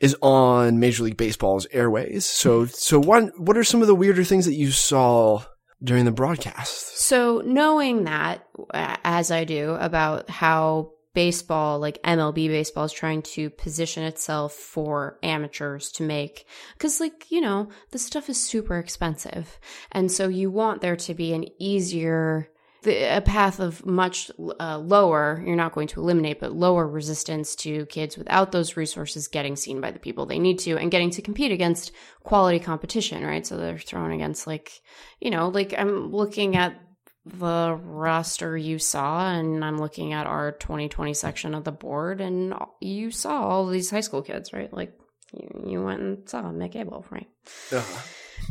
is 0.00 0.16
on 0.22 0.78
Major 0.78 1.04
League 1.04 1.16
Baseball's 1.16 1.66
airways. 1.70 2.26
So, 2.26 2.66
so 2.66 2.98
one, 2.98 3.32
what 3.36 3.56
are 3.56 3.64
some 3.64 3.80
of 3.82 3.88
the 3.88 3.94
weirder 3.94 4.24
things 4.24 4.46
that 4.46 4.54
you 4.54 4.70
saw 4.70 5.42
during 5.82 6.04
the 6.04 6.12
broadcast? 6.12 6.98
So 6.98 7.42
knowing 7.44 8.04
that, 8.04 8.46
as 8.72 9.30
I 9.30 9.44
do, 9.44 9.76
about 9.80 10.30
how 10.30 10.92
baseball, 11.14 11.80
like 11.80 12.02
MLB 12.02 12.48
baseball, 12.48 12.84
is 12.84 12.92
trying 12.92 13.22
to 13.22 13.50
position 13.50 14.04
itself 14.04 14.52
for 14.52 15.18
amateurs 15.22 15.90
to 15.92 16.02
make, 16.04 16.46
because 16.74 17.00
like 17.00 17.30
you 17.30 17.40
know, 17.40 17.68
this 17.90 18.06
stuff 18.06 18.28
is 18.28 18.40
super 18.40 18.78
expensive, 18.78 19.58
and 19.90 20.12
so 20.12 20.28
you 20.28 20.50
want 20.50 20.80
there 20.80 20.96
to 20.96 21.14
be 21.14 21.32
an 21.32 21.46
easier. 21.58 22.48
The, 22.82 23.16
a 23.16 23.20
path 23.20 23.58
of 23.58 23.84
much 23.84 24.30
uh, 24.60 24.78
lower, 24.78 25.42
you're 25.44 25.56
not 25.56 25.72
going 25.72 25.88
to 25.88 26.00
eliminate, 26.00 26.38
but 26.38 26.52
lower 26.52 26.86
resistance 26.86 27.56
to 27.56 27.86
kids 27.86 28.16
without 28.16 28.52
those 28.52 28.76
resources 28.76 29.26
getting 29.26 29.56
seen 29.56 29.80
by 29.80 29.90
the 29.90 29.98
people 29.98 30.26
they 30.26 30.38
need 30.38 30.60
to 30.60 30.76
and 30.76 30.90
getting 30.90 31.10
to 31.10 31.22
compete 31.22 31.50
against 31.50 31.90
quality 32.22 32.60
competition, 32.60 33.24
right? 33.24 33.44
So 33.44 33.56
they're 33.56 33.78
thrown 33.78 34.12
against 34.12 34.46
like, 34.46 34.80
you 35.20 35.30
know, 35.30 35.48
like 35.48 35.74
I'm 35.76 36.12
looking 36.12 36.56
at 36.56 36.80
the 37.24 37.78
roster 37.82 38.56
you 38.56 38.78
saw 38.78 39.30
and 39.30 39.64
I'm 39.64 39.78
looking 39.78 40.12
at 40.12 40.26
our 40.26 40.52
2020 40.52 41.14
section 41.14 41.54
of 41.54 41.64
the 41.64 41.72
board 41.72 42.20
and 42.20 42.54
you 42.80 43.10
saw 43.10 43.42
all 43.42 43.66
these 43.66 43.90
high 43.90 44.00
school 44.00 44.22
kids, 44.22 44.52
right? 44.52 44.72
Like 44.72 44.92
you, 45.32 45.64
you 45.66 45.82
went 45.82 46.00
and 46.00 46.28
saw 46.28 46.42
Mick 46.44 46.76
Abel, 46.76 47.04
right? 47.10 47.28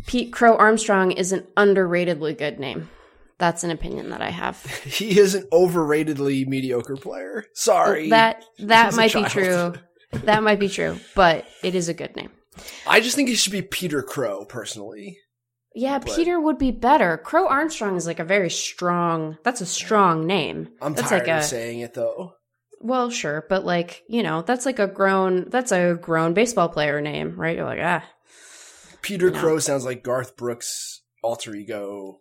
Pete 0.06 0.32
Crow 0.32 0.56
Armstrong 0.56 1.12
is 1.12 1.32
an 1.32 1.48
underratedly 1.56 2.38
good 2.38 2.60
name. 2.60 2.90
That's 3.40 3.64
an 3.64 3.72
opinion 3.72 4.10
that 4.10 4.22
I 4.22 4.30
have. 4.32 4.64
He 4.84 5.20
is 5.20 5.36
an 5.36 5.48
overratedly 5.52 6.48
mediocre 6.48 6.96
player. 6.98 7.46
Sorry. 7.54 8.10
That 8.10 8.44
that 8.60 8.88
He's 8.88 8.98
might 8.98 9.14
be 9.14 9.24
true. 9.26 9.74
That 10.12 10.42
might 10.44 10.60
be 10.60 10.70
true, 10.70 11.00
but 11.16 11.46
it 11.64 11.76
is 11.76 11.90
a 11.90 11.94
good 11.94 12.16
name. 12.16 12.32
I 12.88 13.02
just 13.02 13.16
think 13.16 13.30
it 13.30 13.36
should 13.36 13.52
be 13.52 13.62
Peter 13.62 14.02
Crow, 14.02 14.46
personally. 14.46 15.20
Yeah, 15.76 16.00
But- 16.00 16.16
Peter 16.16 16.40
would 16.40 16.58
be 16.58 16.72
better. 16.72 17.18
Crow 17.18 17.48
Armstrong 17.48 17.96
is 17.98 18.08
like 18.08 18.20
a 18.20 18.24
very 18.24 18.50
strong. 18.50 19.38
That's 19.44 19.62
a 19.62 19.66
strong 19.68 20.26
name. 20.26 20.70
I'm 20.82 20.94
that's 20.94 21.10
tired 21.10 21.28
like 21.28 21.28
of 21.30 21.38
a 21.40 21.44
saying 21.44 21.82
it 21.82 21.94
though. 21.94 22.32
well, 22.82 23.12
sure, 23.12 23.46
but 23.50 23.64
like 23.66 24.02
you 24.10 24.24
know, 24.24 24.42
that's 24.42 24.66
like 24.66 24.80
a 24.80 24.88
grown. 24.88 25.50
That's 25.50 25.72
a 25.72 25.94
grown 26.02 26.34
baseball 26.34 26.70
player 26.70 27.00
name, 27.02 27.36
right? 27.40 27.56
You're 27.58 27.66
like 27.66 27.80
ah, 27.84 28.04
Peter 29.04 29.30
No. 29.30 29.40
Crow 29.40 29.60
sounds 29.60 29.86
like 29.86 30.04
Garth 30.04 30.36
Brooks' 30.36 30.97
alter 31.24 31.56
ego. 31.56 32.20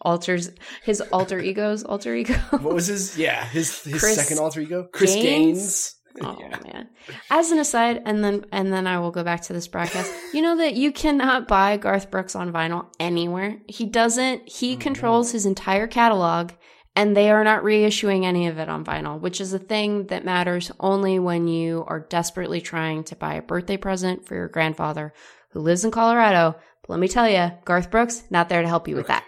alters 0.00 0.50
his 0.84 1.00
alter 1.12 1.38
egos, 1.40 1.82
alter 1.84 2.14
ego. 2.14 2.34
What 2.50 2.74
was 2.74 2.86
his? 2.86 3.18
Yeah, 3.18 3.44
his 3.44 3.82
his 3.84 4.00
Chris 4.00 4.14
second 4.16 4.38
alter 4.38 4.60
ego, 4.60 4.88
Chris 4.92 5.14
Gaines? 5.14 5.22
Gaines. 5.24 5.92
Oh 6.22 6.36
Yeah. 6.40 6.58
man. 6.64 6.88
As 7.30 7.50
an 7.50 7.58
aside, 7.58 8.02
and 8.06 8.24
then 8.24 8.46
and 8.52 8.72
then 8.72 8.86
I 8.86 8.98
will 9.00 9.10
go 9.10 9.22
back 9.24 9.42
to 9.42 9.52
this 9.52 9.68
broadcast. 9.68 10.10
You 10.32 10.42
know 10.42 10.56
that 10.58 10.74
you 10.74 10.92
cannot 10.92 11.46
buy 11.48 11.76
Garth 11.76 12.10
Brooks 12.10 12.34
on 12.34 12.52
vinyl 12.52 12.86
anywhere. 12.98 13.58
He 13.68 13.84
doesn't. 13.84 14.48
He 14.48 14.74
Oh, 14.74 14.78
controls 14.78 15.32
his 15.32 15.44
entire 15.44 15.86
catalog, 15.86 16.52
and 16.94 17.14
they 17.14 17.30
are 17.30 17.44
not 17.44 17.62
reissuing 17.64 18.24
any 18.24 18.46
of 18.46 18.58
it 18.58 18.68
on 18.70 18.82
vinyl, 18.84 19.20
which 19.20 19.40
is 19.42 19.52
a 19.52 19.58
thing 19.58 20.06
that 20.06 20.24
matters 20.24 20.70
only 20.80 21.18
when 21.18 21.48
you 21.48 21.84
are 21.86 22.00
desperately 22.00 22.60
trying 22.62 23.04
to 23.04 23.16
buy 23.16 23.34
a 23.34 23.42
birthday 23.42 23.76
present 23.76 24.26
for 24.26 24.34
your 24.36 24.48
grandfather 24.48 25.12
who 25.50 25.60
lives 25.60 25.84
in 25.84 25.90
Colorado. 25.90 26.56
But 26.86 26.94
let 26.94 27.00
me 27.00 27.08
tell 27.08 27.28
you, 27.28 27.52
Garth 27.64 27.90
Brooks 27.90 28.24
not 28.30 28.48
there 28.48 28.62
to 28.62 28.68
help 28.68 28.86
you 28.88 28.96
with 28.96 29.08
that. 29.08 29.24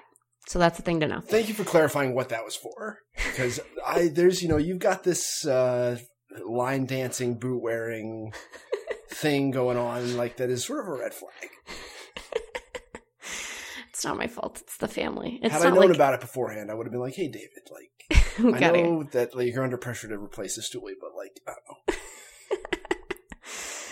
So 0.47 0.59
that's 0.59 0.77
the 0.79 0.83
thing 0.83 1.01
to 1.01 1.09
know. 1.09 1.21
Thank 1.21 1.49
you 1.49 1.55
for 1.55 1.65
clarifying 1.65 2.15
what 2.15 2.31
that 2.31 2.45
was 2.45 2.57
for. 2.57 3.01
Because 3.17 3.61
I 3.87 4.09
there's 4.09 4.43
you 4.43 4.49
know 4.49 4.57
you've 4.57 4.79
got 4.79 5.05
this 5.05 5.45
uh, 5.45 5.99
line 6.47 6.87
dancing 6.87 7.39
boot 7.39 7.63
wearing 7.63 8.33
thing 9.11 9.51
going 9.51 9.77
on 9.77 10.17
like 10.17 10.37
that 10.39 10.51
is 10.51 10.65
sort 10.65 10.81
of 10.81 10.89
a 10.89 10.97
red 10.99 11.15
flag. 11.15 11.33
It's 13.91 14.05
not 14.05 14.17
my 14.17 14.29
fault. 14.29 14.61
It's 14.61 14.77
the 14.77 14.87
family. 14.87 15.41
It's 15.43 15.53
Had 15.53 15.63
I 15.63 15.71
known 15.71 15.89
like 15.89 15.91
about 15.91 16.15
it 16.15 16.21
beforehand, 16.21 16.71
I 16.71 16.75
would 16.75 16.87
have 16.87 16.93
been 16.93 17.01
like, 17.01 17.17
"Hey, 17.17 17.27
David, 17.27 17.69
like 17.73 18.55
I 18.63 18.71
know 18.71 19.03
that 19.11 19.35
like 19.35 19.53
you're 19.53 19.65
under 19.65 19.77
pressure 19.77 20.07
to 20.07 20.17
replace 20.17 20.55
the 20.55 20.63
stoolie, 20.63 20.95
but 21.01 21.11
like 21.17 21.41
I 21.49 21.55
don't 21.67 21.89
know." 21.89 21.95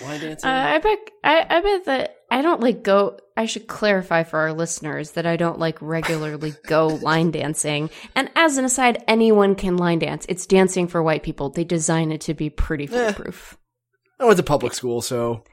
Dancing. 0.01 0.49
Uh, 0.49 0.53
I 0.53 0.79
bet 0.79 0.99
I, 1.25 1.47
I 1.49 1.61
bet 1.61 1.85
that 1.87 2.17
I 2.31 2.43
don't 2.43 2.61
like 2.61 2.83
go. 2.83 3.19
I 3.37 3.47
should 3.47 3.67
clarify 3.67 4.23
for 4.23 4.39
our 4.41 4.53
listeners 4.53 5.13
that 5.13 5.27
I 5.27 5.37
don't 5.37 5.59
like 5.59 5.77
regularly 5.83 6.55
go 6.67 6.87
line 6.89 7.31
dancing. 7.31 7.91
And 8.15 8.31
as 8.35 8.57
an 8.57 8.65
aside, 8.65 9.05
anyone 9.07 9.55
can 9.55 9.77
line 9.77 9.99
dance. 9.99 10.25
It's 10.29 10.47
dancing 10.47 10.89
for 10.89 11.03
white 11.03 11.23
people. 11.23 11.51
They 11.51 11.65
design 11.65 12.13
it 12.13 12.21
to 12.23 12.35
be 12.35 12.51
pretty 12.51 12.85
Eh. 12.85 12.87
foolproof. 13.13 13.57
I 14.19 14.25
went 14.25 14.39
to 14.39 14.43
public 14.43 14.73
school, 14.73 15.03
so 15.03 15.45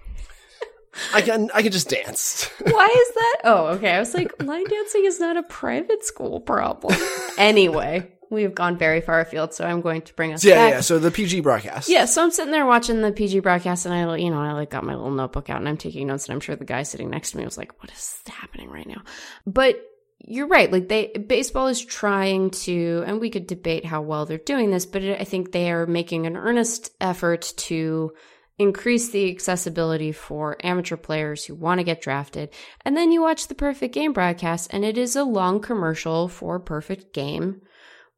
I 1.13 1.21
can 1.21 1.49
I 1.53 1.61
can 1.61 1.71
just 1.71 1.89
dance. 1.89 2.49
Why 2.63 2.85
is 2.85 3.15
that? 3.15 3.41
Oh, 3.43 3.65
okay. 3.75 3.91
I 3.91 3.99
was 3.99 4.13
like, 4.13 4.41
line 4.41 4.65
dancing 4.69 5.05
is 5.05 5.19
not 5.19 5.35
a 5.35 5.43
private 5.43 6.05
school 6.05 6.39
problem. 6.39 6.95
anyway, 7.37 8.12
we've 8.33 8.53
gone 8.53 8.77
very 8.77 9.01
far 9.01 9.21
afield, 9.21 9.53
so 9.53 9.65
I'm 9.65 9.81
going 9.81 10.01
to 10.01 10.13
bring 10.13 10.33
us 10.33 10.43
yeah, 10.43 10.55
back. 10.55 10.69
yeah. 10.69 10.75
Yeah. 10.75 10.81
So 10.81 10.99
the 10.99 11.11
PG 11.11 11.41
broadcast. 11.41 11.89
Yeah, 11.89 12.05
so 12.05 12.23
I'm 12.23 12.31
sitting 12.31 12.51
there 12.51 12.65
watching 12.65 13.01
the 13.01 13.11
PG 13.11 13.39
broadcast, 13.39 13.85
and 13.85 13.93
I, 13.93 14.15
you 14.17 14.29
know, 14.29 14.41
I 14.41 14.53
like 14.53 14.69
got 14.69 14.83
my 14.83 14.95
little 14.95 15.11
notebook 15.11 15.49
out, 15.49 15.57
and 15.57 15.69
I'm 15.69 15.77
taking 15.77 16.07
notes, 16.07 16.25
and 16.25 16.33
I'm 16.33 16.39
sure 16.39 16.55
the 16.55 16.65
guy 16.65 16.83
sitting 16.83 17.09
next 17.09 17.31
to 17.31 17.37
me 17.37 17.45
was 17.45 17.57
like, 17.57 17.81
"What 17.81 17.91
is 17.91 18.21
happening 18.27 18.69
right 18.69 18.87
now?" 18.87 19.03
But 19.45 19.81
you're 20.25 20.47
right. 20.47 20.71
Like 20.71 20.87
they, 20.87 21.07
baseball 21.07 21.67
is 21.67 21.83
trying 21.83 22.51
to, 22.51 23.03
and 23.05 23.19
we 23.19 23.29
could 23.29 23.47
debate 23.47 23.85
how 23.85 24.01
well 24.01 24.25
they're 24.25 24.37
doing 24.37 24.71
this, 24.71 24.85
but 24.85 25.03
I 25.03 25.23
think 25.23 25.51
they 25.51 25.71
are 25.71 25.85
making 25.85 26.25
an 26.25 26.37
earnest 26.37 26.91
effort 27.01 27.53
to 27.57 28.13
increase 28.57 29.09
the 29.09 29.29
accessibility 29.31 30.11
for 30.11 30.57
amateur 30.63 30.95
players 30.95 31.45
who 31.45 31.55
want 31.55 31.79
to 31.79 31.83
get 31.83 32.01
drafted. 32.01 32.49
And 32.85 32.95
then 32.95 33.11
you 33.11 33.21
watch 33.21 33.47
the 33.47 33.55
Perfect 33.55 33.93
Game 33.93 34.13
broadcast, 34.13 34.69
and 34.71 34.85
it 34.85 34.97
is 34.97 35.15
a 35.15 35.23
long 35.23 35.59
commercial 35.59 36.27
for 36.27 36.59
Perfect 36.59 37.13
Game 37.13 37.61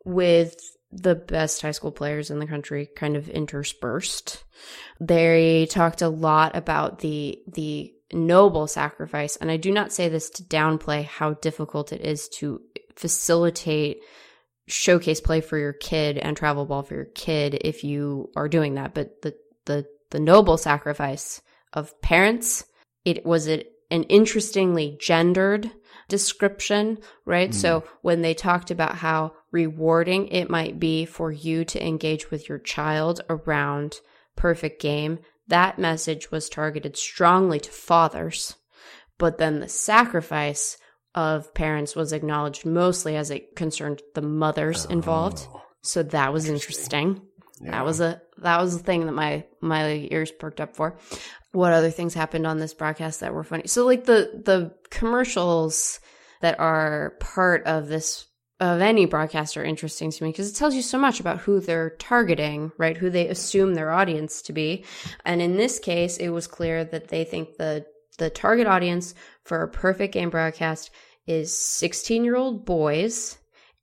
with 0.05 0.55
the 0.91 1.15
best 1.15 1.61
high 1.61 1.71
school 1.71 1.91
players 1.91 2.31
in 2.31 2.39
the 2.39 2.47
country 2.47 2.87
kind 2.95 3.17
of 3.17 3.27
interspersed. 3.27 4.43
They 4.99 5.67
talked 5.69 6.01
a 6.01 6.09
lot 6.09 6.55
about 6.55 6.99
the 6.99 7.39
the 7.47 7.91
noble 8.13 8.67
sacrifice 8.67 9.35
and 9.35 9.49
I 9.49 9.57
do 9.57 9.71
not 9.71 9.91
say 9.91 10.09
this 10.09 10.29
to 10.31 10.43
downplay 10.43 11.05
how 11.05 11.33
difficult 11.33 11.91
it 11.91 12.01
is 12.01 12.29
to 12.29 12.61
facilitate 12.95 13.97
showcase 14.67 15.19
play 15.19 15.41
for 15.41 15.57
your 15.57 15.73
kid 15.73 16.17
and 16.17 16.37
travel 16.37 16.65
ball 16.65 16.83
for 16.83 16.93
your 16.93 17.05
kid 17.05 17.57
if 17.61 17.83
you 17.83 18.29
are 18.35 18.47
doing 18.47 18.75
that 18.75 18.93
but 18.93 19.21
the 19.23 19.35
the 19.65 19.85
the 20.11 20.19
noble 20.19 20.57
sacrifice 20.57 21.41
of 21.73 21.99
parents 22.01 22.63
it 23.05 23.25
was 23.25 23.47
it 23.47 23.71
an 23.89 24.03
interestingly 24.03 24.97
gendered 25.01 25.69
description 26.07 26.97
right? 27.25 27.53
So 27.53 27.81
mm. 27.81 27.87
when 28.01 28.21
they 28.21 28.33
talked 28.33 28.71
about 28.71 28.95
how 28.95 29.33
rewarding 29.51 30.27
it 30.27 30.49
might 30.49 30.79
be 30.79 31.05
for 31.05 31.31
you 31.31 31.65
to 31.65 31.85
engage 31.85 32.29
with 32.31 32.47
your 32.49 32.59
child 32.59 33.21
around 33.29 33.99
perfect 34.35 34.81
game 34.81 35.19
that 35.47 35.77
message 35.77 36.31
was 36.31 36.49
targeted 36.49 36.97
strongly 36.97 37.59
to 37.59 37.69
fathers. 37.69 38.55
But 39.17 39.37
then 39.37 39.59
the 39.59 39.69
sacrifice 39.69 40.77
of 41.13 41.53
parents 41.53 41.95
was 41.95 42.11
acknowledged 42.11 42.65
mostly 42.65 43.15
as 43.15 43.31
it 43.31 43.55
concerned 43.55 44.01
the 44.15 44.21
mothers 44.21 44.85
involved. 44.85 45.47
Oh, 45.53 45.61
so 45.81 46.03
that 46.03 46.33
was 46.33 46.49
interesting. 46.49 47.21
yeah. 47.61 47.71
that 47.71 47.85
was 47.85 48.01
a 48.01 48.21
that 48.39 48.59
was 48.59 48.77
the 48.77 48.83
thing 48.83 49.05
that 49.05 49.13
my 49.13 49.45
my 49.61 50.07
ears 50.11 50.31
perked 50.31 50.59
up 50.59 50.75
for. 50.75 50.97
What 51.55 51.73
other 51.73 51.89
things 51.89 52.13
happened 52.13 52.45
on 52.45 52.59
this 52.59 52.73
broadcast 52.73 53.21
that 53.21 53.33
were 53.33 53.43
funny? 53.43 53.67
So 53.67 53.85
like 53.85 54.05
the 54.05 54.41
the 54.43 54.75
commercials 54.89 55.99
that 56.41 56.59
are 56.59 57.15
part 57.19 57.65
of 57.65 57.87
this 57.87 58.27
of 58.59 58.81
any 58.81 59.05
broadcast 59.05 59.57
are 59.57 59.63
interesting 59.63 60.11
to 60.11 60.23
me 60.23 60.31
because 60.31 60.49
it 60.49 60.55
tells 60.55 60.75
you 60.75 60.81
so 60.81 60.97
much 60.97 61.19
about 61.19 61.39
who 61.39 61.59
they're 61.59 61.91
targeting, 61.91 62.71
right? 62.77 62.97
Who 62.97 63.09
they 63.09 63.27
assume 63.27 63.73
their 63.73 63.91
audience 63.91 64.41
to 64.43 64.53
be. 64.53 64.85
And 65.25 65.41
in 65.41 65.57
this 65.57 65.77
case, 65.79 66.17
it 66.17 66.29
was 66.29 66.47
clear 66.47 66.85
that 66.85 67.09
they 67.09 67.23
think 67.23 67.57
the 67.57 67.85
the 68.17 68.29
target 68.29 68.67
audience 68.67 69.13
for 69.43 69.61
a 69.61 69.67
perfect 69.67 70.13
game 70.13 70.29
broadcast 70.29 70.89
is 71.27 71.57
16 71.57 72.23
year 72.23 72.35
old 72.35 72.65
boys 72.65 73.37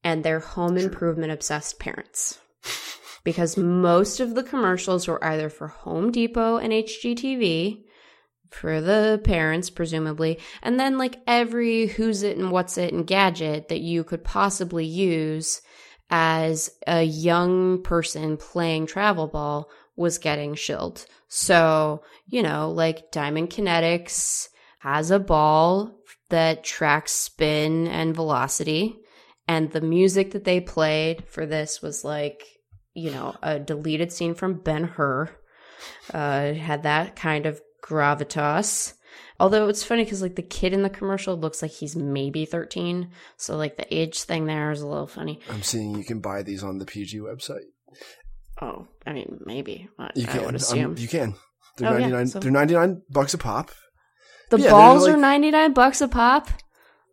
and 0.05 0.23
their 0.23 0.41
home 0.41 0.77
improvement 0.77 1.33
obsessed 1.33 1.79
parents 1.79 2.39
because 3.25 3.57
most 3.57 4.21
of 4.21 4.35
the 4.35 4.43
commercials 4.43 5.07
were 5.07 5.23
either 5.25 5.49
for 5.49 5.69
Home 5.69 6.11
Depot 6.11 6.57
and 6.57 6.73
HGTV 6.73 7.85
for 8.51 8.81
the 8.81 9.21
parents, 9.25 9.71
presumably, 9.71 10.39
and 10.63 10.79
then 10.79 10.99
like 10.99 11.21
every 11.27 11.87
who's 11.87 12.23
it 12.23 12.37
and 12.37 12.51
what's 12.51 12.77
it 12.77 12.93
and 12.93 13.07
gadget 13.07 13.69
that 13.69 13.81
you 13.81 14.05
could 14.05 14.25
possibly 14.25 14.85
use 14.85 15.63
as 16.11 16.71
a 16.87 17.03
young 17.03 17.83
person 17.83 18.37
playing 18.37 18.87
travel 18.87 19.27
ball 19.27 19.71
was 19.97 20.19
getting 20.19 20.55
shilled. 20.55 21.07
So, 21.29 22.03
you 22.27 22.43
know, 22.43 22.71
like 22.71 23.11
Diamond 23.11 23.51
Kinetics 23.51 24.49
has 24.81 25.11
a 25.11 25.19
ball 25.19 25.99
that 26.29 26.65
tracks 26.65 27.13
spin 27.13 27.87
and 27.89 28.15
velocity. 28.15 28.99
And 29.49 29.71
the 29.71 29.81
music 29.81 30.33
that 30.33 30.45
they 30.45 30.61
played 30.61 31.25
for 31.27 31.47
this 31.47 31.81
was 31.83 32.05
like 32.05 32.45
you 32.95 33.11
know, 33.11 33.35
a 33.43 33.59
deleted 33.59 34.13
scene 34.13 34.35
from 34.35 34.55
Ben 34.55 34.85
Hur. 34.85 35.31
Uh, 36.13 36.53
had 36.55 36.85
that 36.85 37.17
kind 37.17 37.47
of 37.47 37.61
gravitas. 37.85 38.95
Although 39.41 39.69
it's 39.69 39.83
funny 39.83 40.05
because 40.05 40.23
like 40.23 40.37
the 40.37 40.43
kid 40.43 40.73
in 40.73 40.83
the 40.83 40.91
commercial 40.91 41.37
looks 41.37 41.63
like 41.63 41.73
he's 41.73 41.97
maybe 41.97 42.45
13. 42.45 43.11
So 43.37 43.57
like 43.57 43.77
the 43.77 43.93
age 43.95 44.23
thing 44.23 44.47
there 44.47 44.71
is 44.71 44.81
a 44.81 44.87
little 44.87 45.07
funny. 45.07 45.41
I'm 45.51 45.63
seeing 45.63 45.97
you 45.97 46.05
can 46.05 46.21
buy 46.21 46.43
these 46.43 46.63
on 46.63 46.79
the 46.79 46.87
PG 46.87 47.19
website. 47.19 47.65
Oh, 48.61 48.87
I 49.07 49.13
mean, 49.13 49.41
maybe. 49.45 49.89
I, 49.99 50.11
You 50.15 50.25
I 50.29 50.33
can. 50.33 50.45
would 50.45 50.63
um, 50.73 50.95
you 50.97 51.09
can. 51.09 51.35
They're 51.79 51.89
Oh, 51.89 51.97
yeah, 51.97 52.09
99 52.09 52.27
so- 52.29 52.39
they're 52.39 52.51
99 52.53 53.03
bucks 53.11 53.35
a 53.35 53.39
pop. 53.39 53.73
the 54.51 54.59
yeah, 54.61 54.71
balls 54.71 55.09
are 55.09 55.17
99 55.17 55.73
bucks 55.73 56.01
a 56.01 56.09
pop? 56.09 56.49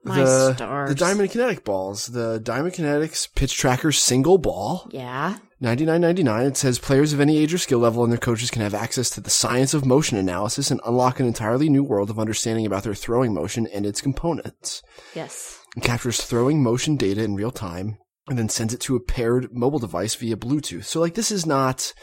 My 0.04 0.18
the, 0.24 0.54
stars. 0.54 0.90
The 0.90 0.96
Diamond 0.96 1.32
Kinetic 1.32 1.66
balls. 1.66 2.08
The 2.08 2.40
Diamond 2.40 2.74
Kinetics 2.76 3.34
Pitch 3.34 3.56
Tracker 3.58 3.92
single 3.92 4.38
ball. 4.38 4.88
Yeah. 4.92 5.38
Ninety 5.62 5.86
nine 5.86 6.02
ninety 6.02 6.24
nine. 6.24 6.46
It 6.46 6.58
says 6.58 6.80
players 6.80 7.12
of 7.12 7.20
any 7.20 7.38
age 7.38 7.54
or 7.54 7.58
skill 7.58 7.80
level 7.80 8.04
and 8.04 8.12
their 8.12 8.20
coaches 8.20 8.50
can 8.50 8.62
have 8.62 8.74
access 8.74 9.10
to 9.12 9.22
the 9.22 9.30
science 9.30 9.74
of 9.74 9.86
motion 9.86 10.18
analysis 10.18 10.72
and 10.72 10.80
unlock 10.86 11.20
an 11.20 11.26
entirely 11.26 11.70
new 11.70 11.84
world 11.84 12.10
of 12.10 12.18
understanding 12.18 12.66
about 12.66 12.84
their 12.84 12.96
throwing 12.96 13.34
motion 13.34 13.68
and 13.68 13.86
its 13.86 14.00
components. 14.00 14.82
Yes. 15.14 15.60
It 15.76 15.84
captures 15.84 16.22
throwing 16.22 16.64
motion 16.64 16.96
data 16.96 17.24
in 17.24 17.36
real 17.36 17.52
time 17.52 17.98
and 18.30 18.38
then 18.38 18.48
sends 18.48 18.74
it 18.74 18.80
to 18.82 18.96
a 18.96 19.02
paired 19.02 19.50
mobile 19.52 19.80
device 19.80 20.16
via 20.16 20.38
Bluetooth. 20.38 20.86
So 20.86 21.02
like 21.02 21.16
this 21.16 21.32
is 21.32 21.46
not, 21.46 21.94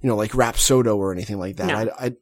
you 0.00 0.08
know, 0.08 0.16
like 0.16 0.32
Rapsodo 0.32 0.96
or 0.96 1.12
anything 1.12 1.38
like 1.38 1.56
that. 1.56 1.66
No. 1.66 1.92
I, 1.98 2.06
I, 2.06 2.12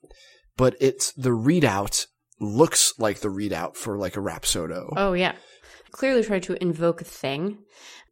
but 0.57 0.75
it's 0.81 1.13
the 1.13 1.31
readout 1.31 2.07
looks 2.41 2.93
like 2.99 3.21
the 3.21 3.29
readout 3.29 3.77
for 3.77 3.99
like 3.99 4.17
a 4.17 4.21
Rapsodo. 4.21 4.93
Oh, 4.97 5.13
yeah. 5.13 5.35
Clearly 5.93 6.25
tried 6.25 6.43
to 6.45 6.61
invoke 6.63 7.01
a 7.03 7.05
thing. 7.05 7.59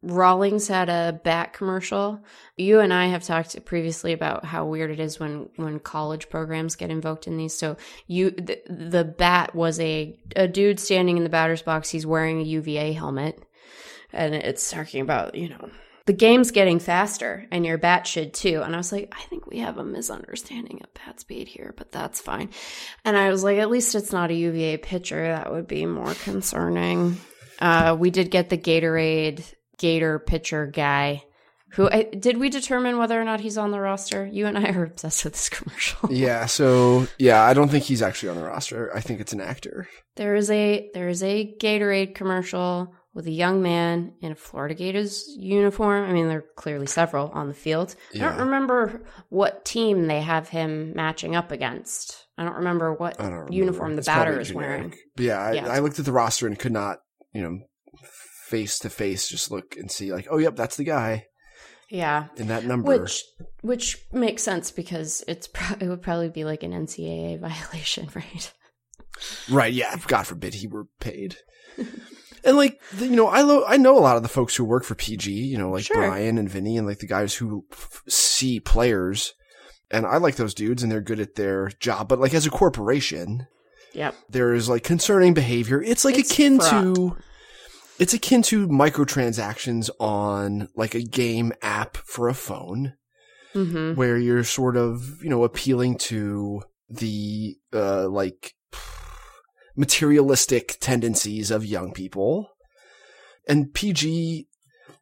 Rawlings 0.03 0.67
had 0.67 0.89
a 0.89 1.19
bat 1.23 1.53
commercial. 1.53 2.23
You 2.55 2.79
and 2.79 2.93
I 2.93 3.07
have 3.07 3.23
talked 3.23 3.63
previously 3.65 4.13
about 4.13 4.45
how 4.45 4.65
weird 4.65 4.91
it 4.91 4.99
is 4.99 5.19
when 5.19 5.49
when 5.57 5.79
college 5.79 6.29
programs 6.29 6.75
get 6.75 6.89
invoked 6.89 7.27
in 7.27 7.37
these. 7.37 7.53
So 7.53 7.77
you 8.07 8.31
the, 8.31 8.61
the 8.67 9.03
bat 9.03 9.53
was 9.53 9.79
a 9.79 10.17
a 10.35 10.47
dude 10.47 10.79
standing 10.79 11.17
in 11.17 11.23
the 11.23 11.29
batter's 11.29 11.61
box. 11.61 11.89
He's 11.89 12.05
wearing 12.05 12.39
a 12.39 12.45
UVA 12.45 12.93
helmet, 12.93 13.43
and 14.13 14.33
it's 14.33 14.71
talking 14.71 15.01
about 15.01 15.35
you 15.35 15.49
know 15.49 15.69
the 16.05 16.13
game's 16.13 16.51
getting 16.51 16.79
faster, 16.79 17.45
and 17.51 17.65
your 17.65 17.77
bat 17.77 18.07
should 18.07 18.33
too. 18.33 18.61
And 18.63 18.73
I 18.73 18.77
was 18.77 18.91
like, 18.91 19.13
I 19.15 19.21
think 19.23 19.45
we 19.45 19.59
have 19.59 19.77
a 19.77 19.83
misunderstanding 19.83 20.81
of 20.83 20.93
bat 20.93 21.19
speed 21.19 21.47
here, 21.47 21.73
but 21.77 21.91
that's 21.91 22.21
fine. 22.21 22.49
And 23.05 23.15
I 23.15 23.29
was 23.29 23.43
like, 23.43 23.59
at 23.59 23.69
least 23.69 23.93
it's 23.93 24.11
not 24.11 24.31
a 24.31 24.35
UVA 24.35 24.77
pitcher. 24.77 25.23
That 25.27 25.51
would 25.51 25.67
be 25.67 25.85
more 25.85 26.13
concerning. 26.15 27.17
Uh, 27.61 27.95
we 27.97 28.09
did 28.09 28.31
get 28.31 28.49
the 28.49 28.57
Gatorade 28.57 29.43
Gator 29.77 30.19
pitcher 30.19 30.65
guy 30.67 31.23
Who 31.73 31.89
I, 31.89 32.03
did 32.03 32.37
we 32.37 32.49
determine 32.49 32.97
whether 32.97 33.19
or 33.19 33.23
not 33.23 33.39
he's 33.39 33.57
on 33.57 33.71
the 33.71 33.79
roster? 33.79 34.25
You 34.25 34.45
and 34.47 34.57
I 34.57 34.69
are 34.71 34.83
obsessed 34.85 35.23
with 35.23 35.33
this 35.33 35.47
commercial. 35.57 36.11
Yeah, 36.11 36.45
so 36.47 37.07
yeah, 37.17 37.41
I 37.43 37.53
don't 37.53 37.69
think 37.69 37.85
he's 37.85 38.01
actually 38.01 38.29
on 38.29 38.35
the 38.37 38.43
roster. 38.43 38.91
I 38.95 38.99
think 38.99 39.19
it's 39.21 39.31
an 39.33 39.41
actor. 39.41 39.87
There 40.17 40.35
is 40.35 40.49
a 40.51 40.89
there 40.93 41.07
is 41.07 41.23
a 41.23 41.55
Gatorade 41.59 42.13
commercial 42.15 42.93
with 43.13 43.25
a 43.27 43.31
young 43.31 43.61
man 43.61 44.13
in 44.21 44.31
a 44.31 44.35
Florida 44.35 44.73
Gators 44.75 45.25
uniform. 45.37 46.09
I 46.09 46.13
mean, 46.13 46.27
there 46.29 46.39
are 46.39 46.45
clearly 46.55 46.87
several 46.87 47.27
on 47.29 47.47
the 47.47 47.53
field. 47.53 47.95
I 48.15 48.19
don't 48.19 48.37
remember 48.39 49.03
what 49.29 49.65
team 49.65 50.07
they 50.07 50.21
have 50.21 50.47
him 50.49 50.93
matching 50.95 51.35
up 51.35 51.51
against. 51.51 52.27
I 52.37 52.43
don't 52.45 52.55
remember 52.55 52.93
what 52.93 53.17
don't 53.17 53.31
remember. 53.31 53.53
uniform 53.53 53.91
the 53.95 53.99
It's 53.99 54.07
batter 54.07 54.39
is 54.39 54.49
generic. 54.49 54.67
wearing. 54.69 54.95
But 55.15 55.25
yeah, 55.25 55.39
I, 55.39 55.51
Yeah. 55.53 55.67
I 55.69 55.79
looked 55.79 55.99
at 55.99 56.05
the 56.05 56.11
roster 56.13 56.47
and 56.47 56.57
could 56.57 56.71
not, 56.71 56.99
you 57.33 57.41
know, 57.41 57.59
face 58.47 58.79
to 58.79 58.89
face 58.89 59.27
just 59.29 59.51
look 59.51 59.75
and 59.77 59.89
see 59.91 60.11
like, 60.11 60.27
oh, 60.29 60.37
yep, 60.37 60.55
that's 60.55 60.75
the 60.77 60.83
guy 60.83 61.25
Yeah, 61.89 62.27
in 62.37 62.47
that 62.47 62.65
number. 62.65 62.87
which 62.99 63.23
which 63.61 63.97
makes 64.11 64.43
sense 64.43 64.71
because 64.71 65.23
it's 65.27 65.47
pro- 65.47 65.77
it 65.79 65.87
would 65.87 66.01
probably 66.01 66.29
be 66.29 66.43
like 66.43 66.63
an 66.63 66.71
NCAA 66.71 67.39
violation, 67.41 68.09
right? 68.15 68.51
Right, 69.49 69.73
yeah. 69.73 69.95
God 70.07 70.25
forbid 70.27 70.53
he 70.55 70.67
were 70.67 70.85
paid. 70.99 71.37
and 72.43 72.57
like, 72.57 72.81
the, 72.93 73.05
you 73.07 73.15
know, 73.15 73.27
I 73.27 73.41
lo- 73.41 73.65
I 73.67 73.77
know 73.77 73.97
a 73.97 74.01
lot 74.01 74.17
of 74.17 74.23
the 74.23 74.29
folks 74.29 74.55
who 74.55 74.63
work 74.65 74.83
for 74.83 74.95
PG. 74.95 75.31
You 75.31 75.57
know, 75.57 75.69
like 75.69 75.85
Sure. 75.85 75.97
Brian 75.97 76.37
and 76.37 76.49
Vinny, 76.49 76.77
and 76.77 76.87
like 76.87 76.99
the 76.99 77.07
guys 77.07 77.35
who 77.35 77.65
f- 77.71 78.01
see 78.09 78.59
players. 78.59 79.33
And 79.93 80.05
I 80.05 80.17
like 80.17 80.37
those 80.37 80.53
dudes, 80.53 80.81
and 80.83 80.91
they're 80.91 81.01
good 81.01 81.19
at 81.19 81.35
their 81.35 81.67
job. 81.79 82.07
But 82.07 82.19
like 82.19 82.33
as 82.33 82.45
a 82.45 82.49
corporation, 82.49 83.45
Yep. 83.93 84.15
there 84.29 84.53
is 84.53 84.69
like 84.69 84.83
concerning 84.83 85.33
behavior. 85.33 85.81
It's 85.81 86.05
like 86.05 86.17
It's 86.17 86.31
akin 86.31 86.59
to. 86.59 87.17
It's 87.99 88.13
akin 88.13 88.41
to 88.43 88.67
microtransactions 88.67 89.89
on 89.99 90.69
like 90.75 90.95
a 90.95 91.03
game 91.03 91.53
app 91.61 91.97
for 91.97 92.29
a 92.29 92.33
phone 92.33 92.93
Mm-hmm. 93.53 93.95
where 93.95 94.17
you're 94.17 94.45
sort 94.45 94.77
of, 94.77 95.21
you 95.21 95.29
know, 95.29 95.43
appealing 95.43 95.97
to 95.97 96.63
the, 96.89 97.57
uh, 97.73 98.07
like 98.07 98.53
materialistic 99.75 100.77
tendencies 100.79 101.51
of 101.51 101.65
young 101.65 101.91
people. 101.91 102.49
And 103.47 103.73
PG 103.73 104.47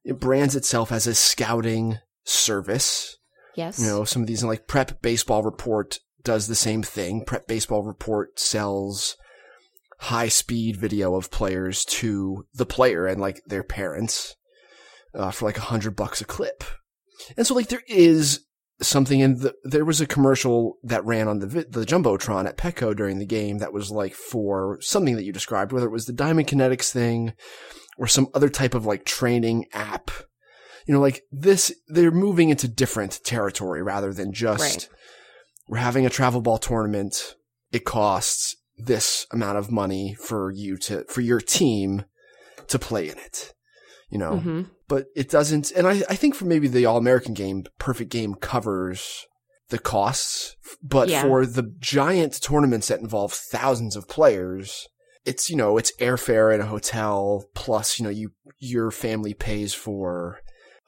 it 0.06 0.20
brands 0.20 0.56
itself 0.56 0.92
as 0.92 1.06
a 1.08 1.14
scouting 1.14 2.00
service. 2.24 3.18
Yes. 3.56 3.80
You 3.80 3.88
know, 3.88 4.04
some 4.06 4.24
of 4.24 4.28
these 4.28 4.44
like 4.44 4.68
Prep 4.68 5.02
Baseball 5.02 5.44
Report 5.44 6.00
does 6.24 6.48
the 6.48 6.56
same 6.56 6.84
thing. 6.84 7.24
Prep 7.26 7.48
Baseball 7.48 7.84
Report 7.84 8.40
sells 8.40 9.16
high 10.00 10.30
speed 10.30 10.78
video 10.78 11.16
of 11.16 11.32
players 11.32 11.84
to 11.84 12.46
the 12.54 12.66
player 12.66 13.06
and 13.06 13.20
like 13.20 13.42
their 13.46 13.64
parents 13.64 14.36
uh, 15.14 15.32
for 15.32 15.46
like 15.46 15.58
a 15.58 15.62
hundred 15.62 15.96
bucks 15.96 16.22
a 16.22 16.26
clip. 16.26 16.64
And 17.36 17.46
so 17.46 17.54
like 17.54 17.68
there 17.68 17.84
is 17.88 18.46
something 18.82 19.20
in 19.20 19.40
the, 19.40 19.54
there 19.64 19.84
was 19.84 20.00
a 20.00 20.08
commercial 20.08 20.78
that 20.84 21.04
ran 21.04 21.28
on 21.28 21.40
the, 21.40 21.48
the 21.48 21.86
Jumbotron 21.86 22.48
at 22.48 22.58
Petco 22.58 22.96
during 22.96 23.20
the 23.20 23.26
game 23.26 23.58
that 23.58 23.74
was 23.74 23.92
like 23.92 24.14
for 24.14 24.78
something 24.82 25.16
that 25.16 25.26
you 25.26 25.34
described, 25.34 25.72
whether 25.72 25.88
it 25.88 25.92
was 25.92 26.06
the 26.06 26.14
Diamond 26.14 26.48
Kinetics 26.48 26.92
thing 26.92 27.34
or 27.98 28.08
some 28.08 28.28
other 28.34 28.50
type 28.50 28.74
of 28.74 28.86
like 28.86 29.04
training 29.06 29.66
app. 29.74 30.12
You 30.86 30.94
know, 30.94 31.02
like 31.02 31.24
this, 31.32 31.74
they're 31.88 32.10
moving 32.10 32.50
into 32.50 32.68
different 32.68 33.20
territory 33.24 33.84
rather 33.84 34.14
than 34.14 34.32
just 34.32 34.62
Right. 34.62 34.90
We're 35.70 35.78
having 35.78 36.06
a 36.06 36.10
travel 36.10 36.42
ball 36.42 36.58
tournament. 36.58 37.36
It 37.72 37.86
costs 37.86 38.56
this 38.78 39.26
amount 39.32 39.58
of 39.58 39.72
money 39.72 40.16
for 40.16 40.52
you 40.52 40.78
to, 40.78 41.04
for 41.06 41.22
your 41.22 41.40
team 41.40 42.06
to 42.68 42.80
play 42.80 43.10
in 43.10 43.18
it, 43.18 43.54
you 44.10 44.18
know, 44.18 44.40
hmm 44.40 44.62
but 44.88 45.06
it 45.16 45.30
doesn't. 45.30 45.70
And 45.72 45.86
I, 45.86 46.02
I 46.10 46.16
think 46.16 46.34
for 46.34 46.46
maybe 46.46 46.68
the 46.68 46.88
all 46.88 46.98
American 46.98 47.36
game, 47.36 47.66
perfect 47.78 48.10
game 48.10 48.34
covers 48.34 49.28
the 49.70 49.78
costs, 49.78 50.56
but 50.82 51.10
Yeah. 51.10 51.22
for 51.22 51.46
the 51.46 51.72
giant 51.78 52.42
tournaments 52.42 52.88
that 52.88 53.00
involve 53.00 53.32
thousands 53.32 53.96
of 53.96 54.08
players, 54.08 54.88
it's, 55.26 55.48
you 55.48 55.56
know, 55.56 55.78
it's 55.78 55.96
airfare 55.98 56.52
and 56.52 56.64
a 56.64 56.66
hotel 56.66 57.46
plus, 57.54 58.00
you 58.00 58.04
know, 58.04 58.10
you, 58.10 58.32
your 58.58 58.90
family 58.90 59.36
pays 59.36 59.76
for 59.76 60.40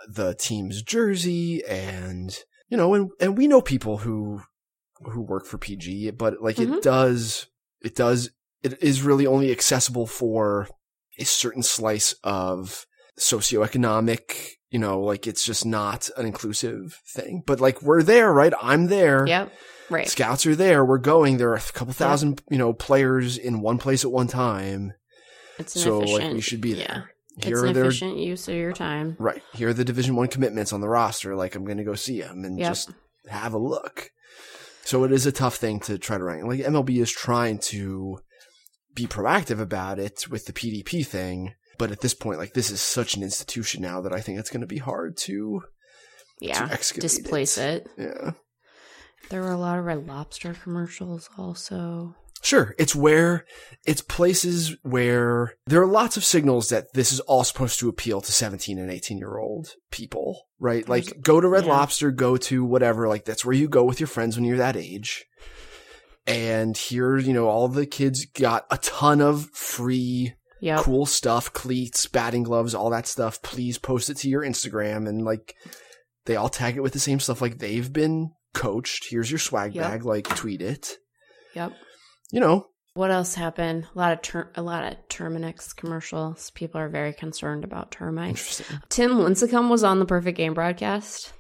the 0.10 0.34
team's 0.34 0.82
jersey 0.82 1.64
and, 1.66 2.40
you 2.70 2.78
know, 2.78 2.96
and, 2.96 3.12
and 3.20 3.38
we 3.38 3.48
know 3.48 3.62
people 3.62 3.98
who, 4.00 4.42
who 5.06 5.22
work 5.22 5.46
for 5.46 5.58
PG, 5.58 6.12
but 6.12 6.42
like 6.42 6.58
Mhm. 6.58 6.78
it 6.78 6.84
does, 6.84 7.48
it 7.82 7.96
does, 7.96 8.32
it 8.64 8.82
is 8.82 9.02
really 9.02 9.26
only 9.28 9.52
accessible 9.52 10.06
for 10.08 10.68
a 11.18 11.26
certain 11.26 11.64
slice 11.64 12.14
of 12.24 12.86
socioeconomic, 13.20 14.52
you 14.70 14.80
know, 14.80 15.00
like 15.02 15.28
it's 15.28 15.44
just 15.44 15.66
not 15.66 16.10
an 16.18 16.26
inclusive 16.26 17.00
thing. 17.08 17.44
But 17.46 17.60
like 17.60 17.82
we're 17.82 18.04
there, 18.04 18.32
right? 18.32 18.54
I'm 18.62 18.88
there. 18.88 19.26
Yep. 19.28 19.52
Right. 19.90 20.08
Scouts 20.08 20.46
are 20.46 20.56
there. 20.56 20.86
We're 20.86 20.98
going. 21.00 21.38
There 21.38 21.50
are 21.52 21.56
a 21.56 21.60
couple 21.62 21.94
thousand, 21.94 22.42
you 22.50 22.58
know, 22.58 22.72
players 22.72 23.38
in 23.38 23.62
one 23.62 23.78
place 23.78 24.06
at 24.06 24.12
one 24.12 24.28
time. 24.28 24.94
It's 25.60 25.76
an 25.76 25.82
So 25.82 26.00
like 26.00 26.32
we 26.34 26.42
should 26.42 26.62
be 26.62 26.72
Yeah. 26.72 26.88
there. 26.88 27.12
It's 27.38 27.48
an 27.48 27.54
are 27.70 27.74
their 27.74 27.86
efficient 27.86 28.18
use 28.18 28.48
of 28.48 28.56
your 28.56 28.72
time. 28.74 29.16
right. 29.20 29.42
Here 29.54 29.70
are 29.70 29.74
the 29.74 29.84
Division 29.86 30.16
One 30.16 30.28
commitments 30.28 30.72
on 30.72 30.82
the 30.82 30.88
roster. 30.90 31.36
Like 31.36 31.56
I'm 31.56 31.66
going 31.66 31.78
to 31.78 31.84
go 31.84 31.96
see 31.96 32.22
them 32.22 32.44
and 32.46 32.58
Yep. 32.60 32.70
just 32.70 32.90
have 33.28 33.54
a 33.54 33.58
look. 33.58 34.12
So 34.84 35.04
it 35.04 35.12
is 35.12 35.26
a 35.26 35.32
tough 35.32 35.56
thing 35.56 35.80
to 35.82 35.98
try 35.98 36.18
to 36.18 36.24
rank. 36.24 36.44
Like 36.46 36.60
MLB 36.62 36.98
is 37.02 37.12
trying 37.12 37.60
to 37.60 38.20
be 38.96 39.06
proactive 39.08 39.60
about 39.60 40.00
it 40.00 40.28
with 40.30 40.46
the 40.46 40.54
PDP 40.54 41.06
thing, 41.06 41.54
but 41.78 41.92
at 41.92 42.02
this 42.02 42.14
point, 42.14 42.40
like 42.40 42.54
this 42.54 42.70
is 42.72 42.82
such 42.82 43.16
an 43.16 43.24
institution 43.24 43.82
now 43.82 44.02
that 44.02 44.14
I 44.14 44.20
think 44.22 44.40
it's 44.40 44.50
going 44.50 44.62
to 44.62 44.68
be 44.68 44.80
hard 44.80 45.16
to 45.18 45.62
Yeah. 46.40 46.66
to 46.66 46.74
excavate 46.74 47.02
Displace 47.02 47.58
it. 47.58 47.88
Yeah, 47.98 48.32
There 49.30 49.42
were 49.42 49.52
a 49.52 49.58
lot 49.58 49.80
of 49.80 49.86
Red 49.86 50.08
Lobster 50.08 50.54
commercials 50.54 51.30
also. 51.38 52.16
Sure. 52.42 52.76
It's 52.78 52.96
where 52.96 53.46
it's 53.86 54.02
places 54.02 54.76
where 54.84 55.54
there 55.66 55.82
are 55.82 55.88
lots 55.88 56.18
of 56.18 56.24
signals 56.24 56.70
that 56.70 56.94
this 56.94 57.12
is 57.12 57.20
all 57.22 57.44
supposed 57.44 57.80
to 57.80 57.90
appeal 57.90 58.22
to 58.22 58.32
17 58.32 58.78
and 58.78 58.92
18 58.92 59.18
year 59.18 59.38
old 59.38 59.70
people, 59.92 60.48
right? 60.60 60.86
There's- 60.86 61.08
like 61.10 61.22
go 61.22 61.40
to 61.42 61.48
Red 61.48 61.66
yeah. 61.66 61.72
Lobster, 61.72 62.12
go 62.12 62.38
to 62.38 62.64
whatever. 62.64 63.08
Like 63.08 63.26
that's 63.26 63.44
where 63.46 63.56
you 63.56 63.68
go 63.68 63.84
with 63.84 64.00
your 64.00 64.08
friends 64.08 64.36
when 64.36 64.46
you're 64.46 64.58
that 64.58 64.76
age. 64.78 65.26
And 66.28 66.78
here, 66.78 67.18
you 67.18 67.34
know, 67.34 67.48
all 67.48 67.68
the 67.68 67.86
kids 67.88 68.26
got 68.26 68.66
a 68.70 68.78
ton 68.78 69.22
of 69.22 69.50
free 69.52 70.34
Yep. 70.64 70.82
cool 70.82 71.08
stuff, 71.08 71.52
cleats, 71.54 72.06
batting 72.06 72.44
gloves, 72.44 72.76
all 72.76 72.92
that 72.92 73.08
stuff. 73.08 73.42
Please 73.42 73.80
post 73.80 74.12
it 74.12 74.18
to 74.18 74.30
your 74.30 74.44
Instagram 74.44 75.10
and 75.10 75.26
like 75.26 75.56
they 76.26 76.36
all 76.36 76.50
tag 76.50 76.78
it 76.78 76.82
with 76.84 76.94
the 76.94 77.00
same 77.00 77.20
stuff. 77.20 77.42
Like 77.42 77.58
they've 77.58 77.92
been 77.92 78.34
coached. 78.54 79.08
Here's 79.10 79.32
your 79.32 79.40
swag 79.40 79.74
Yep. 79.74 79.84
bag. 79.84 80.06
Like 80.06 80.28
tweet 80.36 80.62
it. 80.62 80.98
Yep. 81.56 81.74
You 82.32 82.40
know, 82.40 82.68
What 82.94 83.12
else 83.12 83.36
happened? 83.36 83.88
A 83.96 83.98
lot 83.98 84.12
of 84.14 84.22
ter- 84.22 84.52
a 84.56 84.62
lot 84.62 84.84
of 84.84 84.98
Terminix 85.10 85.76
commercials. 85.76 86.50
People 86.52 86.80
are 86.82 86.90
very 86.90 87.14
concerned 87.14 87.64
about 87.64 87.92
termites. 87.92 88.62
Tim 88.90 89.12
Lincecum 89.12 89.70
was 89.70 89.84
on 89.84 90.00
the 90.00 90.06
Perfect 90.06 90.38
Game 90.38 90.54
broadcast, 90.54 91.32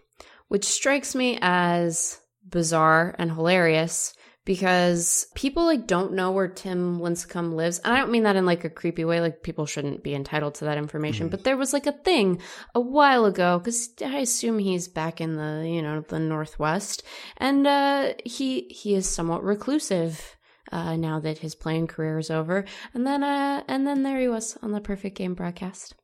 which 0.47 0.65
strikes 0.65 1.13
me 1.15 1.37
as 1.41 2.19
bizarre 2.47 3.15
and 3.17 3.31
hilarious 3.31 4.13
because 4.43 5.27
people 5.35 5.63
like 5.65 5.85
don't 5.87 6.13
know 6.13 6.31
where 6.31 6.47
Tim 6.47 6.99
Lincecum 6.99 7.53
lives. 7.53 7.79
And 7.79 7.93
I 7.93 7.97
don't 7.99 8.11
mean 8.11 8.23
that 8.23 8.35
in 8.35 8.45
like 8.45 8.63
a 8.63 8.69
creepy 8.69 9.05
way, 9.05 9.21
like 9.21 9.43
people 9.43 9.65
shouldn't 9.65 10.03
be 10.03 10.15
entitled 10.15 10.55
to 10.55 10.65
that 10.65 10.77
information, 10.79 11.27
Mhm. 11.27 11.31
but 11.31 11.43
there 11.43 11.57
was 11.57 11.73
like 11.73 11.85
a 11.85 11.91
thing 11.91 12.41
a 12.73 12.81
while 12.81 13.25
ago 13.25 13.59
cuz 13.63 13.89
I 14.03 14.17
assume 14.19 14.57
he's 14.57 14.87
back 14.87 15.21
in 15.21 15.35
the, 15.35 15.67
you 15.69 15.81
know, 15.83 16.01
the 16.01 16.17
northwest 16.19 17.03
and 17.37 17.67
uh 17.67 18.13
he 18.25 18.67
he 18.71 18.95
is 18.95 19.07
somewhat 19.07 19.43
reclusive. 19.43 20.35
Uh, 20.71 20.95
now 20.95 21.19
that 21.19 21.39
his 21.39 21.53
playing 21.55 21.87
career 21.87 22.17
is 22.17 22.29
over, 22.31 22.63
and 22.93 23.05
then 23.05 23.23
uh, 23.23 23.63
and 23.67 23.85
then 23.85 24.03
there 24.03 24.19
he 24.19 24.27
was 24.27 24.57
on 24.61 24.71
the 24.71 24.81
Perfect 24.81 25.17
Game 25.17 25.33
broadcast. 25.33 25.95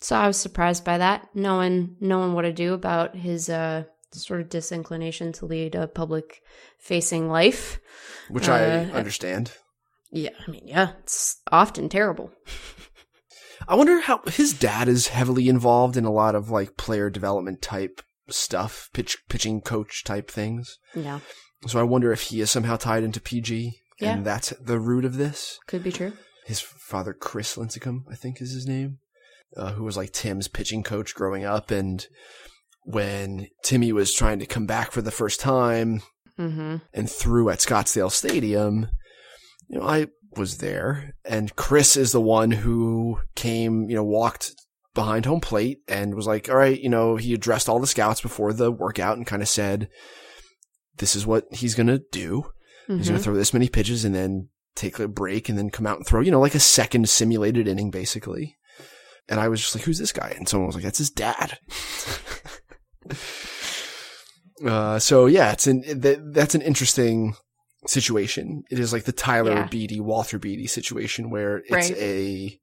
So 0.00 0.16
I 0.16 0.26
was 0.26 0.36
surprised 0.36 0.84
by 0.84 0.98
that, 0.98 1.28
knowing 1.34 1.96
knowing 2.00 2.32
what 2.32 2.42
to 2.42 2.52
do 2.52 2.72
about 2.72 3.16
his 3.16 3.48
uh, 3.50 3.84
sort 4.12 4.40
of 4.40 4.48
disinclination 4.48 5.32
to 5.34 5.46
lead 5.46 5.74
a 5.74 5.86
public 5.88 6.40
facing 6.78 7.28
life. 7.28 7.80
Which 8.30 8.48
I 8.48 8.64
Uh, 8.64 8.92
understand. 8.92 9.52
Yeah, 10.10 10.30
I 10.46 10.50
mean, 10.50 10.62
yeah, 10.66 10.92
it's 11.02 11.36
often 11.52 11.88
terrible. 11.90 12.30
I 13.68 13.74
wonder 13.74 14.00
how 14.00 14.22
his 14.26 14.54
dad 14.54 14.88
is 14.88 15.08
heavily 15.08 15.48
involved 15.48 15.96
in 15.98 16.04
a 16.06 16.10
lot 16.12 16.34
of 16.34 16.48
like 16.50 16.76
player 16.78 17.10
development 17.10 17.60
type 17.60 18.00
stuff, 18.30 18.88
pitch 18.94 19.18
pitching 19.28 19.60
coach 19.60 20.04
type 20.04 20.30
things. 20.30 20.78
Yeah, 20.94 21.20
So 21.66 21.78
I 21.78 21.82
wonder 21.82 22.12
if 22.12 22.22
he 22.22 22.40
is 22.40 22.50
somehow 22.50 22.76
tied 22.76 23.02
into 23.02 23.20
PG. 23.20 23.74
Yeah. 24.00 24.14
And 24.14 24.24
that's 24.24 24.50
the 24.60 24.78
root 24.78 25.04
of 25.04 25.16
this. 25.16 25.58
could 25.66 25.82
be 25.82 25.92
true. 25.92 26.12
his 26.46 26.60
father 26.60 27.12
Chris 27.12 27.56
Lincecum, 27.56 28.04
I 28.10 28.14
think 28.14 28.40
is 28.40 28.52
his 28.52 28.66
name, 28.66 28.98
uh, 29.56 29.72
who 29.72 29.84
was 29.84 29.96
like 29.96 30.12
Tim's 30.12 30.48
pitching 30.48 30.82
coach 30.82 31.14
growing 31.14 31.44
up. 31.44 31.70
And 31.70 32.06
when 32.84 33.48
Timmy 33.62 33.92
was 33.92 34.14
trying 34.14 34.38
to 34.38 34.46
come 34.46 34.66
back 34.66 34.92
for 34.92 35.02
the 35.02 35.10
first 35.10 35.40
time 35.40 36.02
Mm-hmm. 36.38 36.76
and 36.94 37.10
threw 37.10 37.50
at 37.50 37.58
Scottsdale 37.58 38.12
Stadium, 38.12 38.86
you 39.68 39.80
know, 39.80 39.84
I 39.84 40.06
was 40.36 40.58
there, 40.58 41.14
and 41.24 41.56
Chris 41.56 41.96
is 41.96 42.12
the 42.12 42.20
one 42.20 42.52
who 42.52 43.18
came, 43.34 43.90
you 43.90 43.96
know, 43.96 44.04
walked 44.04 44.52
behind 44.94 45.26
home 45.26 45.40
plate 45.40 45.78
and 45.88 46.14
was 46.14 46.28
like, 46.28 46.48
all 46.48 46.54
right, 46.56 46.80
you 46.80 46.88
know, 46.88 47.16
he 47.16 47.34
addressed 47.34 47.68
all 47.68 47.80
the 47.80 47.88
scouts 47.88 48.20
before 48.20 48.52
the 48.52 48.70
workout 48.70 49.16
and 49.16 49.26
kind 49.26 49.42
of 49.42 49.48
said, 49.48 49.88
this 50.98 51.16
is 51.16 51.26
what 51.26 51.44
he's 51.52 51.74
going 51.74 51.88
to 51.88 52.02
do. 52.12 52.44
He's 52.88 53.08
going 53.08 53.18
to 53.18 53.22
throw 53.22 53.34
this 53.34 53.52
many 53.52 53.68
pitches 53.68 54.04
and 54.04 54.14
then 54.14 54.48
take 54.74 54.98
a 54.98 55.06
break 55.06 55.48
and 55.48 55.58
then 55.58 55.68
come 55.70 55.86
out 55.86 55.98
and 55.98 56.06
throw, 56.06 56.20
you 56.22 56.30
know, 56.30 56.40
like 56.40 56.54
a 56.54 56.60
second 56.60 57.08
simulated 57.08 57.68
inning, 57.68 57.90
basically. 57.90 58.56
And 59.28 59.38
I 59.38 59.48
was 59.48 59.60
just 59.60 59.74
like, 59.74 59.84
who's 59.84 59.98
this 59.98 60.12
guy? 60.12 60.32
And 60.36 60.48
someone 60.48 60.66
was 60.68 60.74
like, 60.74 60.84
that's 60.84 60.98
his 60.98 61.10
dad. 61.10 61.58
uh, 64.66 64.98
so 64.98 65.26
yeah, 65.26 65.52
it's 65.52 65.66
an, 65.66 65.82
that, 66.00 66.32
that's 66.32 66.54
an 66.54 66.62
interesting 66.62 67.34
situation. 67.86 68.62
It 68.70 68.78
is 68.78 68.92
like 68.92 69.04
the 69.04 69.12
Tyler 69.12 69.52
Yeah. 69.52 69.66
Beede, 69.68 70.00
Walter 70.00 70.38
Beede 70.38 70.68
situation 70.70 71.30
where 71.30 71.58
it's 71.58 71.72
Right. 71.90 71.96
a 71.98 72.60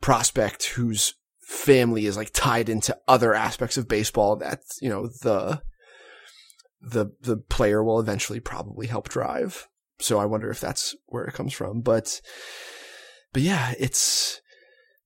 prospect 0.00 0.64
whose 0.66 1.14
family 1.40 2.06
is 2.06 2.16
like 2.16 2.30
tied 2.32 2.68
into 2.68 2.96
other 3.08 3.34
aspects 3.34 3.76
of 3.76 3.88
baseball 3.88 4.36
that, 4.36 4.60
you 4.80 4.88
know, 4.88 5.08
the, 5.22 5.62
the, 6.82 7.06
the 7.20 7.36
player 7.36 7.82
will 7.82 8.00
eventually 8.00 8.40
probably 8.40 8.86
help 8.86 9.08
drive. 9.08 9.68
So 10.00 10.18
I 10.18 10.26
wonder 10.26 10.50
if 10.50 10.60
that's 10.60 10.94
where 11.06 11.24
it 11.24 11.34
comes 11.34 11.52
from. 11.52 11.80
But, 11.80 12.20
but 13.32 13.42
yeah, 13.42 13.74
it's 13.78 14.40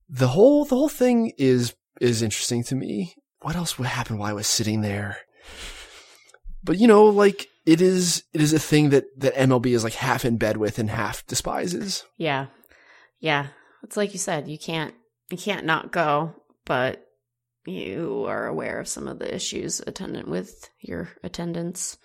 the 0.09 0.29
whole, 0.29 0.65
the 0.65 0.75
whole 0.75 0.89
thing 0.89 1.33
is, 1.37 1.75
is 2.01 2.21
interesting 2.21 2.63
to 2.65 2.75
me. 2.75 3.15
What 3.41 3.55
else 3.55 3.77
would 3.77 3.87
happen 3.87 4.17
while 4.17 4.29
I 4.29 4.33
was 4.33 4.47
sitting 4.47 4.81
there? 4.81 5.19
But 6.63 6.79
you 6.79 6.87
know, 6.87 7.05
like 7.05 7.47
it 7.65 7.79
is, 7.81 8.23
it 8.33 8.41
is 8.41 8.53
a 8.53 8.59
thing 8.59 8.89
that, 8.89 9.05
that 9.19 9.35
MLB 9.35 9.67
is 9.67 9.83
like 9.83 9.93
half 9.93 10.25
in 10.25 10.37
bed 10.37 10.57
with 10.57 10.79
and 10.79 10.89
half 10.89 11.25
despises. 11.27 12.03
Yeah. 12.17 12.47
Yeah. 13.19 13.47
It's 13.83 13.95
like 13.95 14.13
you 14.13 14.19
said, 14.19 14.47
you 14.47 14.57
can't 14.57 14.93
you 15.29 15.37
can't 15.37 15.65
not 15.65 15.91
go, 15.91 16.35
but 16.65 17.06
you 17.67 18.25
are 18.27 18.47
aware 18.47 18.79
of 18.79 18.87
some 18.87 19.07
of 19.07 19.19
the 19.19 19.33
issues 19.33 19.81
attendant 19.85 20.27
with 20.27 20.69
your 20.79 21.09
attendance. 21.23 21.97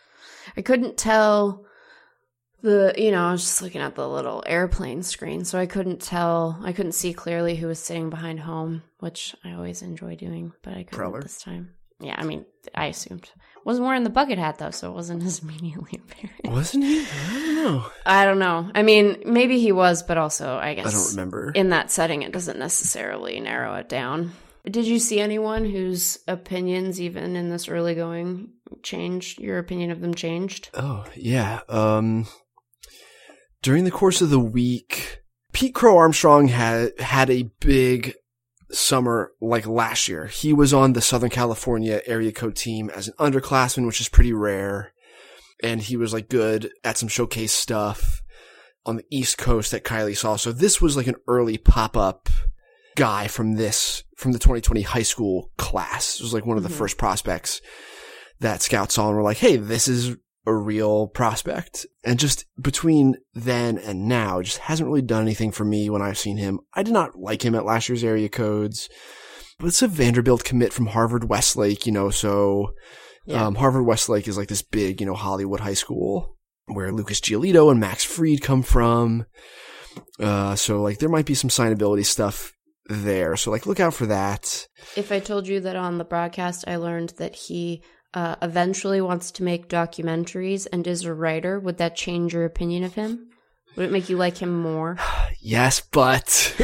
I 0.57 0.63
couldn't 0.63 0.97
tell 0.97 1.65
the 2.63 2.95
you 2.97 3.11
know, 3.11 3.27
I 3.27 3.33
was 3.33 3.43
just 3.43 3.63
looking 3.63 3.81
at 3.81 3.95
the 3.95 4.09
little 4.09 4.43
airplane 4.47 5.03
screen, 5.03 5.45
so 5.45 5.59
I 5.59 5.67
couldn't 5.67 6.01
tell 6.01 6.59
I 6.63 6.73
couldn't 6.73 6.93
see 6.93 7.13
clearly 7.13 7.57
who 7.57 7.67
was 7.67 7.79
sitting 7.79 8.11
behind 8.11 8.41
home, 8.41 8.83
which 9.01 9.35
I 9.45 9.53
always 9.53 9.83
enjoy 9.83 10.17
doing, 10.17 10.53
but 10.63 10.75
I 10.75 10.85
couldn't 10.85 11.21
this 11.21 11.43
time. 11.43 11.75
Yeah, 12.01 12.17
I 12.19 12.25
mean, 12.25 12.45
I 12.75 12.87
assumed. 12.87 13.31
Wasn't 13.65 13.87
wearing 13.87 14.03
the 14.03 14.11
bucket 14.11 14.39
hat 14.39 14.59
though, 14.59 14.71
so 14.71 14.91
it 14.91 14.95
wasn't 14.95 15.23
as 15.27 15.41
immediately 15.41 16.01
apparent. 16.03 16.49
Wasn't 16.49 16.85
he? 16.85 17.01
I 17.01 17.33
don't 17.33 17.55
know. 17.57 17.87
I 18.05 18.25
don't 18.25 18.39
know. 18.39 18.71
I 18.75 18.83
mean, 18.83 19.23
maybe 19.25 19.61
he 19.61 19.73
was, 19.73 20.03
but 20.03 20.19
also 20.19 20.57
I 20.57 20.75
guess 20.75 20.87
I 20.87 20.91
don't 20.91 21.11
remember. 21.11 21.51
in 21.53 21.71
that 21.71 21.91
setting, 21.91 22.23
it 22.23 22.33
doesn't 22.33 22.59
necessarily 22.59 23.39
narrow 23.41 23.75
it 23.75 23.89
down. 23.89 24.33
Did 24.71 24.87
you 24.87 25.01
see 25.01 25.19
anyone 25.19 25.65
whose 25.65 26.19
opinions, 26.29 27.01
even 27.01 27.35
in 27.35 27.51
this 27.51 27.69
early 27.69 27.95
going, 27.95 28.51
changed? 28.83 29.41
Your 29.41 29.59
opinion 29.59 29.91
of 29.91 30.01
them 30.01 30.15
changed? 30.15 30.71
Oh, 30.75 31.05
yeah. 31.17 31.61
Um, 31.69 32.27
during 33.61 33.85
the 33.85 33.91
course 33.91 34.23
of 34.23 34.31
the 34.31 34.39
week, 34.39 35.23
Pete 35.53 35.75
Crow 35.75 35.99
Armstrong 35.99 36.47
had, 36.47 36.99
had 37.01 37.29
a 37.29 37.51
big 37.59 38.15
summer 38.71 39.33
like 39.41 39.67
last 39.67 40.07
year. 40.07 40.27
He 40.27 40.53
was 40.53 40.73
on 40.73 40.93
the 40.93 41.03
Southern 41.03 41.31
California 41.31 42.01
area 42.07 42.33
code 42.33 42.57
team 42.57 42.89
as 42.91 43.09
an 43.09 43.15
underclassman, 43.19 43.87
which 43.87 44.01
is 44.01 44.09
pretty 44.09 44.33
rare. 44.33 44.93
And 45.63 45.81
he 45.81 45.97
was 45.97 46.13
like 46.13 46.29
good 46.29 46.71
at 46.85 46.99
some 46.99 47.09
showcase 47.09 47.53
stuff 47.53 48.23
on 48.87 48.97
the 48.97 49.05
East 49.11 49.39
Coast 49.39 49.73
that 49.73 49.85
Kiley 49.85 50.17
saw. 50.17 50.37
So 50.37 50.53
this 50.53 50.81
was 50.81 50.97
like 50.97 51.07
an 51.09 51.17
early 51.27 51.59
pop 51.59 51.97
up 51.97 52.29
guy 52.97 53.27
from 53.29 53.55
this, 53.55 54.05
from 54.17 54.33
the 54.33 54.39
2020 54.39 54.83
high 54.83 55.03
school 55.03 55.51
class. 55.59 56.17
It 56.17 56.23
was 56.23 56.35
like 56.35 56.47
one 56.47 56.57
of 56.57 56.63
the 56.63 56.69
Mhm. 56.69 56.73
first 56.79 56.99
prospects 56.99 57.61
that 58.41 58.63
scouts 58.63 58.95
saw 58.95 59.09
and 59.09 59.17
were 59.17 59.23
like, 59.23 59.39
Hey, 59.39 59.57
this 59.57 59.89
is 59.89 60.17
a 60.47 60.55
real 60.55 61.07
prospect. 61.07 61.87
And 62.03 62.19
just 62.19 62.45
between 62.61 63.15
then 63.33 63.79
and 63.79 64.09
now, 64.09 64.43
just 64.43 64.59
hasn't 64.59 64.89
really 64.89 65.03
done 65.03 65.23
anything 65.23 65.53
for 65.53 65.65
me 65.65 65.89
when 65.89 66.03
I've 66.03 66.19
seen 66.19 66.37
him. 66.37 66.59
I 66.75 66.83
did 66.83 66.93
not 66.93 67.17
like 67.17 67.45
him 67.45 67.55
at 67.55 67.65
last 67.65 67.89
year's 67.89 68.03
area 68.03 68.29
codes, 68.29 68.89
but 69.61 69.69
it's 69.69 69.83
a 69.83 69.87
Vanderbilt 69.89 70.43
commit 70.43 70.73
from 70.73 70.87
Harvard 70.87 71.29
Westlake, 71.29 71.87
you 71.87 71.93
know, 71.93 72.11
so, 72.11 72.73
Yeah. 73.25 73.47
um, 73.47 73.55
Harvard 73.55 73.87
Westlake 73.87 74.27
is 74.27 74.37
like 74.37 74.49
this 74.49 74.63
big, 74.63 75.01
you 75.01 75.07
know, 75.07 75.15
Hollywood 75.15 75.61
high 75.61 75.75
school 75.75 76.37
where 76.67 76.91
Lucas 76.93 77.21
Giolito 77.21 77.71
and 77.71 77.79
Max 77.79 78.03
Fried 78.03 78.43
come 78.43 78.63
from. 78.63 79.27
Uh, 80.19 80.57
so 80.57 80.81
like 80.83 80.99
there 80.99 81.09
might 81.09 81.27
be 81.27 81.35
some 81.35 81.51
signability 81.51 82.05
stuff 82.05 82.53
there. 82.93 83.37
So 83.37 83.51
like 83.51 83.67
look 83.67 83.81
out 83.81 83.95
for 83.95 84.07
that. 84.07 84.67
If 84.97 85.11
I 85.13 85.19
told 85.19 85.47
you 85.47 85.61
that 85.61 85.77
on 85.77 85.99
the 85.99 86.05
broadcast, 86.05 86.65
I 86.67 86.77
learned 86.77 87.11
that 87.19 87.35
he 87.35 87.83
uh, 88.15 88.37
eventually 88.43 89.01
wants 89.01 89.31
to 89.33 89.43
make 89.43 89.69
documentaries 89.69 90.67
and 90.73 90.87
is 90.87 91.05
a 91.05 91.15
writer, 91.15 91.59
would 91.59 91.79
that 91.79 91.97
change 91.97 92.35
your 92.35 92.45
opinion 92.45 92.85
of 92.85 92.95
him? 92.95 93.31
Would 93.77 93.87
it 93.87 93.93
make 93.93 94.09
you 94.09 94.17
like 94.17 94.39
him 94.39 94.61
more? 94.61 94.99
Yes, 95.45 95.81
but, 95.81 96.55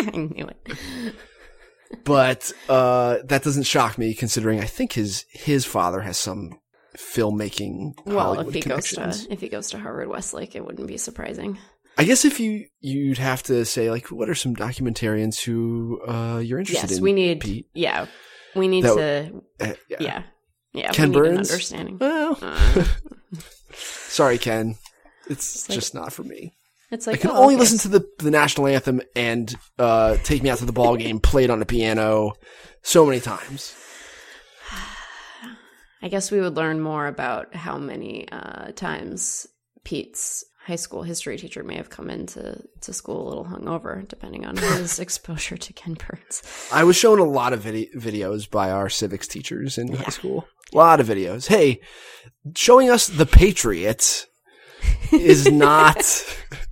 I 0.00 0.16
knew 0.16 0.48
it. 0.48 1.14
but, 2.02 2.50
uh, 2.68 3.18
that 3.22 3.44
doesn't 3.44 3.62
shock 3.62 3.96
me 3.96 4.12
considering 4.12 4.58
I 4.58 4.64
think 4.64 4.94
his, 4.94 5.24
his 5.30 5.64
father 5.64 6.00
has 6.00 6.18
some 6.18 6.58
filmmaking. 6.96 7.92
Well, 8.04 8.34
Hollywood 8.34 8.56
if 8.56 8.64
he 8.64 8.68
goes 8.68 8.90
to 8.90 9.26
if 9.30 9.40
he 9.40 9.48
goes 9.48 9.70
to 9.70 9.78
Harvard 9.78 10.08
Westlake, 10.08 10.56
it 10.56 10.64
wouldn't 10.64 10.88
be 10.88 10.96
surprising. 10.96 11.58
I 12.00 12.04
guess 12.04 12.24
if 12.24 12.40
you, 12.40 12.64
you'd 12.80 13.18
have 13.18 13.42
to 13.44 13.64
say 13.66 13.90
like, 13.90 14.06
what 14.10 14.30
are 14.30 14.34
some 14.34 14.56
documentarians 14.56 15.38
who, 15.42 16.00
uh, 16.08 16.38
you're 16.38 16.58
interested 16.58 16.88
Yes, 16.90 16.96
in? 16.98 17.04
we 17.04 17.12
need. 17.12 17.40
Pete? 17.40 17.66
Yeah, 17.74 18.06
we 18.56 18.68
need 18.68 18.84
That- 18.84 18.96
to. 18.96 19.42
Uh, 19.60 19.74
Yeah, 20.00 20.22
yeah. 20.72 20.92
Ken 20.92 21.12
we 21.12 21.20
need 21.20 21.26
an 21.28 21.34
Burns? 21.36 21.50
understanding. 21.50 21.98
Well, 21.98 22.38
Uh, 22.40 22.84
sorry, 23.74 24.38
Ken. 24.38 24.76
It's 25.28 25.68
like- 25.68 25.74
just 25.78 25.94
not 25.94 26.12
for 26.12 26.22
me. 26.24 26.54
it's 26.90 27.06
like 27.06 27.16
I 27.16 27.18
can 27.20 27.30
oh, 27.32 27.42
only 27.42 27.54
okay. 27.54 27.60
listen 27.60 27.78
to 27.80 27.88
the 27.88 28.04
the 28.18 28.30
national 28.30 28.66
anthem 28.66 29.00
and 29.14 29.54
uh, 29.78 30.16
"Take 30.24 30.42
Me 30.42 30.48
Out 30.50 30.58
to 30.58 30.64
the 30.64 30.72
Ball 30.72 30.96
Game" 30.96 31.20
played 31.32 31.50
on 31.50 31.58
the 31.60 31.66
piano 31.66 32.32
so 32.82 33.04
many 33.06 33.20
times. 33.20 33.74
I 36.02 36.08
guess 36.08 36.30
we 36.30 36.40
would 36.40 36.56
learn 36.56 36.80
more 36.80 37.06
about 37.06 37.54
how 37.54 37.76
many 37.78 38.26
uh, 38.32 38.72
times 38.72 39.46
Pete's 39.84 40.44
high 40.66 40.76
school 40.76 41.02
history 41.02 41.36
teacher 41.38 41.62
may 41.64 41.76
have 41.76 41.90
come 41.90 42.10
into 42.10 42.62
to 42.82 42.92
school 42.92 43.26
a 43.26 43.28
little 43.28 43.44
hungover, 43.46 44.06
depending 44.06 44.44
on 44.46 44.56
his 44.56 44.98
exposure 45.00 45.56
to 45.56 45.72
Ken 45.72 45.94
Burns. 45.94 46.42
I 46.72 46.84
was 46.84 46.96
shown 46.96 47.18
a 47.18 47.24
lot 47.24 47.52
of 47.52 47.60
vid- 47.62 47.92
videos 47.96 48.48
by 48.50 48.70
our 48.70 48.88
civics 48.88 49.26
teachers 49.26 49.78
in 49.78 49.92
high 49.94 50.10
school. 50.10 50.46
A 50.72 50.76
lot 50.76 51.00
of 51.00 51.08
videos. 51.08 51.48
Hey, 51.48 51.80
showing 52.54 52.90
us 52.90 53.06
the 53.08 53.26
Patriots 53.26 54.26
is 55.12 55.50
not 55.50 56.04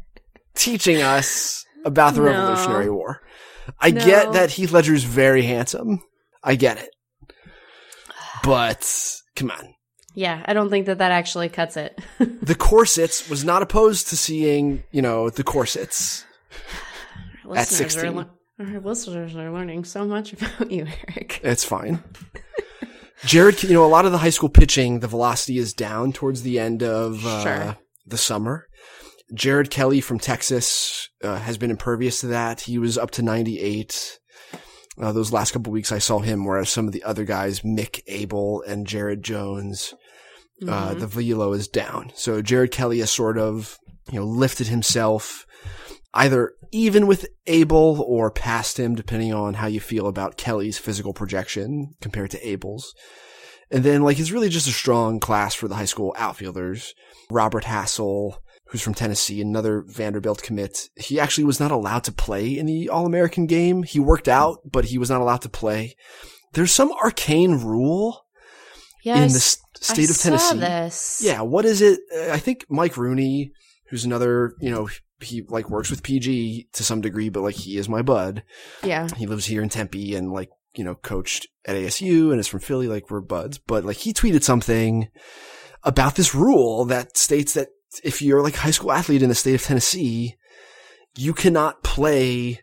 teaching 0.54 1.02
us 1.02 1.64
about 1.84 2.14
the 2.14 2.20
No. 2.20 2.26
Revolutionary 2.26 2.90
War. 2.90 3.20
I 3.80 3.90
No. 3.90 4.04
get 4.04 4.32
that 4.32 4.50
Heath 4.50 4.70
Ledger's 4.72 5.04
very 5.04 5.42
handsome. 5.42 6.00
I 6.44 6.54
get 6.54 6.78
it. 6.78 6.90
But 8.44 9.20
come 9.34 9.50
on. 9.50 9.74
Yeah, 10.14 10.42
I 10.46 10.52
don't 10.52 10.70
think 10.70 10.86
that 10.86 10.98
that 10.98 11.12
actually 11.12 11.48
cuts 11.48 11.76
it. 11.76 11.98
The 12.42 12.54
corsets 12.54 13.28
was 13.28 13.44
not 13.44 13.62
opposed 13.62 14.08
to 14.08 14.16
seeing, 14.16 14.82
you 14.90 15.02
know, 15.02 15.28
the 15.28 15.44
corsets. 15.44 16.24
Our 17.44 17.56
At 17.56 17.70
listeners 17.70 17.96
are 17.96 18.00
16. 18.00 18.26
our 18.60 18.80
listeners 18.80 19.36
are 19.36 19.50
learning 19.52 19.84
so 19.84 20.04
much 20.06 20.32
about 20.32 20.70
you, 20.70 20.86
Eric. 21.08 21.40
It's 21.44 21.64
fine. 21.64 22.02
Jared, 23.24 23.62
you 23.62 23.74
know, 23.74 23.84
a 23.84 23.86
lot 23.88 24.06
of 24.06 24.12
the 24.12 24.18
high 24.18 24.30
school 24.30 24.48
pitching, 24.48 25.00
the 25.00 25.08
velocity 25.08 25.58
is 25.58 25.72
down 25.74 26.12
towards 26.12 26.42
the 26.42 26.58
end 26.58 26.82
of 26.82 27.24
uh, 27.26 27.42
Sure. 27.42 27.76
the 28.06 28.16
summer. 28.18 28.66
Jared 29.34 29.68
Kelley 29.70 30.00
from 30.00 30.18
Texas 30.18 31.10
uh, 31.22 31.36
has 31.36 31.58
been 31.58 31.70
impervious 31.70 32.20
to 32.22 32.28
that. 32.28 32.62
He 32.62 32.78
was 32.78 32.96
up 32.96 33.10
to 33.12 33.22
98. 33.22 34.17
Uh, 35.00 35.12
those 35.12 35.32
last 35.32 35.52
couple 35.52 35.72
weeks, 35.72 35.92
I 35.92 35.98
saw 35.98 36.18
him, 36.18 36.44
whereas 36.44 36.70
some 36.70 36.86
of 36.86 36.92
the 36.92 37.04
other 37.04 37.24
guys, 37.24 37.60
Mick 37.60 38.00
Abel 38.08 38.62
and 38.66 38.86
Jared 38.86 39.22
Jones, 39.22 39.94
uh, 40.66 40.94
Mhm. 40.94 41.00
the 41.00 41.06
velo 41.06 41.52
is 41.52 41.68
down. 41.68 42.10
So 42.16 42.42
Jared 42.42 42.72
Kelley 42.72 42.98
has 42.98 43.10
sort 43.10 43.38
of, 43.38 43.78
you 44.10 44.18
know, 44.18 44.26
lifted 44.26 44.66
himself 44.66 45.46
either 46.14 46.52
even 46.72 47.06
with 47.06 47.26
Abel 47.46 48.02
or 48.06 48.30
past 48.30 48.78
him, 48.78 48.94
depending 48.94 49.32
on 49.32 49.54
how 49.54 49.66
you 49.66 49.78
feel 49.78 50.06
about 50.06 50.36
Kelley's 50.36 50.78
physical 50.78 51.12
projection 51.12 51.94
compared 52.00 52.30
to 52.32 52.48
Abel's. 52.48 52.92
And 53.70 53.84
then 53.84 54.02
like 54.02 54.18
it's 54.18 54.30
really 54.32 54.48
just 54.48 54.66
a 54.66 54.72
strong 54.72 55.20
class 55.20 55.54
for 55.54 55.68
the 55.68 55.74
high 55.76 55.84
school 55.84 56.14
outfielders. 56.18 56.94
Robert 57.30 57.64
Hassell, 57.64 58.36
who's 58.68 58.82
from 58.82 58.94
Tennessee, 58.94 59.40
another 59.40 59.82
Vanderbilt 59.86 60.42
commit. 60.42 60.88
He 60.96 61.18
actually 61.18 61.44
was 61.44 61.58
not 61.60 61.70
allowed 61.70 62.04
to 62.04 62.12
play 62.12 62.58
in 62.58 62.66
the 62.66 62.88
All-American 62.88 63.46
game. 63.46 63.82
He 63.82 63.98
worked 63.98 64.28
out, 64.28 64.58
but 64.70 64.86
he 64.86 64.98
was 64.98 65.10
not 65.10 65.20
allowed 65.20 65.42
to 65.42 65.48
play. 65.48 65.96
There's 66.52 66.72
some 66.72 66.92
arcane 66.92 67.54
rule 67.54 68.26
yes, 69.02 69.16
in 69.16 69.28
the 69.28 69.36
s- 69.36 69.58
state 69.80 70.08
I 70.08 70.12
of 70.12 70.18
Tennessee. 70.18 70.58
This. 70.58 71.20
Yeah, 71.24 71.40
what 71.42 71.64
is 71.64 71.80
it? 71.80 72.00
Uh, 72.14 72.32
I 72.32 72.38
think 72.38 72.66
Mike 72.68 72.96
Rooney, 72.96 73.52
who's 73.88 74.04
another, 74.04 74.54
you 74.60 74.70
know, 74.70 74.88
he 75.20 75.42
like 75.48 75.70
works 75.70 75.90
with 75.90 76.02
PG 76.02 76.68
to 76.74 76.84
some 76.84 77.00
degree, 77.00 77.28
but 77.28 77.42
like 77.42 77.54
he 77.54 77.76
is 77.78 77.88
my 77.88 78.02
bud. 78.02 78.42
Yeah. 78.82 79.08
He 79.16 79.26
lives 79.26 79.46
here 79.46 79.62
in 79.62 79.68
Tempe 79.68 80.14
and 80.14 80.30
like, 80.30 80.50
you 80.74 80.84
know, 80.84 80.94
coached 80.94 81.48
at 81.64 81.74
ASU 81.74 82.30
and 82.30 82.38
is 82.38 82.46
from 82.46 82.60
Philly. 82.60 82.86
Like 82.86 83.10
we're 83.10 83.20
buds, 83.20 83.58
but 83.58 83.84
like 83.84 83.96
he 83.96 84.12
tweeted 84.12 84.42
something 84.42 85.08
about 85.82 86.14
this 86.16 86.34
rule 86.34 86.84
that 86.84 87.16
states 87.16 87.54
that 87.54 87.68
if 88.04 88.22
you're 88.22 88.42
like 88.42 88.54
a 88.54 88.60
high 88.60 88.70
school 88.70 88.92
athlete 88.92 89.22
in 89.22 89.28
the 89.28 89.34
state 89.34 89.54
of 89.54 89.62
Tennessee, 89.62 90.36
you 91.16 91.34
cannot 91.34 91.82
play 91.82 92.60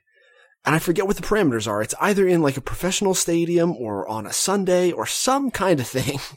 and 0.66 0.74
I 0.74 0.80
forget 0.80 1.06
what 1.06 1.16
the 1.16 1.22
parameters 1.22 1.68
are. 1.68 1.82
It's 1.84 1.94
either 2.02 2.28
in 2.28 2.42
like 2.42 2.58
a 2.58 2.62
professional 2.62 3.14
stadium 3.14 3.76
or 3.76 4.08
on 4.08 4.26
a 4.26 4.34
Sunday 4.34 4.92
or 4.92 5.06
some 5.06 5.52
kind 5.52 5.80
of 5.80 5.88
thing. 5.88 6.20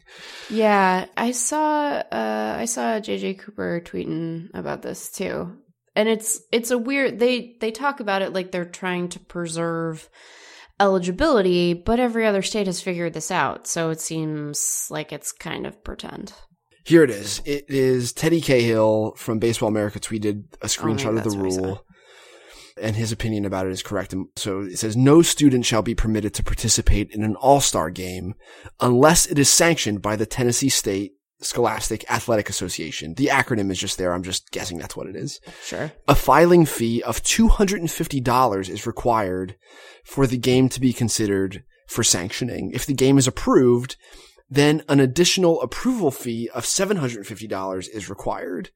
Yeah, 0.50 1.04
I 1.14 1.32
saw 1.32 2.02
uh 2.10 2.56
I 2.58 2.64
saw 2.64 3.00
JJ 3.00 3.40
Cooper 3.40 3.82
tweeting 3.84 4.48
about 4.54 4.80
this 4.80 5.12
too. 5.12 5.58
And 5.94 6.08
it's 6.08 6.40
it's 6.50 6.70
a 6.70 6.78
weird 6.78 7.18
they 7.18 7.56
they 7.60 7.70
talk 7.70 8.00
about 8.00 8.22
it 8.22 8.32
like 8.32 8.50
they're 8.50 8.64
trying 8.64 9.10
to 9.10 9.20
preserve 9.20 10.08
eligibility, 10.80 11.74
but 11.74 12.00
every 12.00 12.26
other 12.26 12.40
state 12.40 12.66
has 12.66 12.80
figured 12.80 13.12
this 13.12 13.30
out. 13.30 13.66
So 13.66 13.90
it 13.90 14.00
seems 14.00 14.88
like 14.90 15.12
it's 15.12 15.32
kind 15.32 15.66
of 15.66 15.84
pretend. 15.84 16.32
Here 16.88 17.04
it 17.04 17.10
is. 17.10 17.42
It 17.44 17.66
is 17.68 18.14
Teddy 18.14 18.40
Cahill 18.40 19.12
from 19.14 19.38
Baseball 19.38 19.68
America 19.68 20.00
tweeted 20.00 20.44
a 20.62 20.68
screenshot 20.68 21.18
of 21.18 21.24
the 21.24 21.36
what 21.36 21.46
I 21.46 21.50
saw. 21.50 21.60
rule. 21.62 21.84
And 22.80 22.96
his 22.96 23.12
opinion 23.12 23.44
about 23.44 23.66
it 23.66 23.72
is 23.72 23.82
correct. 23.82 24.14
And 24.14 24.28
So 24.36 24.60
it 24.60 24.78
says 24.78 24.96
no 24.96 25.20
student 25.20 25.66
shall 25.66 25.82
be 25.82 25.94
permitted 25.94 26.32
to 26.32 26.42
participate 26.42 27.10
in 27.10 27.22
an 27.22 27.36
all-star 27.36 27.90
game 27.90 28.36
unless 28.80 29.26
it 29.26 29.38
is 29.38 29.50
sanctioned 29.50 30.00
by 30.00 30.16
the 30.16 30.24
Tennessee 30.24 30.70
State 30.70 31.12
Scholastic 31.42 32.10
Athletic 32.10 32.48
Association. 32.48 33.12
The 33.12 33.26
acronym 33.26 33.70
is 33.70 33.78
just 33.78 33.98
there. 33.98 34.14
I'm 34.14 34.22
just 34.22 34.50
guessing 34.50 34.78
that's 34.78 34.96
what 34.96 35.08
it 35.08 35.14
is. 35.14 35.40
Sure. 35.62 35.92
A 36.08 36.14
filing 36.14 36.64
fee 36.64 37.02
of 37.02 37.22
$250 37.22 38.70
is 38.70 38.86
required 38.86 39.56
for 40.04 40.26
the 40.26 40.38
game 40.38 40.70
to 40.70 40.80
be 40.80 40.94
considered 40.94 41.64
for 41.86 42.02
sanctioning. 42.02 42.70
If 42.72 42.86
the 42.86 42.94
game 42.94 43.18
is 43.18 43.26
approved, 43.26 43.96
then 44.50 44.82
an 44.88 44.98
additional 45.00 45.60
approval 45.60 46.10
fee 46.10 46.48
of 46.54 46.64
$750 46.64 47.88
is 47.92 48.08
required. 48.08 48.70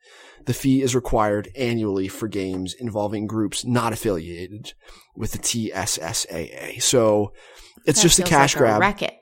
The 0.44 0.52
fee 0.54 0.82
is 0.82 0.94
required 0.94 1.48
annually 1.56 2.08
for 2.08 2.28
games 2.28 2.74
involving 2.74 3.26
groups 3.26 3.64
not 3.64 3.92
affiliated 3.92 4.74
with 5.16 5.32
the 5.32 5.38
TSSAA. 5.38 6.82
So 6.82 7.32
it's 7.86 8.00
That 8.02 8.08
just 8.08 8.18
a 8.18 8.24
cash 8.24 8.54
like 8.54 8.58
grab. 8.60 8.80
racket. 8.80 9.14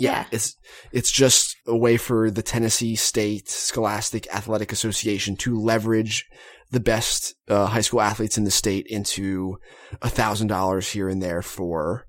Yeah, 0.00 0.10
Yeah. 0.20 0.26
it's 0.32 0.56
it's 0.92 1.10
just 1.10 1.56
a 1.66 1.76
way 1.76 1.96
for 1.96 2.30
the 2.30 2.42
Tennessee 2.42 2.94
State 2.96 3.48
Scholastic 3.48 4.32
Athletic 4.34 4.72
Association 4.72 5.36
to 5.38 5.58
leverage 5.60 6.26
the 6.70 6.80
best 6.80 7.34
uh, 7.48 7.66
high 7.66 7.80
school 7.80 8.00
athletes 8.00 8.38
in 8.38 8.44
the 8.44 8.50
state 8.50 8.86
into 8.88 9.58
a 10.02 10.08
thousand 10.08 10.46
dollars 10.48 10.90
here 10.90 11.08
and 11.08 11.20
there 11.22 11.42
for 11.42 12.04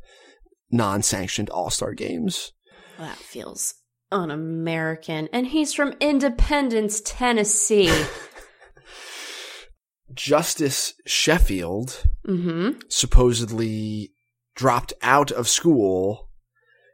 non-sanctioned 0.72 1.50
All-Star 1.50 1.94
games. 1.94 2.52
Well, 3.00 3.08
that 3.08 3.18
feels 3.18 3.76
un-American. 4.12 5.30
And 5.32 5.48
he's 5.48 5.74
from 5.74 5.94
Independence, 6.02 7.02
Tennessee. 7.06 7.94
Justus 10.14 10.94
Sheffield 11.06 12.04
mm-hmm. 12.28 12.80
supposedly 12.90 14.12
dropped 14.56 14.94
out 15.02 15.32
of 15.32 15.48
school 15.48 16.30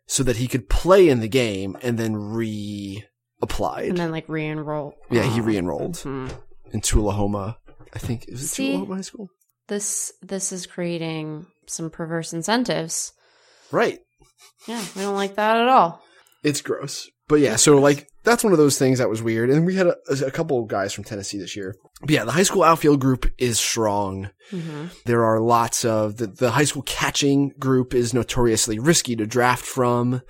so 0.05 0.21
that 0.23 0.35
he 0.37 0.47
could 0.47 0.69
play 0.69 1.09
in 1.09 1.21
the 1.21 1.27
game 1.27 1.77
and 1.81 1.97
then 1.97 2.15
re-applied. 2.15 3.89
And 3.89 3.97
then 3.97 4.11
like 4.11 4.25
re-enroll. 4.27 4.95
yeah, 5.09 5.23
he 5.23 5.39
Oh. 5.39 5.43
re-enrolled 5.43 5.97
Hmm. 5.97 6.27
in 6.71 6.81
Tullahoma. 6.81 7.57
I 7.93 7.99
think 7.99 8.25
is 8.27 8.43
it 8.43 8.47
See? 8.47 8.71
Tullahoma 8.73 8.95
High 8.95 9.01
School? 9.01 9.29
This 9.67 10.11
this 10.21 10.51
is 10.51 10.67
creating 10.67 11.47
some 11.67 11.89
perverse 11.89 12.33
incentives. 12.33 13.13
Right. 13.71 13.99
Yeah, 14.67 14.83
we 14.95 15.01
don't 15.01 15.15
like 15.15 15.35
that 15.35 15.57
at 15.57 15.67
all. 15.67 16.01
It's 16.43 16.61
gross. 16.61 17.09
But 17.27 17.39
yeah, 17.39 17.55
so 17.55 17.79
like 17.79 18.07
that's 18.23 18.43
one 18.43 18.53
of 18.53 18.59
those 18.59 18.77
things 18.77 18.99
that 18.99 19.09
was 19.09 19.23
weird. 19.23 19.49
And 19.49 19.65
we 19.65 19.75
had 19.75 19.87
a, 19.87 19.95
a 20.25 20.31
couple 20.31 20.61
of 20.61 20.67
guys 20.67 20.93
from 20.93 21.03
Tennessee 21.03 21.39
this 21.39 21.55
year. 21.55 21.75
But 22.01 22.11
yeah, 22.11 22.23
the 22.23 22.31
high 22.31 22.43
school 22.43 22.63
outfield 22.63 22.99
group 22.99 23.31
is 23.37 23.59
strong. 23.59 24.29
Mm-hmm. 24.51 24.87
There 25.05 25.23
are 25.23 25.39
lots 25.39 25.85
of 25.85 26.17
the, 26.17 26.27
the 26.27 26.51
high 26.51 26.65
school 26.65 26.83
catching 26.83 27.49
group 27.57 27.93
is 27.93 28.13
notoriously 28.13 28.79
risky 28.79 29.15
to 29.15 29.25
draft 29.25 29.65
from, 29.65 30.21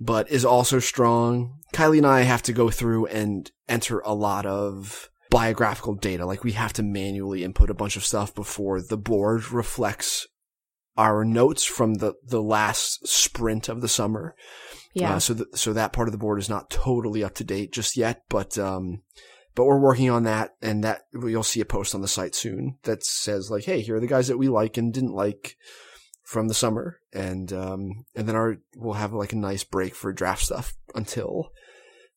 but 0.00 0.30
is 0.30 0.44
also 0.44 0.78
strong. 0.78 1.60
Kiley 1.72 1.98
and 1.98 2.06
I 2.06 2.22
have 2.22 2.42
to 2.42 2.52
go 2.52 2.70
through 2.70 3.06
and 3.06 3.50
enter 3.68 4.00
a 4.00 4.14
lot 4.14 4.46
of 4.46 5.08
biographical 5.30 5.94
data. 5.94 6.26
Like 6.26 6.44
we 6.44 6.52
have 6.52 6.72
to 6.74 6.82
manually 6.82 7.44
input 7.44 7.70
a 7.70 7.74
bunch 7.74 7.96
of 7.96 8.04
stuff 8.04 8.34
before 8.34 8.80
the 8.80 8.96
board 8.96 9.50
reflects 9.50 10.26
our 10.96 11.24
notes 11.24 11.64
from 11.64 11.94
the, 11.94 12.14
the 12.24 12.42
last 12.42 13.06
sprint 13.06 13.68
of 13.68 13.80
the 13.80 13.88
summer. 13.88 14.34
Yeah. 14.94 15.16
Uh, 15.16 15.18
so 15.18 15.34
th- 15.34 15.48
so 15.54 15.72
that 15.72 15.92
part 15.92 16.06
of 16.08 16.12
the 16.12 16.18
board 16.18 16.38
is 16.38 16.48
not 16.48 16.70
totally 16.70 17.24
up 17.24 17.34
to 17.34 17.44
date 17.44 17.72
just 17.72 17.96
yet, 17.96 18.22
but 18.28 18.56
um, 18.58 19.02
but 19.56 19.64
we're 19.64 19.80
working 19.80 20.08
on 20.10 20.22
that, 20.24 20.54
and 20.62 20.84
that 20.84 21.02
you'll 21.12 21.42
see 21.42 21.60
a 21.60 21.64
post 21.64 21.94
on 21.94 22.00
the 22.00 22.08
site 22.08 22.34
soon 22.34 22.78
that 22.84 23.04
says 23.04 23.50
like, 23.50 23.64
hey, 23.64 23.80
here 23.80 23.96
are 23.96 24.00
the 24.00 24.06
guys 24.06 24.28
that 24.28 24.38
we 24.38 24.48
like 24.48 24.76
and 24.76 24.92
didn't 24.94 25.14
like 25.14 25.56
from 26.22 26.46
the 26.48 26.54
summer, 26.54 27.00
and 27.12 27.52
um, 27.52 28.04
and 28.14 28.28
then 28.28 28.36
our 28.36 28.58
we'll 28.76 28.94
have 28.94 29.12
like 29.12 29.32
a 29.32 29.36
nice 29.36 29.64
break 29.64 29.96
for 29.96 30.12
draft 30.12 30.42
stuff 30.42 30.74
until 30.94 31.50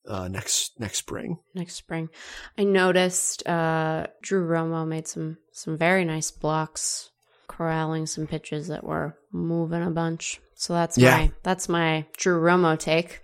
uh 0.08 0.28
next 0.28 0.80
next 0.80 1.00
spring. 1.00 1.40
next 1.54 1.74
spring. 1.74 2.10
I 2.58 2.64
noticed 2.64 3.48
uh, 3.48 4.08
Drew 4.22 4.48
Romo 4.48 4.88
made 4.88 5.08
some 5.08 5.38
some 5.52 5.78
very 5.78 6.06
nice 6.06 6.32
blocks, 6.32 7.10
corralling 7.58 8.06
some 8.06 8.28
pitches 8.28 8.68
that 8.68 8.84
were 8.84 9.18
moving 9.32 9.84
a 9.84 9.90
bunch. 9.92 10.40
So 10.56 10.74
that's 10.74 10.98
Yeah. 10.98 11.18
my 11.18 11.32
that's 11.44 11.68
my 11.70 12.06
Drew 12.18 12.40
Romo 12.40 12.78
take. 12.78 13.22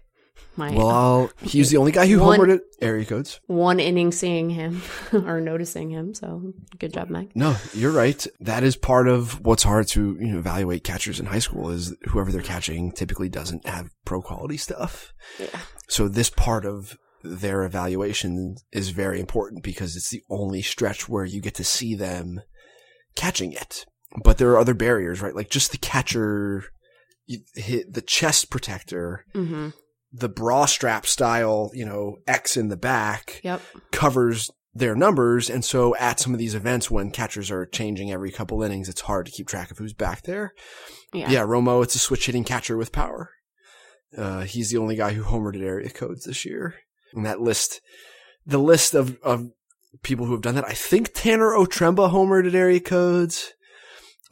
My 0.55 0.71
Well, 0.71 0.89
I'll, 0.89 1.31
he's 1.41 1.71
the 1.71 1.77
only 1.77 1.91
guy 1.91 2.05
who 2.07 2.19
One- 2.21 2.39
homered 2.39 2.55
at 2.55 2.61
area 2.81 3.05
codes. 3.05 3.39
one 3.47 3.79
inning 3.79 4.11
seeing 4.11 4.49
him 4.51 4.81
or 5.13 5.39
noticing 5.41 5.89
him. 5.89 6.13
So 6.13 6.53
good 6.77 6.93
job, 6.93 7.09
Mike. 7.09 7.31
No, 7.35 7.55
you're 7.73 7.91
right. 7.91 8.25
That 8.39 8.63
is 8.63 8.75
part 8.75 9.07
of 9.07 9.39
what's 9.41 9.63
hard 9.63 9.87
to 9.89 10.15
you 10.19 10.27
know 10.27 10.39
evaluate 10.39 10.83
catchers 10.83 11.19
in 11.19 11.25
high 11.27 11.39
school 11.39 11.69
is 11.71 11.95
whoever 12.09 12.31
they're 12.31 12.41
catching 12.41 12.91
typically 12.91 13.29
doesn't 13.29 13.65
have 13.67 13.89
pro 14.05 14.21
quality 14.21 14.57
stuff. 14.57 15.11
Yeah. 15.39 15.59
So 15.89 16.07
this 16.07 16.29
part 16.29 16.65
of 16.65 16.97
their 17.23 17.63
evaluation 17.63 18.55
is 18.71 18.89
very 18.89 19.19
important 19.19 19.63
because 19.63 19.95
it's 19.95 20.09
the 20.09 20.21
only 20.29 20.61
stretch 20.61 21.07
where 21.09 21.25
you 21.25 21.41
get 21.41 21.55
to 21.55 21.63
see 21.63 21.95
them 21.95 22.41
catching 23.15 23.53
it. 23.53 23.85
But 24.21 24.37
there 24.37 24.51
are 24.51 24.59
other 24.59 24.73
barriers, 24.73 25.21
right? 25.21 25.35
Like 25.35 25.49
just 25.49 25.71
the 25.71 25.77
catcher, 25.77 26.65
the 27.27 28.03
chest 28.05 28.49
protector, 28.49 29.25
Mm-hmm. 29.33 29.69
the 30.11 30.29
bra 30.29 30.65
strap 30.65 31.05
style, 31.05 31.71
you 31.73 31.85
know, 31.85 32.17
X 32.27 32.55
in 32.57 32.69
the 32.69 32.77
back 32.77 33.41
Yep. 33.43 33.61
covers 33.91 34.51
their 34.75 34.95
numbers. 34.95 35.49
And 35.49 35.63
so 35.65 35.95
at 35.97 36.19
some 36.19 36.33
of 36.33 36.39
these 36.39 36.55
events 36.55 36.89
when 36.91 37.11
catchers 37.11 37.49
are 37.51 37.65
changing 37.65 38.11
every 38.11 38.31
couple 38.31 38.61
innings, 38.63 38.89
it's 38.89 39.01
hard 39.01 39.25
to 39.25 39.31
keep 39.31 39.47
track 39.47 39.71
of 39.71 39.77
who's 39.77 39.93
back 39.93 40.23
there. 40.23 40.53
Yeah. 41.13 41.29
Yeah, 41.31 41.41
Romo, 41.43 41.83
it's 41.83 41.95
a 41.95 41.99
switch 41.99 42.25
hitting 42.27 42.43
catcher 42.43 42.75
with 42.77 42.91
power. 42.91 43.29
Uh, 44.17 44.41
he's 44.41 44.69
the 44.69 44.77
only 44.77 44.95
guy 44.95 45.13
who 45.13 45.23
homered 45.23 45.55
at 45.55 45.61
area 45.61 45.89
codes 45.89 46.25
this 46.25 46.45
year. 46.45 46.75
And 47.13 47.25
that 47.25 47.39
list, 47.41 47.81
the 48.45 48.57
list 48.59 48.93
of, 48.93 49.17
of 49.23 49.49
people 50.03 50.25
who 50.25 50.31
have 50.33 50.41
done 50.41 50.55
that, 50.55 50.67
I 50.67 50.73
think 50.73 51.11
Tanner 51.13 51.51
Otremba 51.51 52.11
homered 52.11 52.47
at 52.47 52.55
area 52.55 52.79
codes. 52.79 53.53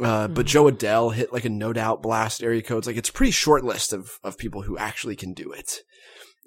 Uh, 0.01 0.27
but 0.27 0.45
Mhm. 0.45 0.49
Jo 0.49 0.63
Adell 0.71 1.13
hit 1.13 1.31
like 1.31 1.45
a 1.45 1.49
no 1.49 1.73
doubt 1.73 2.01
blast 2.01 2.41
area 2.43 2.61
codes. 2.61 2.87
Like 2.87 2.97
it's 2.97 3.09
a 3.09 3.13
pretty 3.13 3.31
short 3.31 3.63
list 3.63 3.93
of, 3.93 4.19
of 4.23 4.37
people 4.37 4.63
who 4.63 4.77
actually 4.77 5.15
can 5.15 5.33
do 5.33 5.51
it. 5.51 5.79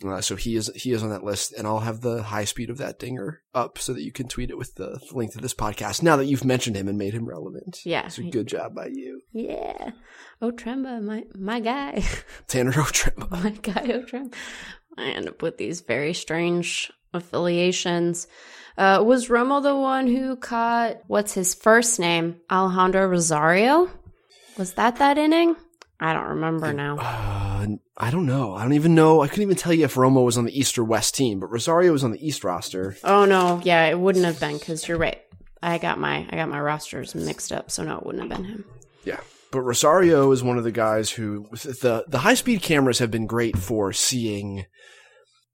Uh, 0.05 0.21
so 0.21 0.35
he 0.35 0.57
is 0.57 0.73
he 0.75 0.91
is 0.91 1.05
on 1.05 1.11
that 1.11 1.23
list, 1.23 1.53
and 1.53 1.69
I'll 1.69 1.79
have 1.79 2.01
the 2.01 2.25
high 2.25 2.47
speed 2.47 2.69
of 2.69 2.79
that 2.79 2.99
dinger 2.99 3.43
up 3.55 3.79
so 3.79 3.93
that 3.93 4.03
you 4.03 4.11
can 4.11 4.27
tweet 4.27 4.51
it 4.51 4.59
with 4.59 4.75
the 4.75 4.99
link 5.13 5.33
to 5.33 5.39
this 5.39 5.55
podcast. 5.55 6.03
Now 6.03 6.17
that 6.17 6.27
you've 6.27 6.45
mentioned 6.45 6.75
him 6.75 6.89
and 6.89 6.99
made 6.99 7.15
him 7.15 7.29
relevant, 7.29 7.79
Yeah. 7.85 8.09
so 8.09 8.25
good 8.29 8.49
job 8.49 8.75
by 8.75 8.87
you, 8.93 9.21
Yeah. 9.33 9.93
Oh, 10.43 10.51
Tremba, 10.51 11.01
my 11.01 11.23
my 11.39 11.61
guy. 11.61 12.03
Tanner 12.49 12.73
Otremba. 12.73 13.31
my 13.31 13.51
guy 13.51 13.87
Otrim. 13.87 14.35
I 14.99 15.11
end 15.11 15.29
up 15.29 15.43
with 15.43 15.59
these 15.59 15.81
very 15.81 16.13
strange 16.13 16.91
affiliations. 17.13 18.27
Uh, 18.77 19.03
was 19.07 19.29
Romo 19.29 19.63
the 19.63 19.77
one 19.77 20.07
who 20.07 20.37
caught 20.37 20.99
what's 21.07 21.33
his 21.33 21.55
first 21.55 22.01
name? 22.01 22.41
Alejandro 22.51 23.07
Rosario. 23.07 23.91
Was 24.59 24.75
that 24.75 24.97
that 24.97 25.19
inning? 25.19 25.57
I 26.01 26.13
don't 26.13 26.29
remember 26.29 26.73
now. 26.73 26.99
Uh, 26.99 27.67
I 27.97 28.11
don't 28.11 28.27
know. 28.27 28.55
I 28.55 28.63
don't 28.63 28.73
even 28.73 28.95
know. 28.95 29.21
I 29.21 29.29
couldn't 29.29 29.45
even 29.45 29.57
tell 29.57 29.73
you 29.73 29.85
if 29.85 29.95
Romo 29.95 30.25
was 30.25 30.37
on 30.37 30.45
the 30.45 30.59
East 30.59 30.77
or 30.77 30.85
West 30.85 31.15
team, 31.15 31.39
but 31.39 31.51
Rosario 31.51 31.93
was 31.93 32.03
on 32.03 32.11
the 32.11 32.27
East 32.27 32.43
roster. 32.43 32.97
Oh 33.05 33.25
no, 33.25 33.61
yeah, 33.65 33.87
it 33.87 33.99
wouldn't 33.99 34.25
have 34.25 34.41
been 34.41 34.59
because 34.59 34.87
you're 34.89 34.99
right. 34.99 35.21
I 35.63 35.79
got 35.79 35.99
my 35.99 36.27
I 36.29 36.37
got 36.37 36.49
my 36.49 36.61
rosters 36.61 37.15
mixed 37.15 37.53
up, 37.53 37.71
so 37.71 37.85
no, 37.85 37.99
it 37.99 38.07
wouldn't 38.07 38.25
have 38.25 38.37
been 38.37 38.49
him. 38.49 38.65
Yeah. 39.05 39.21
But 39.51 39.61
Rosario 39.61 40.33
is 40.33 40.43
one 40.43 40.59
of 40.59 40.65
the 40.65 40.73
guys 40.73 41.11
who 41.11 41.47
the 41.53 42.05
the 42.09 42.19
high 42.19 42.35
speed 42.35 42.61
cameras 42.61 42.99
have 42.99 43.13
been 43.13 43.27
great 43.27 43.57
for 43.57 43.93
seeing 43.93 44.67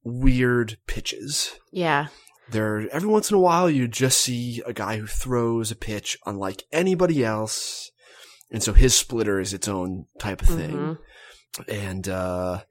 weird 0.02 0.78
pitches. 0.86 1.54
Yeah, 1.70 2.06
there 2.52 2.88
every 2.92 3.08
once 3.08 3.30
in 3.30 3.36
a 3.36 3.40
while 3.40 3.68
you 3.70 3.88
just 3.88 4.20
see 4.20 4.62
a 4.66 4.72
guy 4.72 4.96
who 4.98 5.06
throws 5.06 5.70
a 5.70 5.76
pitch 5.76 6.18
unlike 6.26 6.64
anybody 6.72 7.24
else. 7.24 7.90
And 8.50 8.62
so 8.62 8.72
his 8.72 8.94
splitter 8.94 9.38
is 9.40 9.54
its 9.54 9.68
own 9.68 10.06
type 10.18 10.42
of 10.42 10.48
thing. 10.48 10.76
Mhm. 10.76 10.98
And 11.68 12.08
uh 12.08 12.62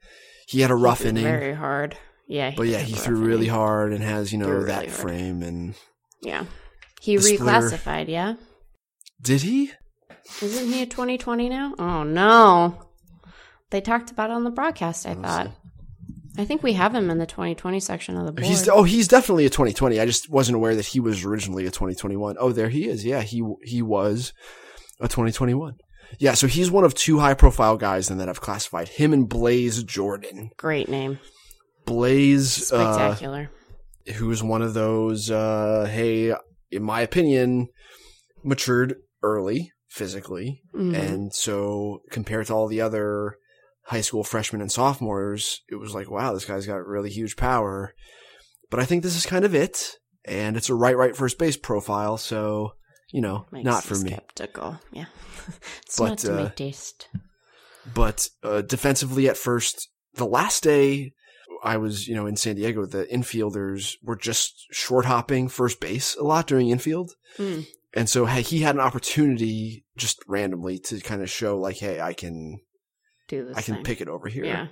he 0.47 0.61
had 0.61 0.71
a 0.71 0.75
rough 0.75 1.05
inning. 1.05 1.23
Very 1.23 1.53
hard. 1.53 1.97
Yeah. 2.27 2.53
but 2.55 2.67
yeah, 2.67 2.79
he 2.79 2.93
threw 2.93 3.15
really 3.17 3.45
inning. 3.47 3.55
hard 3.55 3.93
and 3.93 4.03
has, 4.03 4.31
you 4.31 4.37
know, 4.37 4.63
that 4.65 4.85
hard. 4.85 4.91
frame 4.91 5.41
and 5.41 5.75
Yeah. 6.21 6.45
He 7.01 7.15
The 7.15 7.23
splitter- 7.23 7.43
reclassified, 7.43 8.07
yeah? 8.09 8.33
did 9.21 9.41
he? 9.41 9.71
Isn't 10.41 10.71
he 10.71 10.81
a 10.81 10.85
2020 10.85 11.49
now? 11.49 11.73
Oh, 11.79 12.03
no. 12.03 12.87
They 13.71 13.81
talked 13.81 14.11
about 14.11 14.29
it 14.29 14.33
on 14.33 14.43
the 14.43 14.49
broadcast, 14.51 15.05
I 15.07 15.15
thought. 15.15 15.51
I 16.39 16.45
think 16.45 16.63
we 16.63 16.71
have 16.73 16.95
him 16.95 17.09
in 17.09 17.17
the 17.17 17.25
2020 17.25 17.81
section 17.81 18.15
of 18.15 18.25
the 18.25 18.31
board. 18.31 18.45
He's 18.45 18.69
oh, 18.69 18.83
he's 18.83 19.09
definitely 19.09 19.45
a 19.45 19.49
2020. 19.49 19.99
I 19.99 20.05
just 20.05 20.29
wasn't 20.29 20.55
aware 20.55 20.73
that 20.73 20.85
he 20.85 21.01
was 21.01 21.25
originally 21.25 21.65
a 21.65 21.69
2021. 21.69 22.37
Oh, 22.39 22.53
there 22.53 22.69
he 22.69 22.87
is. 22.87 23.03
Yeah, 23.03 23.21
he 23.21 23.43
he 23.63 23.81
was 23.81 24.31
a 25.01 25.09
2021. 25.09 25.75
Yeah, 26.17 26.33
so 26.35 26.47
he's 26.47 26.71
one 26.71 26.85
of 26.85 26.93
two 26.93 27.19
high 27.19 27.33
profile 27.33 27.75
guys 27.75 28.07
then 28.07 28.19
that 28.19 28.29
I've 28.29 28.39
classified. 28.39 28.87
Him 28.87 29.11
and 29.11 29.27
Blaze 29.27 29.83
Jordan. 29.83 30.51
Great 30.55 30.87
name. 30.87 31.19
Blaze 31.85 32.71
uh, 32.71 32.93
Spectacular. 32.93 33.51
who's 34.15 34.41
one 34.41 34.61
of 34.61 34.73
those 34.73 35.29
uh 35.29 35.89
hey, 35.91 36.33
in 36.71 36.83
my 36.83 37.01
opinion, 37.01 37.67
matured 38.43 38.95
early 39.21 39.73
physically. 39.89 40.61
Mhm. 40.73 40.95
And 40.97 41.33
so 41.33 42.01
compared 42.11 42.47
to 42.47 42.53
all 42.53 42.67
the 42.67 42.79
other 42.79 43.35
high 43.89 44.01
school 44.01 44.23
freshmen 44.23 44.61
and 44.61 44.71
sophomores, 44.71 45.61
it 45.67 45.75
was 45.75 45.95
like, 45.95 46.11
wow, 46.11 46.31
this 46.31 46.45
guy's 46.45 46.67
got 46.67 46.85
really 46.85 47.09
huge 47.09 47.35
power. 47.35 47.95
But 48.69 48.79
I 48.79 48.85
think 48.85 49.01
this 49.01 49.15
is 49.15 49.25
kind 49.25 49.43
of 49.43 49.55
it. 49.55 49.95
And 50.25 50.55
it's 50.55 50.69
a 50.69 50.75
right, 50.75 50.95
right 50.95 51.15
first 51.15 51.39
base 51.39 51.57
profile. 51.57 52.17
So, 52.17 52.73
you 53.11 53.19
know, 53.19 53.47
Makes 53.51 53.65
not 53.65 53.83
for 53.83 53.95
me. 53.95 54.11
Skeptical. 54.11 54.79
Yeah. 54.91 55.05
it's 55.81 55.97
But, 55.97 56.09
not 56.09 56.17
to 56.19 56.33
uh, 56.33 56.43
my 56.43 56.49
taste. 56.49 57.09
But 57.91 58.29
uh, 58.43 58.61
defensively 58.61 59.27
at 59.27 59.37
first, 59.37 59.89
the 60.13 60.27
last 60.27 60.61
day 60.61 61.13
I 61.63 61.77
was, 61.77 62.07
you 62.07 62.13
know, 62.13 62.27
in 62.27 62.35
San 62.35 62.57
Diego, 62.57 62.85
the 62.85 63.05
infielders 63.05 63.95
were 64.03 64.15
just 64.15 64.67
short 64.71 65.05
hopping 65.05 65.49
first 65.49 65.79
base 65.79 66.15
a 66.15 66.23
lot 66.23 66.45
during 66.45 66.69
infield. 66.69 67.15
Mm. 67.39 67.65
And 67.95 68.07
so 68.07 68.27
hey, 68.27 68.43
he 68.43 68.59
had 68.59 68.75
an 68.75 68.81
opportunity 68.81 69.83
just 69.97 70.19
randomly 70.27 70.77
to 70.77 70.99
kind 70.99 71.23
of 71.23 71.29
show 71.31 71.57
like, 71.57 71.77
hey, 71.77 71.99
I 71.99 72.13
can, 72.13 72.59
Do 73.29 73.45
this 73.45 73.57
I 73.57 73.61
can 73.61 73.75
thing. 73.75 73.83
pick 73.85 74.01
it 74.01 74.09
over 74.09 74.27
here. 74.27 74.43
Yeah. 74.43 74.67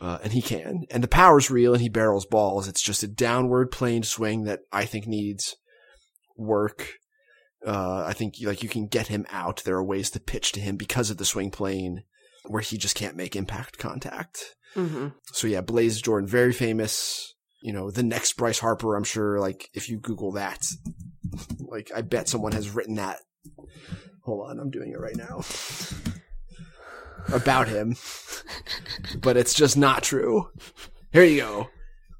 Uh, 0.00 0.18
and 0.22 0.32
he 0.32 0.42
can. 0.42 0.84
And 0.90 1.02
the 1.02 1.08
power's 1.08 1.50
real 1.50 1.72
and 1.72 1.82
he 1.82 1.88
barrels 1.88 2.26
balls. 2.26 2.68
It's 2.68 2.82
just 2.82 3.02
a 3.02 3.08
downward 3.08 3.70
plane 3.70 4.02
swing 4.02 4.44
that 4.44 4.60
I 4.72 4.84
think 4.84 5.06
needs 5.06 5.56
work. 6.36 6.88
Uh, 7.66 8.04
I 8.06 8.12
think 8.12 8.34
like 8.42 8.62
you 8.62 8.68
can 8.68 8.86
get 8.86 9.06
him 9.08 9.24
out. 9.30 9.62
There 9.64 9.76
are 9.76 9.84
ways 9.84 10.10
to 10.10 10.20
pitch 10.20 10.52
to 10.52 10.60
him 10.60 10.76
because 10.76 11.10
of 11.10 11.16
the 11.16 11.24
swing 11.24 11.50
plane 11.50 12.02
where 12.46 12.60
he 12.60 12.76
just 12.76 12.94
can't 12.94 13.16
make 13.16 13.34
impact 13.34 13.78
contact. 13.78 14.54
hmm 14.74 15.08
So 15.32 15.46
yeah, 15.46 15.62
Blaze 15.62 16.02
Jordan, 16.02 16.28
very 16.28 16.52
famous. 16.52 17.34
You 17.62 17.72
know, 17.72 17.90
the 17.90 18.02
next 18.02 18.36
Bryce 18.36 18.58
Harper, 18.58 18.94
I'm 18.94 19.04
sure, 19.04 19.40
like, 19.40 19.70
if 19.72 19.88
you 19.88 19.98
Google 19.98 20.32
that, 20.32 20.66
like, 21.60 21.90
I 21.96 22.02
bet 22.02 22.28
someone 22.28 22.52
has 22.52 22.68
written 22.68 22.96
that. 22.96 23.20
Hold 24.24 24.50
on, 24.50 24.60
I'm 24.60 24.70
doing 24.70 24.92
it 24.92 25.00
right 25.00 25.16
now. 25.16 25.40
About 27.32 27.68
him. 27.68 27.96
but 29.20 29.36
it's 29.36 29.54
just 29.54 29.76
not 29.76 30.02
true. 30.02 30.50
Here 31.12 31.24
you 31.24 31.40
go. 31.40 31.70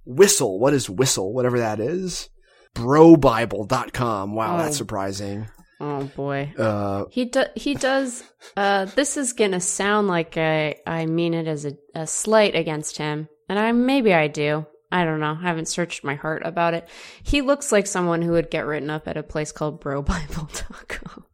Whistle. 0.07 0.59
What 0.59 0.75
is 0.75 0.89
Whistle? 0.91 1.33
Whatever 1.33 1.59
that 1.59 1.81
is. 1.81 2.29
Brobible.com. 2.75 4.35
Wow, 4.35 4.55
Oh. 4.55 4.59
that's 4.59 4.77
surprising. 4.77 5.49
Oh 5.81 6.05
boy. 6.17 6.53
Uh, 6.57 7.05
He 7.11 7.27
do, 7.27 7.45
he 7.57 7.75
does. 7.75 8.23
Uh, 8.57 8.85
this 8.87 9.17
is 9.17 9.33
gonna 9.33 9.61
sound 9.61 10.09
like 10.09 10.37
I 10.37 10.77
I 10.87 11.07
mean 11.07 11.35
it 11.35 11.47
as 11.49 11.65
a, 11.65 11.73
a 11.95 12.07
slight 12.07 12.55
against 12.55 12.97
him, 12.97 13.29
and 13.49 13.59
I 13.59 13.73
maybe 13.73 14.15
I 14.15 14.29
do. 14.29 14.67
I 14.93 15.05
don't 15.05 15.19
know. 15.21 15.37
I 15.39 15.43
haven't 15.43 15.67
searched 15.69 16.05
my 16.05 16.15
heart 16.15 16.43
about 16.45 16.75
it. 16.75 16.89
He 17.25 17.43
looks 17.43 17.73
like 17.73 17.87
someone 17.89 18.23
who 18.23 18.33
would 18.33 18.51
get 18.51 18.65
written 18.67 18.89
up 18.91 19.09
at 19.09 19.17
a 19.17 19.23
place 19.25 19.51
called 19.51 19.83
BroBible.com. 19.83 21.25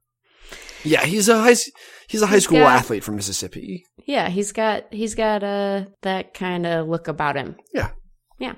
yeah, 0.84 1.04
he's 1.04 1.28
a 1.28 1.38
high, 1.38 1.56
he's 2.10 2.22
a 2.22 2.26
high 2.26 2.34
He's 2.34 2.44
school 2.44 2.58
got- 2.58 2.76
athlete 2.78 3.04
from 3.04 3.16
Mississippi. 3.16 3.86
Yeah, 4.04 4.28
he's 4.28 4.52
got 4.52 4.84
he's 4.92 5.14
got 5.14 5.42
uh 5.42 5.84
that 6.02 6.34
kind 6.34 6.66
of 6.66 6.88
look 6.88 7.08
about 7.08 7.36
him. 7.36 7.56
Yeah. 7.72 7.90
Yeah. 8.38 8.54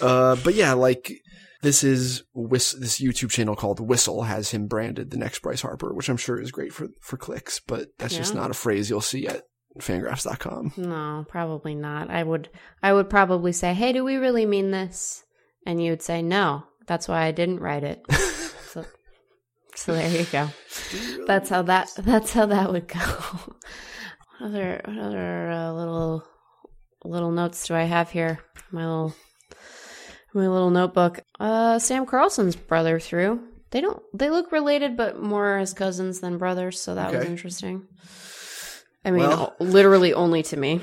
Uh, 0.00 0.36
but 0.44 0.54
yeah, 0.54 0.74
like 0.74 1.10
this 1.62 1.82
is 1.82 2.22
Whis- 2.34 2.76
this 2.78 3.00
YouTube 3.00 3.30
channel 3.30 3.56
called 3.56 3.80
Whistle 3.80 4.22
has 4.24 4.50
him 4.50 4.66
branded 4.66 5.10
the 5.10 5.16
next 5.16 5.40
Bryce 5.40 5.62
Harper, 5.62 5.94
which 5.94 6.08
I'm 6.10 6.18
sure 6.18 6.38
is 6.40 6.50
great 6.52 6.72
for 6.72 6.88
for 7.00 7.16
clicks, 7.16 7.60
but 7.60 7.88
that's 7.98 8.14
just 8.16 8.34
not 8.34 8.50
a 8.50 8.54
phrase 8.54 8.90
you'll 8.90 9.00
see 9.00 9.26
at 9.26 9.42
fangraphs.com. 9.80 10.72
No, 10.76 11.24
probably 11.28 11.74
not. 11.74 12.10
I 12.10 12.22
would 12.22 12.48
I 12.82 12.92
would 12.92 13.08
probably 13.08 13.52
say, 13.52 13.72
"Hey, 13.74 13.92
do 13.92 14.04
we 14.04 14.16
really 14.16 14.44
mean 14.46 14.70
this?" 14.70 15.24
And 15.66 15.82
you 15.82 15.90
would 15.92 16.02
say, 16.02 16.20
"No." 16.22 16.64
That's 16.86 17.08
why 17.08 17.22
I 17.24 17.30
didn't 17.30 17.60
write 17.60 17.82
it. 17.82 18.02
so, 19.74 19.94
there 19.94 20.08
you 20.10 20.26
go. 20.26 20.48
That's 21.26 21.48
how 21.48 21.62
that 21.62 21.90
that's 21.98 22.32
how 22.32 22.46
that 22.46 22.72
would 22.72 22.88
go. 22.88 23.00
What 24.40 24.48
other 24.48 24.80
what 24.84 24.98
other 24.98 25.50
uh, 25.50 25.72
little 25.72 26.24
little 27.04 27.30
notes 27.30 27.68
do 27.68 27.74
I 27.74 27.84
have 27.84 28.10
here? 28.10 28.40
My 28.72 28.84
little 28.84 29.14
my 30.34 30.48
little 30.48 30.70
notebook. 30.70 31.20
Uh, 31.38 31.78
Sam 31.78 32.04
Carlson's 32.04 32.56
brother 32.56 32.98
through. 32.98 33.40
They 33.70 33.80
don't. 33.80 34.02
They 34.12 34.30
look 34.30 34.50
related, 34.50 34.96
but 34.96 35.22
more 35.22 35.58
as 35.58 35.72
cousins 35.72 36.18
than 36.20 36.38
brothers. 36.38 36.80
So 36.80 36.96
that 36.96 37.12
was 37.12 37.24
interesting. 37.24 37.86
I 39.04 39.12
mean, 39.12 39.20
Well- 39.20 39.54
literally 39.60 40.12
only 40.12 40.42
to 40.44 40.56
me. 40.56 40.80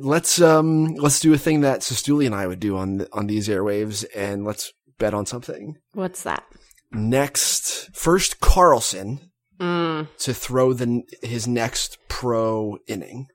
Let's 0.00 0.40
um 0.40 0.94
let's 0.94 1.20
do 1.20 1.34
a 1.34 1.38
thing 1.38 1.60
that 1.62 1.80
Sestuli 1.80 2.24
and 2.24 2.34
I 2.34 2.46
would 2.46 2.60
do 2.60 2.78
on 2.78 3.06
on 3.12 3.26
these 3.26 3.48
airwaves, 3.48 4.06
and 4.16 4.44
let's 4.46 4.72
bet 4.98 5.12
on 5.12 5.26
something. 5.26 5.76
What's 5.92 6.22
that? 6.22 6.44
Next, 6.92 7.90
first 7.94 8.40
Carlson 8.40 9.20
Mm, 9.60 10.06
to 10.18 10.32
throw 10.32 10.72
the 10.72 11.02
his 11.22 11.48
next 11.48 11.98
pro 12.08 12.78
inning. 12.86 13.26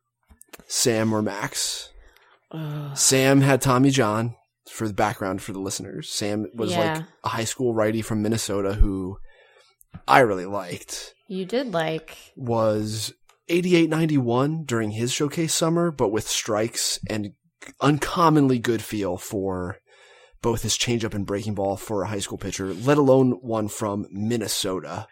Sam 0.68 1.12
or 1.14 1.22
Max? 1.22 1.90
ugh. 2.52 2.98
Sam 2.98 3.42
had 3.42 3.62
Tommy 3.62 3.90
John 3.90 4.36
for 4.72 4.88
the 4.88 4.94
background 4.94 5.42
for 5.42 5.52
the 5.52 5.60
listeners. 5.60 6.10
Sam 6.10 6.48
was 6.56 6.72
Yeah. 6.72 6.94
like 6.94 7.04
a 7.26 7.30
high 7.30 7.44
school 7.44 7.74
righty 7.74 8.02
from 8.02 8.22
Minnesota 8.22 8.74
who 8.76 9.18
I 10.08 10.20
really 10.20 10.46
liked. 10.46 11.14
you 11.28 11.44
did 11.46 11.74
like. 11.74 12.16
Was 12.38 13.14
88-91 13.50 14.64
during 14.66 14.92
his 14.92 15.12
showcase 15.12 15.54
summer, 15.54 15.92
but 15.92 16.10
with 16.10 16.28
strikes 16.28 17.00
and 17.10 17.34
uncommonly 17.82 18.60
good 18.60 18.82
feel 18.82 19.18
for 19.18 19.78
both 20.44 20.62
his 20.62 20.78
changeup 20.78 21.16
and 21.16 21.26
breaking 21.26 21.56
ball 21.56 21.76
for 21.78 22.04
a 22.04 22.08
high 22.08 22.20
school 22.20 22.38
pitcher, 22.38 22.72
let 22.74 23.00
alone 23.00 23.32
one 23.42 23.68
from 23.68 24.06
Minnesota. 24.12 25.08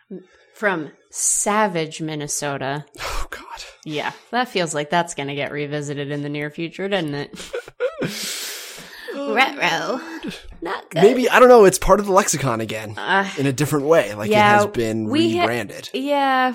From 0.53 0.91
Savage, 1.09 1.99
Minnesota. 2.01 2.85
Oh 2.99 3.25
God. 3.31 3.63
Yeah, 3.83 4.11
that 4.29 4.47
feels 4.49 4.75
like 4.75 4.91
that's 4.91 5.15
going 5.15 5.29
to 5.29 5.33
get 5.35 5.51
revisited 5.51 6.11
in 6.11 6.21
the 6.21 6.29
near 6.29 6.51
future, 6.51 6.87
doesn't 6.87 7.15
it? 7.15 7.51
Retro. 9.15 9.99
Not 10.61 10.89
good. 10.89 11.01
Maybe 11.03 11.29
I 11.29 11.39
don't 11.39 11.49
know. 11.49 11.65
It's 11.65 11.79
part 11.79 11.99
of 11.99 12.05
the 12.05 12.11
lexicon 12.11 12.61
again 12.61 12.95
Uh, 12.97 13.29
in 13.37 13.45
a 13.45 13.53
different 13.53 13.85
way. 13.87 14.13
Like 14.13 14.29
Yeah, 14.29 14.53
it 14.53 14.57
has 14.57 14.67
been 14.67 15.05
we 15.09 15.35
ha- 15.37 15.41
rebranded. 15.41 15.89
yeah, 15.93 16.53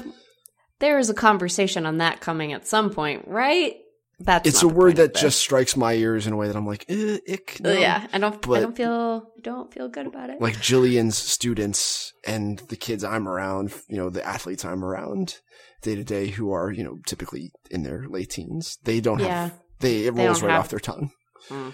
there 0.78 0.98
is 0.98 1.10
a 1.10 1.14
conversation 1.14 1.84
on 1.86 1.98
that 1.98 2.20
coming 2.20 2.52
at 2.52 2.66
some 2.66 2.90
point, 2.90 3.26
right? 3.26 3.76
That's 4.18 4.48
it's 4.48 4.62
a 4.62 4.68
word 4.68 4.96
that 4.96 5.14
just 5.14 5.38
strikes 5.38 5.76
my 5.76 5.92
ears 5.92 6.26
in 6.26 6.32
a 6.32 6.36
way 6.36 6.46
that 6.46 6.56
I'm 6.56 6.66
like, 6.66 6.86
eh, 6.88 7.18
ick. 7.28 7.58
No. 7.60 7.72
yeah. 7.72 8.06
I 8.12 8.18
don't. 8.18 8.34
I 8.48 8.60
don't 8.60 8.76
feel. 8.76 9.30
Don't 9.42 9.72
feel 9.74 9.88
good 9.88 10.06
about 10.06 10.30
it. 10.30 10.40
Like 10.40 10.54
Jillian's 10.56 11.18
students 11.18 12.12
and 12.26 12.58
the 12.68 12.76
kids 12.76 13.04
I'm 13.04 13.28
around, 13.28 13.74
you 13.88 13.98
know, 13.98 14.08
the 14.08 14.26
athletes 14.26 14.64
I'm 14.64 14.82
around 14.84 15.40
day 15.82 15.94
to 15.96 16.02
day 16.04 16.28
who 16.28 16.50
are, 16.50 16.70
you 16.72 16.82
know, 16.82 16.96
typically 17.06 17.52
in 17.70 17.82
their 17.82 18.06
late 18.08 18.30
teens. 18.30 18.78
They 18.84 19.00
don't 19.00 19.18
Yeah. 19.20 19.26
have, 19.44 19.60
they, 19.80 20.06
it 20.06 20.14
They 20.14 20.26
rolls 20.26 20.40
right 20.42 20.50
have- 20.52 20.60
off 20.60 20.68
their 20.70 20.80
tongue. 20.80 21.10
Mm. 21.50 21.72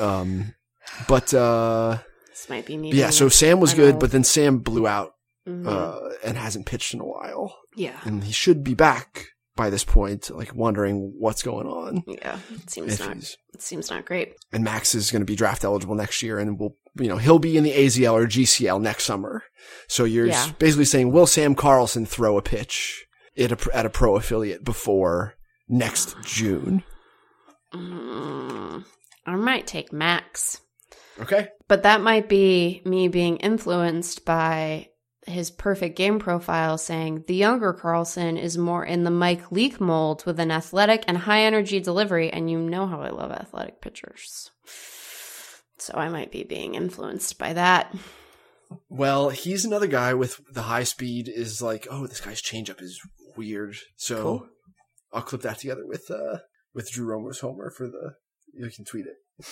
Um, 0.00 0.54
but, 1.08 1.32
uh, 1.32 1.98
This 2.28 2.48
might 2.48 2.66
be 2.66 2.76
needing. 2.76 2.98
yeah, 2.98 3.10
so 3.10 3.28
Sam 3.28 3.60
was 3.60 3.74
good, 3.74 3.98
but 3.98 4.10
then 4.12 4.24
Sam 4.24 4.58
blew 4.58 4.86
out, 4.86 5.12
Mhm. 5.48 5.66
uh, 5.66 6.14
and 6.24 6.36
hasn't 6.36 6.66
pitched 6.66 6.92
in 6.94 7.00
a 7.00 7.06
while. 7.06 7.56
yeah, 7.76 7.98
And 8.04 8.24
he 8.24 8.32
should 8.32 8.64
be 8.64 8.74
back 8.74 9.26
by 9.56 9.70
this 9.70 9.84
point, 9.84 10.30
like 10.30 10.54
wondering 10.54 11.14
what's 11.18 11.42
going 11.42 11.66
on. 11.66 12.02
yeah. 12.06 12.38
It 12.54 12.70
seems 12.70 13.00
not. 13.00 13.16
It 13.16 13.62
seems 13.62 13.90
not 13.90 14.04
great. 14.04 14.34
and 14.52 14.62
Max 14.62 14.94
is 14.94 15.10
going 15.10 15.22
to 15.22 15.26
be 15.26 15.34
draft 15.36 15.64
eligible 15.64 15.94
next 15.94 16.22
year, 16.22 16.38
and 16.38 16.58
we'll, 16.58 16.76
you 16.94 17.08
know 17.08 17.16
he'll 17.16 17.38
be 17.38 17.56
in 17.56 17.64
the 17.64 17.72
AZL 17.72 18.12
or 18.12 18.26
GCL 18.26 18.80
next 18.80 19.04
summer. 19.04 19.42
So 19.88 20.04
you're 20.04 20.26
Yeah. 20.26 20.50
basically 20.58 20.84
saying, 20.84 21.10
will 21.10 21.26
Sam 21.26 21.54
Carlson 21.54 22.06
throw 22.06 22.36
a 22.38 22.42
pitch 22.42 23.06
at 23.38 23.52
a 23.52 23.76
at 23.76 23.86
a 23.86 23.90
pro 23.90 24.16
affiliate 24.16 24.62
before 24.64 25.34
next 25.68 26.14
June? 26.24 26.84
Mm, 27.74 28.84
I 29.26 29.36
might 29.36 29.66
take 29.66 29.92
Max. 29.92 30.60
Okay. 31.20 31.48
But 31.68 31.82
that 31.84 32.00
might 32.02 32.28
be 32.28 32.82
me 32.84 33.08
being 33.08 33.38
influenced 33.38 34.24
by 34.24 34.88
his 35.26 35.50
perfect 35.50 35.96
game 35.96 36.18
profile 36.18 36.78
saying 36.78 37.24
the 37.26 37.34
younger 37.34 37.72
Carlson 37.72 38.36
is 38.36 38.56
more 38.56 38.84
in 38.84 39.04
the 39.04 39.10
Mike 39.10 39.50
Leake 39.50 39.80
mold 39.80 40.24
with 40.24 40.38
an 40.40 40.50
athletic 40.50 41.04
and 41.08 41.18
high 41.18 41.42
energy 41.42 41.80
delivery. 41.80 42.30
And 42.30 42.50
you 42.50 42.58
know 42.58 42.86
how 42.86 43.00
I 43.02 43.10
love 43.10 43.30
athletic 43.32 43.80
pitchers. 43.80 44.50
So 45.78 45.94
I 45.94 46.08
might 46.08 46.30
be 46.30 46.44
being 46.44 46.74
influenced 46.74 47.38
by 47.38 47.52
that. 47.52 47.94
Well, 48.88 49.28
he's 49.30 49.64
another 49.64 49.86
guy 49.86 50.14
with 50.14 50.40
the 50.52 50.62
high 50.62 50.84
speed 50.84 51.28
is 51.28 51.60
like, 51.60 51.86
oh, 51.90 52.06
this 52.06 52.20
guy's 52.20 52.42
changeup 52.42 52.80
is 52.80 53.00
weird. 53.36 53.76
So 53.96 54.22
Cool. 54.22 54.48
I'll 55.12 55.22
clip 55.22 55.42
that 55.42 55.58
together 55.58 55.86
with 55.86 56.10
uh 56.10 56.38
with 56.74 56.90
Drew 56.90 57.06
Romo's 57.06 57.40
homer 57.40 57.70
for 57.70 57.86
the 57.88 58.14
you 58.54 58.70
can 58.70 58.84
tweet 58.84 59.06
it. 59.06 59.44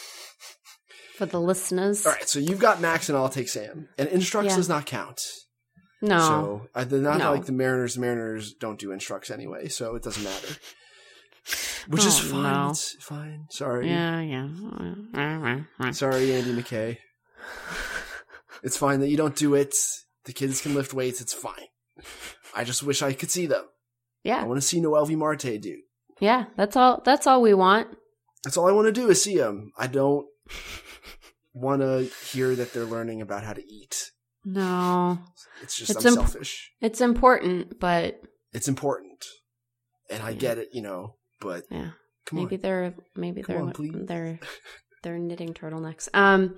For 1.16 1.27
the 1.27 1.41
listeners. 1.41 2.05
All 2.07 2.12
right, 2.12 2.29
so 2.29 2.39
you've 2.41 2.59
got 2.59 2.81
Max 2.81 3.09
and 3.09 3.16
I'll 3.16 3.29
take 3.29 3.49
Sam. 3.49 3.89
And 3.99 4.09
instructs 4.09 4.51
Yeah. 4.51 4.57
does 4.57 4.68
not 4.68 4.87
count. 4.87 5.20
No. 6.05 6.18
So 6.18 6.68
uh, 6.74 6.84
they're 6.84 7.00
not 7.00 7.18
No. 7.18 7.32
like 7.32 7.46
the 7.46 7.52
Mariners. 7.52 7.94
The 7.94 8.00
Mariners 8.02 8.52
don't 8.55 8.78
do 8.78 8.92
instructs 8.92 9.30
anyway, 9.30 9.68
so 9.68 9.94
it 9.96 10.02
doesn't 10.02 10.22
matter. 10.22 10.55
Which 11.88 12.05
is 12.07 12.18
Oh, 12.20 12.28
fine. 12.32 12.42
no. 12.42 12.70
It's 12.70 12.94
fine. 13.00 13.46
Sorry. 13.50 13.88
yeah, 13.90 14.20
yeah. 14.20 15.90
Sorry, 15.92 16.32
Andy 16.34 16.52
McKay. 16.55 16.98
It's 18.62 18.78
fine 18.78 19.00
that 19.00 19.09
you 19.09 19.18
don't 19.18 19.36
do 19.36 19.55
it. 19.55 19.74
The 20.24 20.32
kids 20.32 20.62
can 20.62 20.74
lift 20.74 20.94
weights. 20.94 21.20
It's 21.20 21.34
fine. 21.34 21.66
I 22.57 22.64
just 22.64 22.82
wish 22.82 23.02
I 23.02 23.12
could 23.12 23.30
see 23.30 23.44
them. 23.44 23.64
Yeah. 24.22 24.40
I 24.40 24.44
want 24.44 24.57
to 24.59 24.66
see 24.66 24.80
Noelvi 24.80 25.16
Marte, 25.18 25.61
dude. 25.61 25.80
Yeah. 26.18 26.44
That's 26.57 26.74
all 26.74 27.02
that's 27.05 27.26
all 27.26 27.42
we 27.42 27.52
want. 27.52 27.88
That's 28.42 28.57
all 28.57 28.66
I 28.66 28.72
want 28.72 28.86
to 28.86 28.92
do 28.92 29.11
is 29.11 29.22
see 29.22 29.36
them. 29.36 29.72
I 29.76 29.86
don't 29.86 30.26
want 31.52 31.82
to 31.82 32.09
hear 32.32 32.55
that 32.55 32.72
they're 32.72 32.84
learning 32.86 33.20
about 33.20 33.44
how 33.44 33.52
to 33.52 33.62
eat. 33.70 34.12
No. 34.45 35.18
It's 35.62 35.76
just 35.78 35.90
It's 35.90 36.05
I'm 36.05 36.12
imp- 36.18 36.28
selfish. 36.28 36.72
It's 36.80 37.01
important, 37.01 37.78
but 37.80 38.20
It's 38.53 38.68
important, 38.68 39.24
and 40.11 40.22
I 40.22 40.30
Yeah. 40.30 40.36
get 40.36 40.59
it, 40.59 40.68
you 40.72 40.82
know. 40.82 41.16
But 41.40 41.64
yeah. 41.70 41.90
come 42.26 42.38
maybe 42.40 42.57
on, 42.57 42.62
they're 42.62 42.95
maybe 43.16 43.42
Come 43.42 43.55
they're 43.57 43.64
on, 43.64 43.72
please. 43.72 43.92
they're 43.95 44.38
they're 45.03 45.18
knitting 45.18 45.55
turtlenecks. 45.55 46.09
Um 46.14 46.57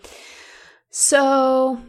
so 0.90 1.80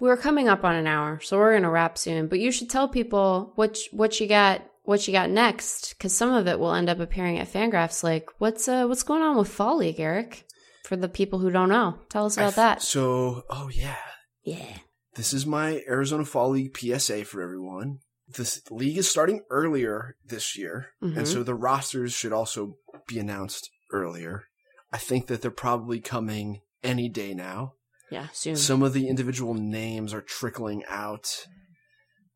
we're 0.00 0.16
coming 0.16 0.48
up 0.48 0.64
on 0.64 0.74
an 0.74 0.86
hour, 0.86 1.20
so 1.20 1.38
we're 1.38 1.54
gonna 1.54 1.70
wrap 1.70 1.96
soon. 1.98 2.26
But 2.26 2.40
you 2.40 2.50
should 2.50 2.70
tell 2.70 2.88
people 2.88 3.52
what 3.56 3.78
you- 3.78 3.96
what 3.96 4.20
you 4.20 4.26
got 4.26 4.62
what 4.84 5.06
you 5.06 5.12
got 5.12 5.30
next, 5.30 5.90
because 5.90 6.12
some 6.12 6.32
of 6.34 6.48
it 6.48 6.58
will 6.58 6.74
end 6.74 6.88
up 6.90 6.98
appearing 6.98 7.38
at 7.38 7.46
Fangraphs. 7.52 8.02
Like 8.02 8.28
what's 8.38 8.66
uh 8.68 8.84
what's 8.86 9.04
going 9.04 9.22
on 9.22 9.36
with 9.36 9.48
Fall 9.48 9.76
League, 9.78 10.00
Eric? 10.00 10.44
For 10.84 10.96
the 10.96 11.08
people 11.08 11.38
who 11.38 11.50
don't 11.50 11.68
know, 11.68 11.98
tell 12.08 12.26
us 12.26 12.36
about 12.36 12.48
f- 12.48 12.56
that. 12.56 12.82
So, 12.82 13.44
oh 13.48 13.68
yeah, 13.72 13.96
Yeah. 14.42 14.78
This 15.14 15.32
is 15.32 15.46
my 15.46 15.82
Arizona 15.88 16.24
Fall 16.24 16.50
League 16.50 16.76
PSA 16.76 17.24
for 17.24 17.40
everyone. 17.42 17.98
This 18.28 18.62
league 18.70 18.96
is 18.98 19.10
starting 19.10 19.42
earlier 19.50 20.16
this 20.24 20.56
year, 20.56 20.92
Mhm. 21.02 21.18
and 21.18 21.28
so 21.28 21.42
the 21.42 21.54
rosters 21.54 22.12
should 22.12 22.32
also 22.32 22.78
be 23.06 23.18
announced 23.18 23.70
earlier. 23.92 24.44
I 24.90 24.98
think 24.98 25.26
that 25.26 25.42
they're 25.42 25.50
probably 25.50 26.00
coming 26.00 26.60
any 26.82 27.08
day 27.08 27.34
now. 27.34 27.74
Yeah, 28.10 28.28
soon. 28.32 28.56
Some 28.56 28.82
of 28.82 28.92
the 28.92 29.08
individual 29.08 29.54
names 29.54 30.12
are 30.14 30.20
trickling 30.22 30.84
out 30.86 31.46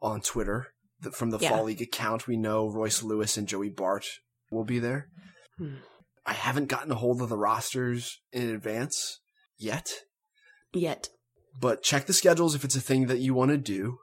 on 0.01 0.20
Twitter 0.20 0.72
The- 1.01 1.12
from 1.12 1.31
the 1.31 1.39
Yeah. 1.39 1.51
Fall 1.51 1.64
League 1.64 1.83
account. 1.83 2.27
We 2.27 2.37
know 2.39 2.68
Royce 2.70 3.03
Lewis 3.03 3.37
and 3.37 3.47
Joey 3.47 3.68
Bart 3.68 4.07
will 4.51 4.64
be 4.64 4.79
there. 4.79 5.11
Hmm. 5.59 5.77
I 6.24 6.33
haven't 6.33 6.66
gotten 6.66 6.91
a 6.91 6.95
hold 6.97 7.20
of 7.22 7.29
the 7.29 7.37
rosters 7.37 8.20
in 8.33 8.49
advance 8.51 9.20
yet, 9.59 10.05
Yet. 10.72 11.11
But 11.59 11.82
check 11.82 12.07
the 12.07 12.12
schedules 12.12 12.54
if 12.54 12.64
it's 12.64 12.76
a 12.76 12.80
thing 12.80 13.07
that 13.07 13.18
you 13.18 13.34
want 13.34 13.50
to 13.50 13.59
do. 13.59 13.98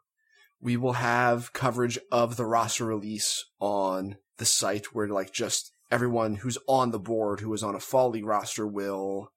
We 0.59 0.77
will 0.77 0.93
have 0.93 1.53
coverage 1.53 1.99
of 2.11 2.37
the 2.37 2.45
roster 2.45 2.85
release 2.85 3.45
on 3.59 4.15
the 4.37 4.45
site 4.45 4.93
where 4.93 5.07
like 5.07 5.33
just 5.33 5.71
everyone 5.91 6.35
who's 6.35 6.57
on 6.67 6.91
the 6.91 6.99
board 6.99 7.41
who 7.41 7.53
is 7.53 7.63
on 7.63 7.75
a 7.75 7.79
Fall 7.79 8.11
League 8.11 8.25
roster 8.25 8.65
will 8.65 9.29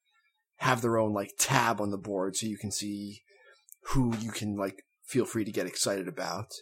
have 0.58 0.80
their 0.80 0.98
own 0.98 1.12
like 1.12 1.32
tab 1.38 1.80
on 1.80 1.90
the 1.90 1.98
board 1.98 2.36
so 2.36 2.46
you 2.46 2.56
can 2.56 2.70
see 2.70 3.22
who 3.90 4.16
you 4.18 4.30
can 4.30 4.56
like 4.56 4.84
feel 5.04 5.24
free 5.24 5.44
to 5.44 5.52
get 5.52 5.66
excited 5.66 6.08
about. 6.08 6.52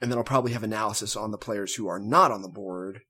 And 0.00 0.10
then 0.10 0.18
I'll 0.18 0.24
probably 0.24 0.52
have 0.52 0.64
analysis 0.64 1.16
on 1.16 1.30
the 1.30 1.38
players 1.38 1.74
who 1.74 1.86
are 1.86 2.00
not 2.00 2.32
on 2.32 2.42
the 2.42 2.48
board. 2.48 3.02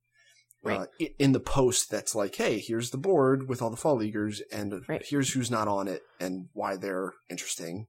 Right. 0.62 0.80
Uh, 1.00 1.06
in 1.18 1.32
the 1.32 1.40
post 1.40 1.90
that's 1.90 2.14
like, 2.14 2.36
hey, 2.36 2.58
here's 2.58 2.90
the 2.90 2.98
board 2.98 3.48
with 3.48 3.60
all 3.60 3.70
the 3.70 3.76
fall 3.76 3.96
leaguers, 3.96 4.40
and 4.52 4.82
Right. 4.88 5.04
here's 5.04 5.32
who's 5.32 5.50
not 5.50 5.66
on 5.68 5.88
it 5.88 6.02
and 6.20 6.48
why 6.52 6.76
they're 6.76 7.12
interesting. 7.30 7.88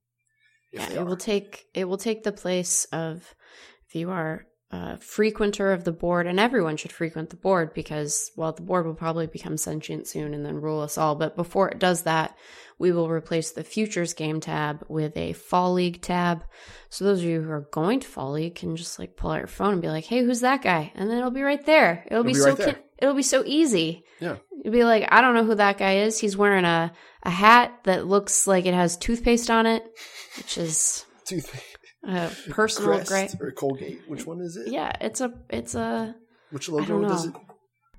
yeah, 0.72 0.90
it 0.90 1.06
will 1.06 1.18
take 1.18 1.68
it 1.76 1.86
will 1.86 1.98
take 1.98 2.24
the 2.24 2.32
place 2.32 2.86
of 2.86 3.36
if 3.88 3.94
you 3.96 4.10
are 4.10 4.46
a 4.74 4.98
frequenter 4.98 5.72
of 5.72 5.84
the 5.84 5.92
board, 5.92 6.26
and 6.26 6.40
everyone 6.40 6.78
should 6.78 6.92
frequent 6.92 7.30
the 7.30 7.36
board 7.36 7.74
because 7.76 8.32
well, 8.36 8.52
the 8.52 8.64
board 8.64 8.88
will 8.88 8.96
probably 8.96 9.28
become 9.28 9.56
sentient 9.56 10.08
soon 10.08 10.34
and 10.34 10.44
then 10.44 10.60
rule 10.60 10.82
us 10.82 10.98
all. 10.98 11.16
But 11.16 11.36
before 11.36 11.70
it 11.70 11.78
does 11.78 12.04
that, 12.04 12.36
we 12.80 12.92
will 12.92 13.08
replace 13.08 13.52
the 13.52 13.64
futures 13.64 14.16
game 14.16 14.40
tab 14.40 14.84
with 14.90 15.16
a 15.16 15.34
fall 15.34 15.74
league 15.74 16.02
tab. 16.02 16.44
So 16.90 17.06
those 17.06 17.20
of 17.20 17.26
you 17.26 17.42
who 17.42 17.52
are 17.52 17.68
going 17.72 18.00
to 18.00 18.08
fall 18.08 18.32
league 18.32 18.56
can 18.56 18.76
just 18.76 18.98
like 18.98 19.16
pull 19.16 19.30
out 19.30 19.38
your 19.38 19.48
phone 19.48 19.74
and 19.74 19.82
be 19.82 19.90
like, 19.90 20.06
"Hey, 20.06 20.24
who's 20.24 20.42
that 20.42 20.64
guy?" 20.64 20.92
And 20.96 21.08
then 21.08 21.20
it'll 21.20 21.30
be 21.30 21.44
right 21.44 21.64
there. 21.64 22.04
It'll, 22.10 22.24
be, 22.24 22.34
be 22.34 22.40
so 22.40 22.50
right 22.50 22.58
there. 22.58 22.74
ki- 22.74 22.80
it'll 22.98 23.14
be 23.14 23.22
so 23.22 23.44
easy. 23.46 24.06
Yeah. 24.20 24.38
You'd 24.64 24.72
be 24.72 24.86
like, 24.86 25.08
I 25.12 25.22
don't 25.22 25.36
know 25.36 25.44
who 25.44 25.56
that 25.56 25.78
guy 25.78 25.98
is. 25.98 26.18
He's 26.18 26.38
wearing 26.38 26.66
a, 26.66 26.94
a 27.22 27.30
hat 27.30 27.82
that 27.84 28.08
looks 28.08 28.48
like 28.48 28.66
it 28.66 28.74
has 28.74 28.98
toothpaste 28.98 29.52
on 29.52 29.66
it, 29.68 29.84
which 30.38 30.58
is 30.58 31.06
Toothpaste. 31.26 31.73
A 32.04 32.30
personal 32.50 33.04
Crest 33.04 33.38
or 33.40 33.52
Colgate. 33.52 34.02
Which 34.08 34.26
one 34.26 34.42
is 34.42 34.58
it? 34.58 34.72
Yeah, 34.72 34.92
it's 35.02 35.22
a 35.22 35.34
it's 35.50 35.76
a 35.76 36.16
Which 36.52 36.70
logo 36.70 37.02
does 37.02 37.26
it? 37.26 37.34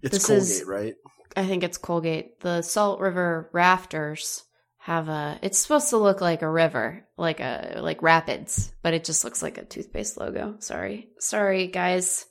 It's 0.03 0.13
This 0.19 0.27
Colgate, 0.27 0.43
is- 0.43 0.65
right? 0.65 0.95
I 1.37 1.47
think 1.47 1.65
it's 1.65 1.79
Colgate. 1.79 2.39
The 2.41 2.63
Salt 2.63 3.01
River 3.01 3.51
rafters 3.53 4.45
have 4.79 5.09
a 5.09 5.39
it's 5.43 5.59
supposed 5.59 5.91
to 5.91 5.97
look 5.97 6.21
like 6.21 6.43
a 6.43 6.51
river, 6.51 7.07
like 7.17 7.41
a 7.41 7.81
like 7.81 8.03
rapids, 8.03 8.73
but 8.83 8.95
it 8.95 9.05
just 9.05 9.25
looks 9.25 9.43
like 9.43 9.59
a 9.59 9.65
toothpaste 9.65 10.17
logo. 10.19 10.57
Sorry. 10.61 11.09
Sorry 11.19 11.67
guys. 11.67 12.27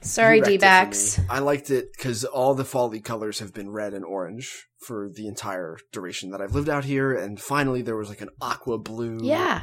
Sorry 0.00 0.40
D 0.40 0.58
backs. 0.58 1.20
I 1.30 1.38
liked 1.40 1.70
it 1.70 1.92
because 1.92 2.24
all 2.24 2.54
the 2.54 2.64
league 2.88 3.04
colors 3.04 3.38
have 3.38 3.52
been 3.52 3.70
red 3.70 3.94
and 3.94 4.04
orange 4.04 4.66
for 4.80 5.08
the 5.14 5.28
entire 5.28 5.76
duration 5.92 6.30
that 6.30 6.40
I've 6.40 6.54
lived 6.56 6.68
out 6.68 6.84
here, 6.84 7.12
and 7.14 7.40
finally 7.40 7.82
there 7.82 7.96
was 7.96 8.08
like 8.08 8.20
an 8.20 8.30
aqua 8.40 8.78
blue 8.78 9.18
Yeah. 9.22 9.62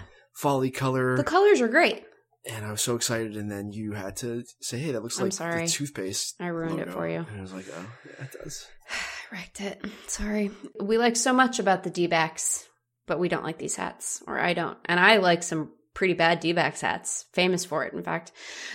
League 0.60 0.74
color, 0.76 1.16
The 1.18 1.24
colors 1.24 1.62
are 1.62 1.68
great. 1.68 2.04
and 2.50 2.66
I 2.66 2.72
was 2.72 2.82
so 2.82 2.96
excited. 2.96 3.36
And 3.38 3.52
then 3.52 3.72
you 3.72 3.92
had 3.94 4.16
to 4.18 4.44
say, 4.62 4.78
"Hey, 4.80 4.92
that 4.92 5.02
looks 5.04 5.18
I'm 5.20 5.26
like 5.26 5.34
sorry. 5.34 5.66
the 5.66 5.72
toothpaste." 5.72 6.36
I 6.40 6.48
ruined 6.48 6.80
it 6.80 6.90
for 6.92 7.08
you. 7.08 7.26
And 7.30 7.38
I 7.38 7.42
was 7.42 7.54
like, 7.54 7.66
"Oh, 7.76 7.86
yeah, 8.06 8.26
it 8.26 8.36
does." 8.44 8.66
I 9.32 9.36
wrecked 9.36 9.62
it. 9.62 9.86
Sorry. 10.08 10.50
We 10.82 10.98
like 10.98 11.16
so 11.16 11.34
much 11.34 11.60
about 11.60 11.84
the 11.84 11.90
D 11.90 12.08
backs, 12.08 12.68
but 13.06 13.20
we 13.20 13.30
don't 13.30 13.44
like 13.44 13.58
these 13.60 13.76
hats. 13.76 14.24
Or 14.26 14.40
I 14.40 14.54
don't. 14.54 14.78
And 14.86 15.00
I 15.00 15.18
like 15.18 15.44
some 15.44 15.72
pretty 15.94 16.14
bad 16.14 16.40
D 16.40 16.54
backs 16.54 16.82
hats. 16.82 17.26
Famous 17.34 17.66
for 17.66 17.84
it, 17.84 17.94
in 17.94 18.02
fact. 18.02 18.32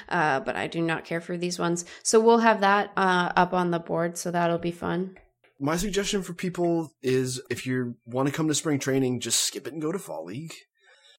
Uh, 0.09 0.41
but 0.41 0.55
I 0.57 0.67
do 0.69 0.81
not 0.83 1.05
care 1.07 1.21
for 1.21 1.37
these 1.37 1.59
ones. 1.59 1.85
So 2.03 2.21
we'll 2.21 2.39
have 2.39 2.61
that 2.61 2.93
uh, 2.97 3.33
up 3.35 3.53
on 3.55 3.71
the 3.71 3.79
board, 3.81 4.17
so 4.19 4.31
that'll 4.31 4.59
be 4.59 4.71
fun. 4.73 5.17
My 5.59 5.77
suggestion 5.77 6.23
for 6.23 6.35
people 6.35 6.93
is 7.03 7.41
if 7.51 7.67
you 7.67 7.95
want 8.07 8.29
to 8.29 8.35
come 8.35 8.49
to 8.49 8.55
spring 8.55 8.79
training, 8.79 9.21
just 9.21 9.41
skip 9.45 9.67
it 9.67 9.73
and 9.73 9.81
go 9.83 9.91
to 9.93 9.99
fall 9.99 10.25
league. 10.27 10.53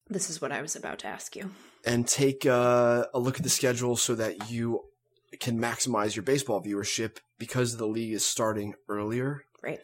This 0.09 0.29
is 0.29 0.41
what 0.41 0.51
I 0.51 0.61
was 0.61 0.75
about 0.75 0.99
to 0.99 1.07
ask 1.07 1.35
you. 1.35 1.51
and 1.85 2.07
take 2.07 2.45
uh, 2.45 3.05
a 3.13 3.19
look 3.19 3.37
at 3.37 3.43
the 3.43 3.49
schedule 3.49 3.95
so 3.95 4.15
that 4.15 4.49
you 4.49 4.81
can 5.39 5.59
maximize 5.59 6.15
your 6.15 6.23
baseball 6.23 6.61
viewership 6.63 7.17
because 7.37 7.77
the 7.77 7.85
league 7.87 8.13
is 8.13 8.25
starting 8.25 8.73
earlier. 8.87 9.43
Right. 9.61 9.79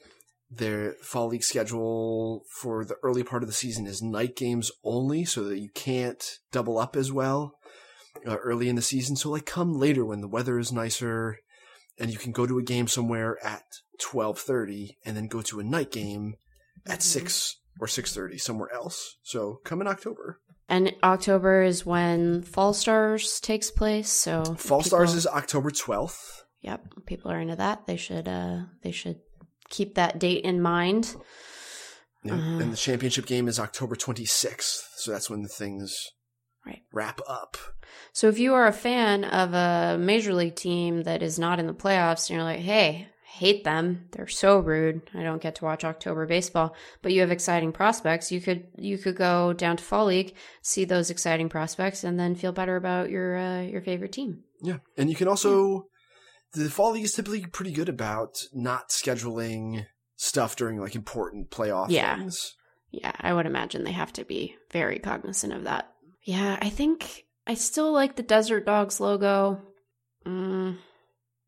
Their 0.49 0.93
fall 1.01 1.27
league 1.27 1.43
schedule 1.43 2.43
for 2.49 2.83
the 2.85 2.95
early 3.03 3.23
part 3.23 3.41
of 3.43 3.47
the 3.49 3.53
season 3.53 3.85
is 3.87 4.01
night 4.01 4.35
games 4.35 4.71
only, 4.83 5.25
so 5.25 5.43
that 5.45 5.59
you 5.59 5.69
can't 5.73 6.39
double 6.51 6.77
up 6.77 6.95
as 6.95 7.11
well 7.11 7.55
uh, 8.27 8.35
early 8.37 8.67
in 8.69 8.75
the 8.75 8.81
season. 8.81 9.15
So, 9.15 9.29
like, 9.29 9.45
come 9.45 9.73
later 9.79 10.03
when 10.05 10.21
the 10.21 10.27
weather 10.27 10.59
is 10.59 10.71
nicer, 10.71 11.39
and 11.97 12.11
you 12.11 12.17
can 12.17 12.31
go 12.31 12.45
to 12.45 12.57
a 12.59 12.63
game 12.63 12.87
somewhere 12.87 13.37
at 13.45 13.63
twelve 13.99 14.39
thirty, 14.39 14.97
and 15.05 15.15
then 15.15 15.27
go 15.27 15.41
to 15.41 15.59
a 15.59 15.63
night 15.63 15.91
game 15.91 16.35
at 16.85 16.99
Mhm. 16.99 17.03
six 17.03 17.57
or 17.79 17.87
six 17.87 18.13
thirty 18.13 18.37
somewhere 18.37 18.71
else. 18.73 19.17
So, 19.23 19.59
come 19.63 19.81
in 19.81 19.87
October. 19.87 20.39
And 20.69 20.93
October 21.03 21.63
is 21.63 21.85
when 21.85 22.43
Fall 22.43 22.73
Stars 22.73 23.39
takes 23.41 23.69
place. 23.69 24.09
So 24.09 24.43
Fall 24.55 24.83
Stars 24.83 25.13
is 25.13 25.27
October 25.27 25.69
twelfth. 25.71 26.45
Yep, 26.61 27.05
people 27.05 27.31
are 27.31 27.39
into 27.41 27.55
that. 27.57 27.85
They 27.87 27.97
should 27.97 28.27
uh 28.27 28.59
they 28.83 28.91
should 28.91 29.19
keep 29.69 29.95
that 29.95 30.19
date 30.19 30.43
in 30.45 30.61
mind. 30.61 31.15
Yeah. 32.23 32.35
Uh-huh. 32.35 32.59
And 32.61 32.71
the 32.71 32.77
championship 32.77 33.25
game 33.25 33.47
is 33.47 33.59
October 33.59 33.95
26th. 33.95 34.81
So 34.97 35.11
that's 35.11 35.29
when 35.29 35.41
the 35.41 35.49
things 35.49 36.07
Right. 36.65 36.83
wrap 36.93 37.19
up. 37.27 37.57
So 38.13 38.27
if 38.29 38.37
you 38.37 38.53
are 38.53 38.67
a 38.67 38.71
fan 38.73 39.23
of 39.25 39.53
a 39.55 39.97
major 39.97 40.31
league 40.33 40.55
team 40.55 41.01
that 41.03 41.23
is 41.23 41.39
not 41.39 41.59
in 41.59 41.65
the 41.65 41.73
playoffs 41.73 42.29
and 42.29 42.35
you're 42.35 42.43
like, 42.43 42.59
"Hey, 42.59 43.07
hate 43.31 43.63
them. 43.63 44.07
They're 44.11 44.27
so 44.27 44.59
rude. 44.59 45.01
I 45.13 45.23
don't 45.23 45.41
get 45.41 45.55
to 45.55 45.65
watch 45.65 45.83
October 45.83 46.25
baseball, 46.27 46.75
but 47.01 47.11
you 47.13 47.21
have 47.21 47.31
exciting 47.31 47.71
prospects. 47.71 48.31
You 48.31 48.41
could 48.41 48.67
you 48.77 48.97
could 48.97 49.15
go 49.15 49.53
down 49.53 49.77
to 49.77 49.83
fall 49.83 50.05
league, 50.05 50.35
see 50.61 50.85
those 50.85 51.09
exciting 51.09 51.49
prospects, 51.49 52.03
and 52.03 52.19
then 52.19 52.35
feel 52.35 52.51
better 52.51 52.75
about 52.75 53.09
your 53.09 53.37
uh, 53.37 53.61
your 53.61 53.81
favorite 53.81 54.11
team. 54.11 54.43
Yeah, 54.61 54.77
and 54.97 55.09
you 55.09 55.15
can 55.15 55.27
also 55.27 55.85
the 56.53 56.69
fall 56.69 56.91
league 56.91 57.05
is 57.05 57.13
typically 57.13 57.45
pretty 57.45 57.71
good 57.71 57.89
about 57.89 58.37
not 58.53 58.89
scheduling 58.89 59.85
stuff 60.17 60.55
during 60.55 60.79
like 60.79 60.95
important 60.95 61.49
playoff 61.49 61.87
Yeah. 61.89 62.17
things. 62.17 62.55
Yeah, 62.91 63.13
I 63.21 63.33
would 63.33 63.45
imagine 63.45 63.83
they 63.85 63.93
have 63.93 64.11
to 64.13 64.25
be 64.25 64.55
very 64.71 64.99
cognizant 64.99 65.53
of 65.53 65.63
that. 65.63 65.89
Yeah, 66.23 66.57
I 66.61 66.69
think 66.69 67.25
I 67.47 67.53
still 67.53 67.91
like 67.93 68.17
the 68.17 68.23
Desert 68.23 68.65
Dogs 68.65 68.99
logo. 68.99 69.61
Mm, 70.27 70.77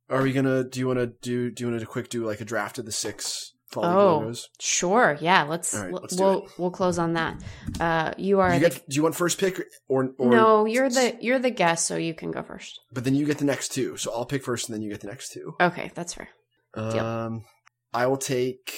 Are 0.09 0.21
we 0.21 0.33
gonna? 0.33 0.63
Do 0.63 0.79
you 0.79 0.87
want 0.87 0.99
to 0.99 1.07
do? 1.07 1.49
Do 1.51 1.63
you 1.63 1.69
want 1.69 1.79
to 1.81 1.85
quick 1.87 2.09
do 2.09 2.25
like 2.25 2.41
a 2.41 2.45
draft 2.45 2.77
of 2.77 2.85
the 2.85 2.91
six 2.91 3.53
fall 3.71 3.85
Oh. 3.85 4.17
logos? 4.19 4.49
sure. 4.59 5.17
Yeah, 5.19 5.43
let's, 5.43 5.73
All 5.73 5.81
right, 5.81 5.91
we'll 5.91 6.01
let's 6.01 6.19
we'll, 6.19 6.47
we'll 6.57 6.71
close 6.71 6.99
on 6.99 7.13
that. 7.13 7.41
Uh, 7.79 8.13
you 8.17 8.39
are 8.39 8.53
You 8.53 8.59
the 8.59 8.69
get, 8.69 8.89
do 8.89 8.95
you 8.95 9.03
want 9.03 9.15
first 9.15 9.39
pick 9.39 9.59
or 9.87 10.11
or 10.19 10.29
no, 10.29 10.65
you're 10.65 10.89
the 10.89 11.17
you're 11.21 11.39
the 11.39 11.49
guest, 11.51 11.87
so 11.87 11.95
you 11.95 12.13
can 12.13 12.31
go 12.31 12.43
first. 12.43 12.79
But 12.91 13.03
then 13.05 13.15
you 13.15 13.25
get 13.25 13.37
the 13.39 13.45
next 13.45 13.69
two. 13.69 13.97
So 13.97 14.11
I'll 14.13 14.25
pick 14.25 14.43
first, 14.43 14.67
and 14.69 14.75
then 14.75 14.81
you 14.81 14.89
get 14.91 15.01
the 15.01 15.07
next 15.07 15.31
two. 15.31 15.55
Okay, 15.59 15.91
that's 15.95 16.13
fair. 16.13 16.29
Deal. 16.75 16.99
Um, 16.99 17.45
I 17.93 18.07
will 18.07 18.17
take 18.17 18.73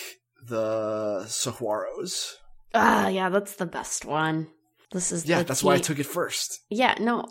the 0.47 1.23
Saguaros. 1.27 2.33
Ah, 2.73 3.07
yeah, 3.07 3.29
that's 3.29 3.55
the 3.55 3.65
best 3.65 4.05
one. 4.05 4.47
This 4.91 5.11
is 5.11 5.25
Yeah, 5.25 5.43
that's 5.43 5.63
why 5.63 5.73
I 5.75 5.77
took 5.79 5.97
it 5.99 6.05
first. 6.05 6.59
Yeah, 6.69 6.95
no. 6.99 7.25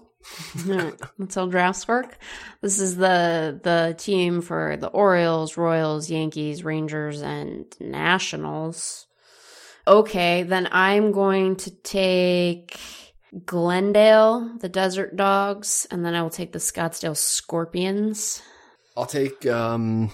That's 1.18 1.34
how 1.34 1.46
drafts 1.46 1.86
work. 1.86 2.18
This 2.60 2.80
is 2.80 2.96
the 2.96 3.60
the 3.62 3.94
team 3.98 4.40
for 4.40 4.76
the 4.76 4.88
Orioles, 4.88 5.56
Royals, 5.56 6.10
Yankees, 6.10 6.64
Rangers, 6.64 7.22
and 7.22 7.66
Nationals. 7.80 9.06
Okay, 9.86 10.44
then 10.44 10.68
I'm 10.72 11.12
going 11.12 11.56
to 11.56 11.70
take 11.70 12.78
Glendale, 13.44 14.56
the 14.58 14.68
Desert 14.68 15.16
Dogs, 15.16 15.86
and 15.90 16.04
then 16.04 16.14
I 16.14 16.22
will 16.22 16.30
take 16.30 16.52
the 16.52 16.58
Scottsdale 16.58 17.16
Scorpions. 17.16 18.42
I'll 18.96 19.06
take. 19.06 19.44
um 19.46 20.10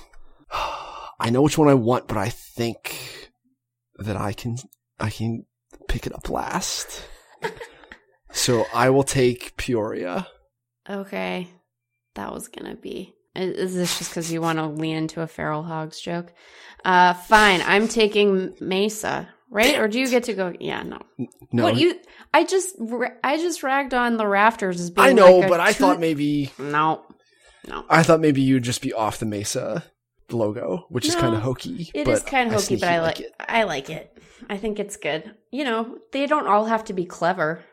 I 1.20 1.28
know 1.30 1.42
which 1.42 1.58
one 1.58 1.68
I 1.68 1.74
want, 1.74 2.08
but 2.08 2.16
I 2.16 2.30
think 2.30 3.30
that 3.96 4.16
I 4.16 4.32
can 4.32 4.56
I 4.98 5.10
can 5.10 5.44
pick 5.86 6.06
it 6.06 6.14
up 6.14 6.28
last. 6.30 7.04
so 8.32 8.64
I 8.74 8.90
will 8.90 9.02
take 9.02 9.56
Peoria. 9.56 10.26
Okay, 10.88 11.48
that 12.14 12.32
was 12.32 12.48
gonna 12.48 12.76
be. 12.76 13.14
Is 13.36 13.56
is 13.56 13.74
this 13.74 13.98
just 13.98 14.10
because 14.10 14.32
you 14.32 14.40
want 14.40 14.58
to 14.58 14.66
lean 14.66 14.96
into 14.96 15.20
a 15.20 15.26
feral 15.26 15.62
hogs 15.62 16.00
joke? 16.00 16.32
Uh, 16.84 17.14
fine. 17.14 17.62
I'm 17.64 17.86
taking 17.86 18.54
Mesa, 18.60 19.28
right? 19.50 19.78
Or 19.78 19.86
do 19.86 20.00
you 20.00 20.08
get 20.08 20.24
to 20.24 20.34
go? 20.34 20.52
Yeah, 20.58 20.82
no. 20.82 20.98
No, 21.52 21.64
What 21.64 21.76
you? 21.76 21.94
I 22.34 22.44
just 22.44 22.74
I 23.22 23.36
just 23.36 23.62
ragged 23.62 23.94
on 23.94 24.16
the 24.16 24.26
rafters 24.26 24.80
as 24.80 24.90
being. 24.90 25.08
I 25.08 25.12
know, 25.12 25.38
like 25.38 25.48
but 25.48 25.60
I 25.60 25.72
two- 25.72 25.78
thought 25.84 26.00
maybe 26.00 26.50
no, 26.58 27.04
no. 27.68 27.84
I 27.88 28.02
thought 28.02 28.20
maybe 28.20 28.40
you'd 28.42 28.64
just 28.64 28.82
be 28.82 28.92
off 28.92 29.18
the 29.18 29.26
Mesa 29.26 29.84
logo, 30.32 30.86
which 30.88 31.06
is 31.06 31.14
kind 31.14 31.34
of 31.34 31.42
hokey. 31.42 31.90
It 31.94 32.04
but 32.06 32.12
is 32.12 32.22
kind 32.22 32.52
of 32.52 32.60
hokey, 32.60 32.76
but 32.76 32.88
I 32.88 33.00
like, 33.00 33.20
it. 33.20 33.32
I 33.38 33.62
like 33.64 33.90
it. 33.90 34.16
I 34.48 34.56
think 34.56 34.78
it's 34.80 34.96
good. 34.96 35.34
You 35.52 35.64
know, 35.64 35.98
they 36.12 36.26
don't 36.26 36.46
all 36.46 36.64
have 36.66 36.84
to 36.86 36.92
be 36.92 37.04
clever. 37.04 37.64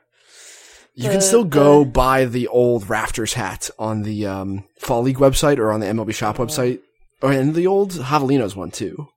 You 0.98 1.10
can 1.10 1.22
still 1.22 1.44
go 1.44 1.86
buy 1.86 2.26
the 2.26 2.48
old 2.48 2.90
Rafters 2.90 3.34
hat 3.34 3.70
on 3.78 4.02
the 4.02 4.26
um, 4.26 4.64
Fall 4.80 5.04
League 5.04 5.18
website 5.18 5.58
or 5.60 5.72
on 5.72 5.80
the 5.80 5.86
MLB 5.86 6.14
Shop 6.14 6.40
Oh. 6.40 6.46
website, 6.46 6.80
or 7.22 7.32
and 7.32 7.54
the 7.56 7.68
old 7.68 7.92
Javelinos 7.92 8.56
one 8.56 8.72
too. 8.72 9.08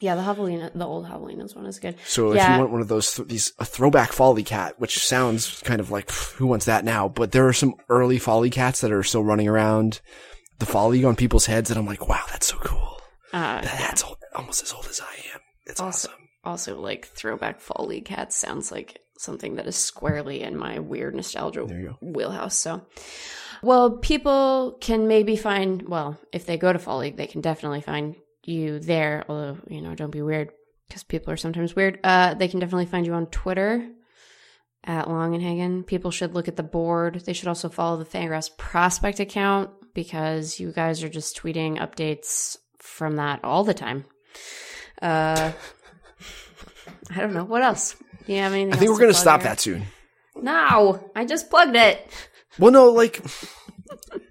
Yeah, 0.00 0.16
the 0.16 0.22
javelina, 0.22 0.70
the 0.74 0.84
old 0.86 1.06
javelinas 1.06 1.56
one 1.56 1.66
is 1.66 1.78
good. 1.78 1.96
So 2.06 2.32
if 2.34 2.42
you 2.46 2.58
want 2.58 2.70
one 2.72 2.80
of 2.82 2.88
those, 2.88 3.14
th- 3.14 3.28
these 3.28 3.52
a 3.58 3.64
throwback 3.64 4.12
Fall 4.12 4.32
League 4.34 4.48
hat, 4.48 4.74
which 4.78 4.98
sounds 4.98 5.60
kind 5.64 5.80
of 5.80 5.90
like 5.90 6.08
pff, 6.08 6.32
who 6.34 6.46
wants 6.46 6.66
that 6.66 6.84
now? 6.84 7.08
But 7.08 7.32
there 7.32 7.46
are 7.48 7.52
some 7.54 7.74
early 7.88 8.18
Fall 8.18 8.40
League 8.40 8.54
hats 8.54 8.80
that 8.82 8.92
are 8.92 9.02
still 9.02 9.24
running 9.24 9.48
around 9.48 10.00
the 10.58 10.66
Fall 10.66 10.88
League 10.90 11.04
on 11.04 11.16
people's 11.16 11.46
heads, 11.46 11.70
and 11.70 11.78
I'm 11.78 11.86
like, 11.86 12.06
wow, 12.08 12.22
that's 12.30 12.46
so 12.48 12.56
cool. 12.58 13.00
Uh, 13.32 13.60
That 13.62 13.66
hat's 13.66 14.04
old, 14.04 14.18
almost 14.36 14.62
as 14.62 14.72
old 14.72 14.86
as 14.86 15.00
I 15.00 15.14
am. 15.34 15.40
It's 15.66 15.80
Also- 15.80 16.08
awesome. 16.08 16.20
also, 16.44 16.80
like 16.80 17.06
throwback 17.06 17.60
fall 17.60 17.86
league 17.86 18.06
hats 18.08 18.36
sounds 18.36 18.70
like 18.70 18.98
something 19.18 19.56
that 19.56 19.66
is 19.66 19.76
squarely 19.76 20.42
in 20.42 20.56
my 20.56 20.78
weird 20.78 21.14
nostalgia 21.14 21.64
There 21.66 21.80
you 21.80 21.86
go. 21.88 21.96
wheelhouse. 22.00 22.56
So, 22.56 22.82
well, 23.62 23.98
people 23.98 24.76
can 24.80 25.06
maybe 25.08 25.36
find, 25.36 25.88
well, 25.88 26.18
if 26.32 26.46
they 26.46 26.56
go 26.56 26.72
to 26.72 26.78
Fall 26.78 26.98
League, 26.98 27.16
they 27.16 27.26
can 27.26 27.40
definitely 27.40 27.80
find 27.80 28.16
you 28.44 28.78
there. 28.78 29.24
Although, 29.28 29.58
you 29.68 29.80
know, 29.80 29.94
don't 29.94 30.10
be 30.10 30.22
weird 30.22 30.50
because 30.88 31.02
people 31.04 31.32
are 31.32 31.36
sometimes 31.36 31.74
weird. 31.74 31.98
Uh, 32.04 32.34
they 32.34 32.48
can 32.48 32.60
definitely 32.60 32.86
find 32.86 33.06
you 33.06 33.14
on 33.14 33.26
Twitter 33.26 33.88
at 34.84 35.06
Longenhagen. 35.06 35.86
People 35.86 36.10
should 36.10 36.34
look 36.34 36.48
at 36.48 36.56
the 36.56 36.62
board. 36.62 37.22
They 37.24 37.32
should 37.32 37.48
also 37.48 37.68
follow 37.70 37.96
the 37.96 38.04
Fangraphs 38.04 38.54
prospect 38.58 39.18
account 39.20 39.70
because 39.94 40.60
you 40.60 40.72
guys 40.72 41.02
are 41.02 41.08
just 41.08 41.40
tweeting 41.40 41.78
updates 41.78 42.58
from 42.78 43.16
that 43.16 43.42
all 43.44 43.64
the 43.64 43.72
time. 43.72 44.04
Uh, 45.00 45.52
I 47.10 47.20
don't 47.20 47.32
know. 47.32 47.44
What 47.44 47.62
else? 47.62 47.96
Do 48.26 48.32
you 48.32 48.40
have 48.40 48.52
anything 48.52 48.72
I 48.72 48.76
think 48.76 48.90
we're 48.90 48.98
gonna 49.00 49.14
stop 49.14 49.40
here? 49.42 49.50
that 49.50 49.60
soon. 49.60 49.86
No, 50.36 51.10
I 51.14 51.24
just 51.24 51.50
plugged 51.50 51.76
it. 51.76 52.06
Well, 52.58 52.70
no, 52.72 52.90
like 52.90 53.20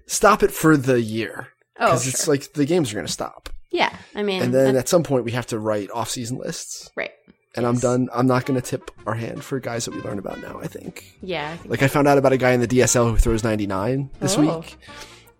stop 0.06 0.42
it 0.42 0.50
for 0.50 0.76
the 0.76 1.00
year 1.00 1.48
Oh, 1.78 1.86
because 1.86 2.04
sure. 2.04 2.10
it's 2.10 2.28
like 2.28 2.52
the 2.52 2.64
games 2.66 2.92
are 2.92 2.96
gonna 2.96 3.08
stop, 3.08 3.48
yeah. 3.70 3.94
I 4.14 4.22
mean, 4.22 4.42
and 4.42 4.54
then 4.54 4.76
at 4.76 4.88
some 4.88 5.02
point 5.02 5.24
we 5.24 5.32
have 5.32 5.46
to 5.48 5.58
write 5.58 5.90
off-season 5.90 6.38
lists. 6.38 6.90
right. 6.96 7.10
And 7.56 7.64
I'm 7.64 7.76
done. 7.78 8.08
I'm 8.12 8.26
not 8.26 8.46
going 8.46 8.60
to 8.60 8.66
tip 8.68 8.90
our 9.06 9.14
hand 9.14 9.44
for 9.44 9.60
guys 9.60 9.84
that 9.84 9.94
we 9.94 10.00
learn 10.00 10.18
about 10.18 10.40
now. 10.40 10.58
I 10.60 10.66
think. 10.66 11.14
Yeah. 11.22 11.50
I 11.52 11.56
think- 11.56 11.70
Like 11.70 11.82
I 11.84 11.86
found 11.86 12.08
out 12.08 12.18
about 12.18 12.32
a 12.32 12.36
guy 12.36 12.50
in 12.50 12.58
the 12.60 12.66
DSL 12.66 13.08
who 13.12 13.16
throws 13.16 13.44
99 13.44 14.10
this 14.18 14.36
Oh. 14.36 14.40
week. 14.58 14.76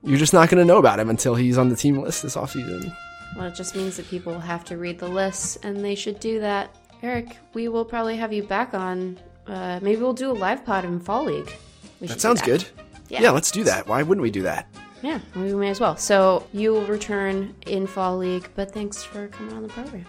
You're 0.05 0.17
just 0.21 0.33
not 0.33 0.49
going 0.49 0.61
to 0.61 0.65
know 0.65 0.79
about 0.79 1.01
him 1.01 1.11
until 1.11 1.35
he's 1.35 1.59
on 1.59 1.71
the 1.71 1.75
team 1.75 1.99
list 2.01 2.23
this 2.23 2.37
offseason. 2.37 2.95
Well, 3.37 3.47
it 3.49 3.57
just 3.57 3.75
means 3.75 3.97
that 3.97 4.07
people 4.09 4.39
have 4.39 4.65
to 4.67 4.77
read 4.77 5.01
the 5.01 5.09
lists, 5.09 5.57
and 5.65 5.85
they 5.85 5.97
should 5.97 6.21
do 6.21 6.39
that. 6.39 6.73
Eric, 7.03 7.37
we 7.53 7.69
will 7.69 7.85
probably 7.85 8.17
have 8.17 8.33
you 8.33 8.43
back 8.43 8.75
on. 8.75 9.19
Uh, 9.47 9.79
maybe 9.83 10.01
we'll 10.01 10.13
do 10.13 10.31
a 10.31 10.33
live 10.33 10.65
pod 10.65 10.85
in 10.85 11.01
Fall 11.01 11.25
League. 11.25 11.53
We 12.01 12.07
that 12.07 12.21
sounds 12.21 12.41
that. 12.41 12.47
good. 12.47 12.67
Yeah. 13.09 13.23
yeah, 13.23 13.31
let's 13.31 13.51
do 13.51 13.65
that. 13.65 13.87
Why 13.87 14.03
wouldn't 14.03 14.23
we 14.23 14.31
do 14.31 14.43
that? 14.43 14.67
Yeah, 15.03 15.21
we 15.37 15.55
may 15.55 15.69
as 15.69 15.81
well. 15.81 15.97
So 15.97 16.47
you 16.53 16.73
will 16.73 16.87
return 16.87 17.55
in 17.67 17.87
Fall 17.87 18.17
League, 18.17 18.49
but 18.55 18.73
thanks 18.73 19.03
for 19.03 19.29
coming 19.29 19.55
on 19.55 19.63
the 19.63 19.69
program. 19.69 20.07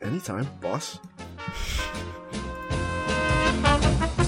Anytime, 0.00 0.48
boss. 0.60 1.00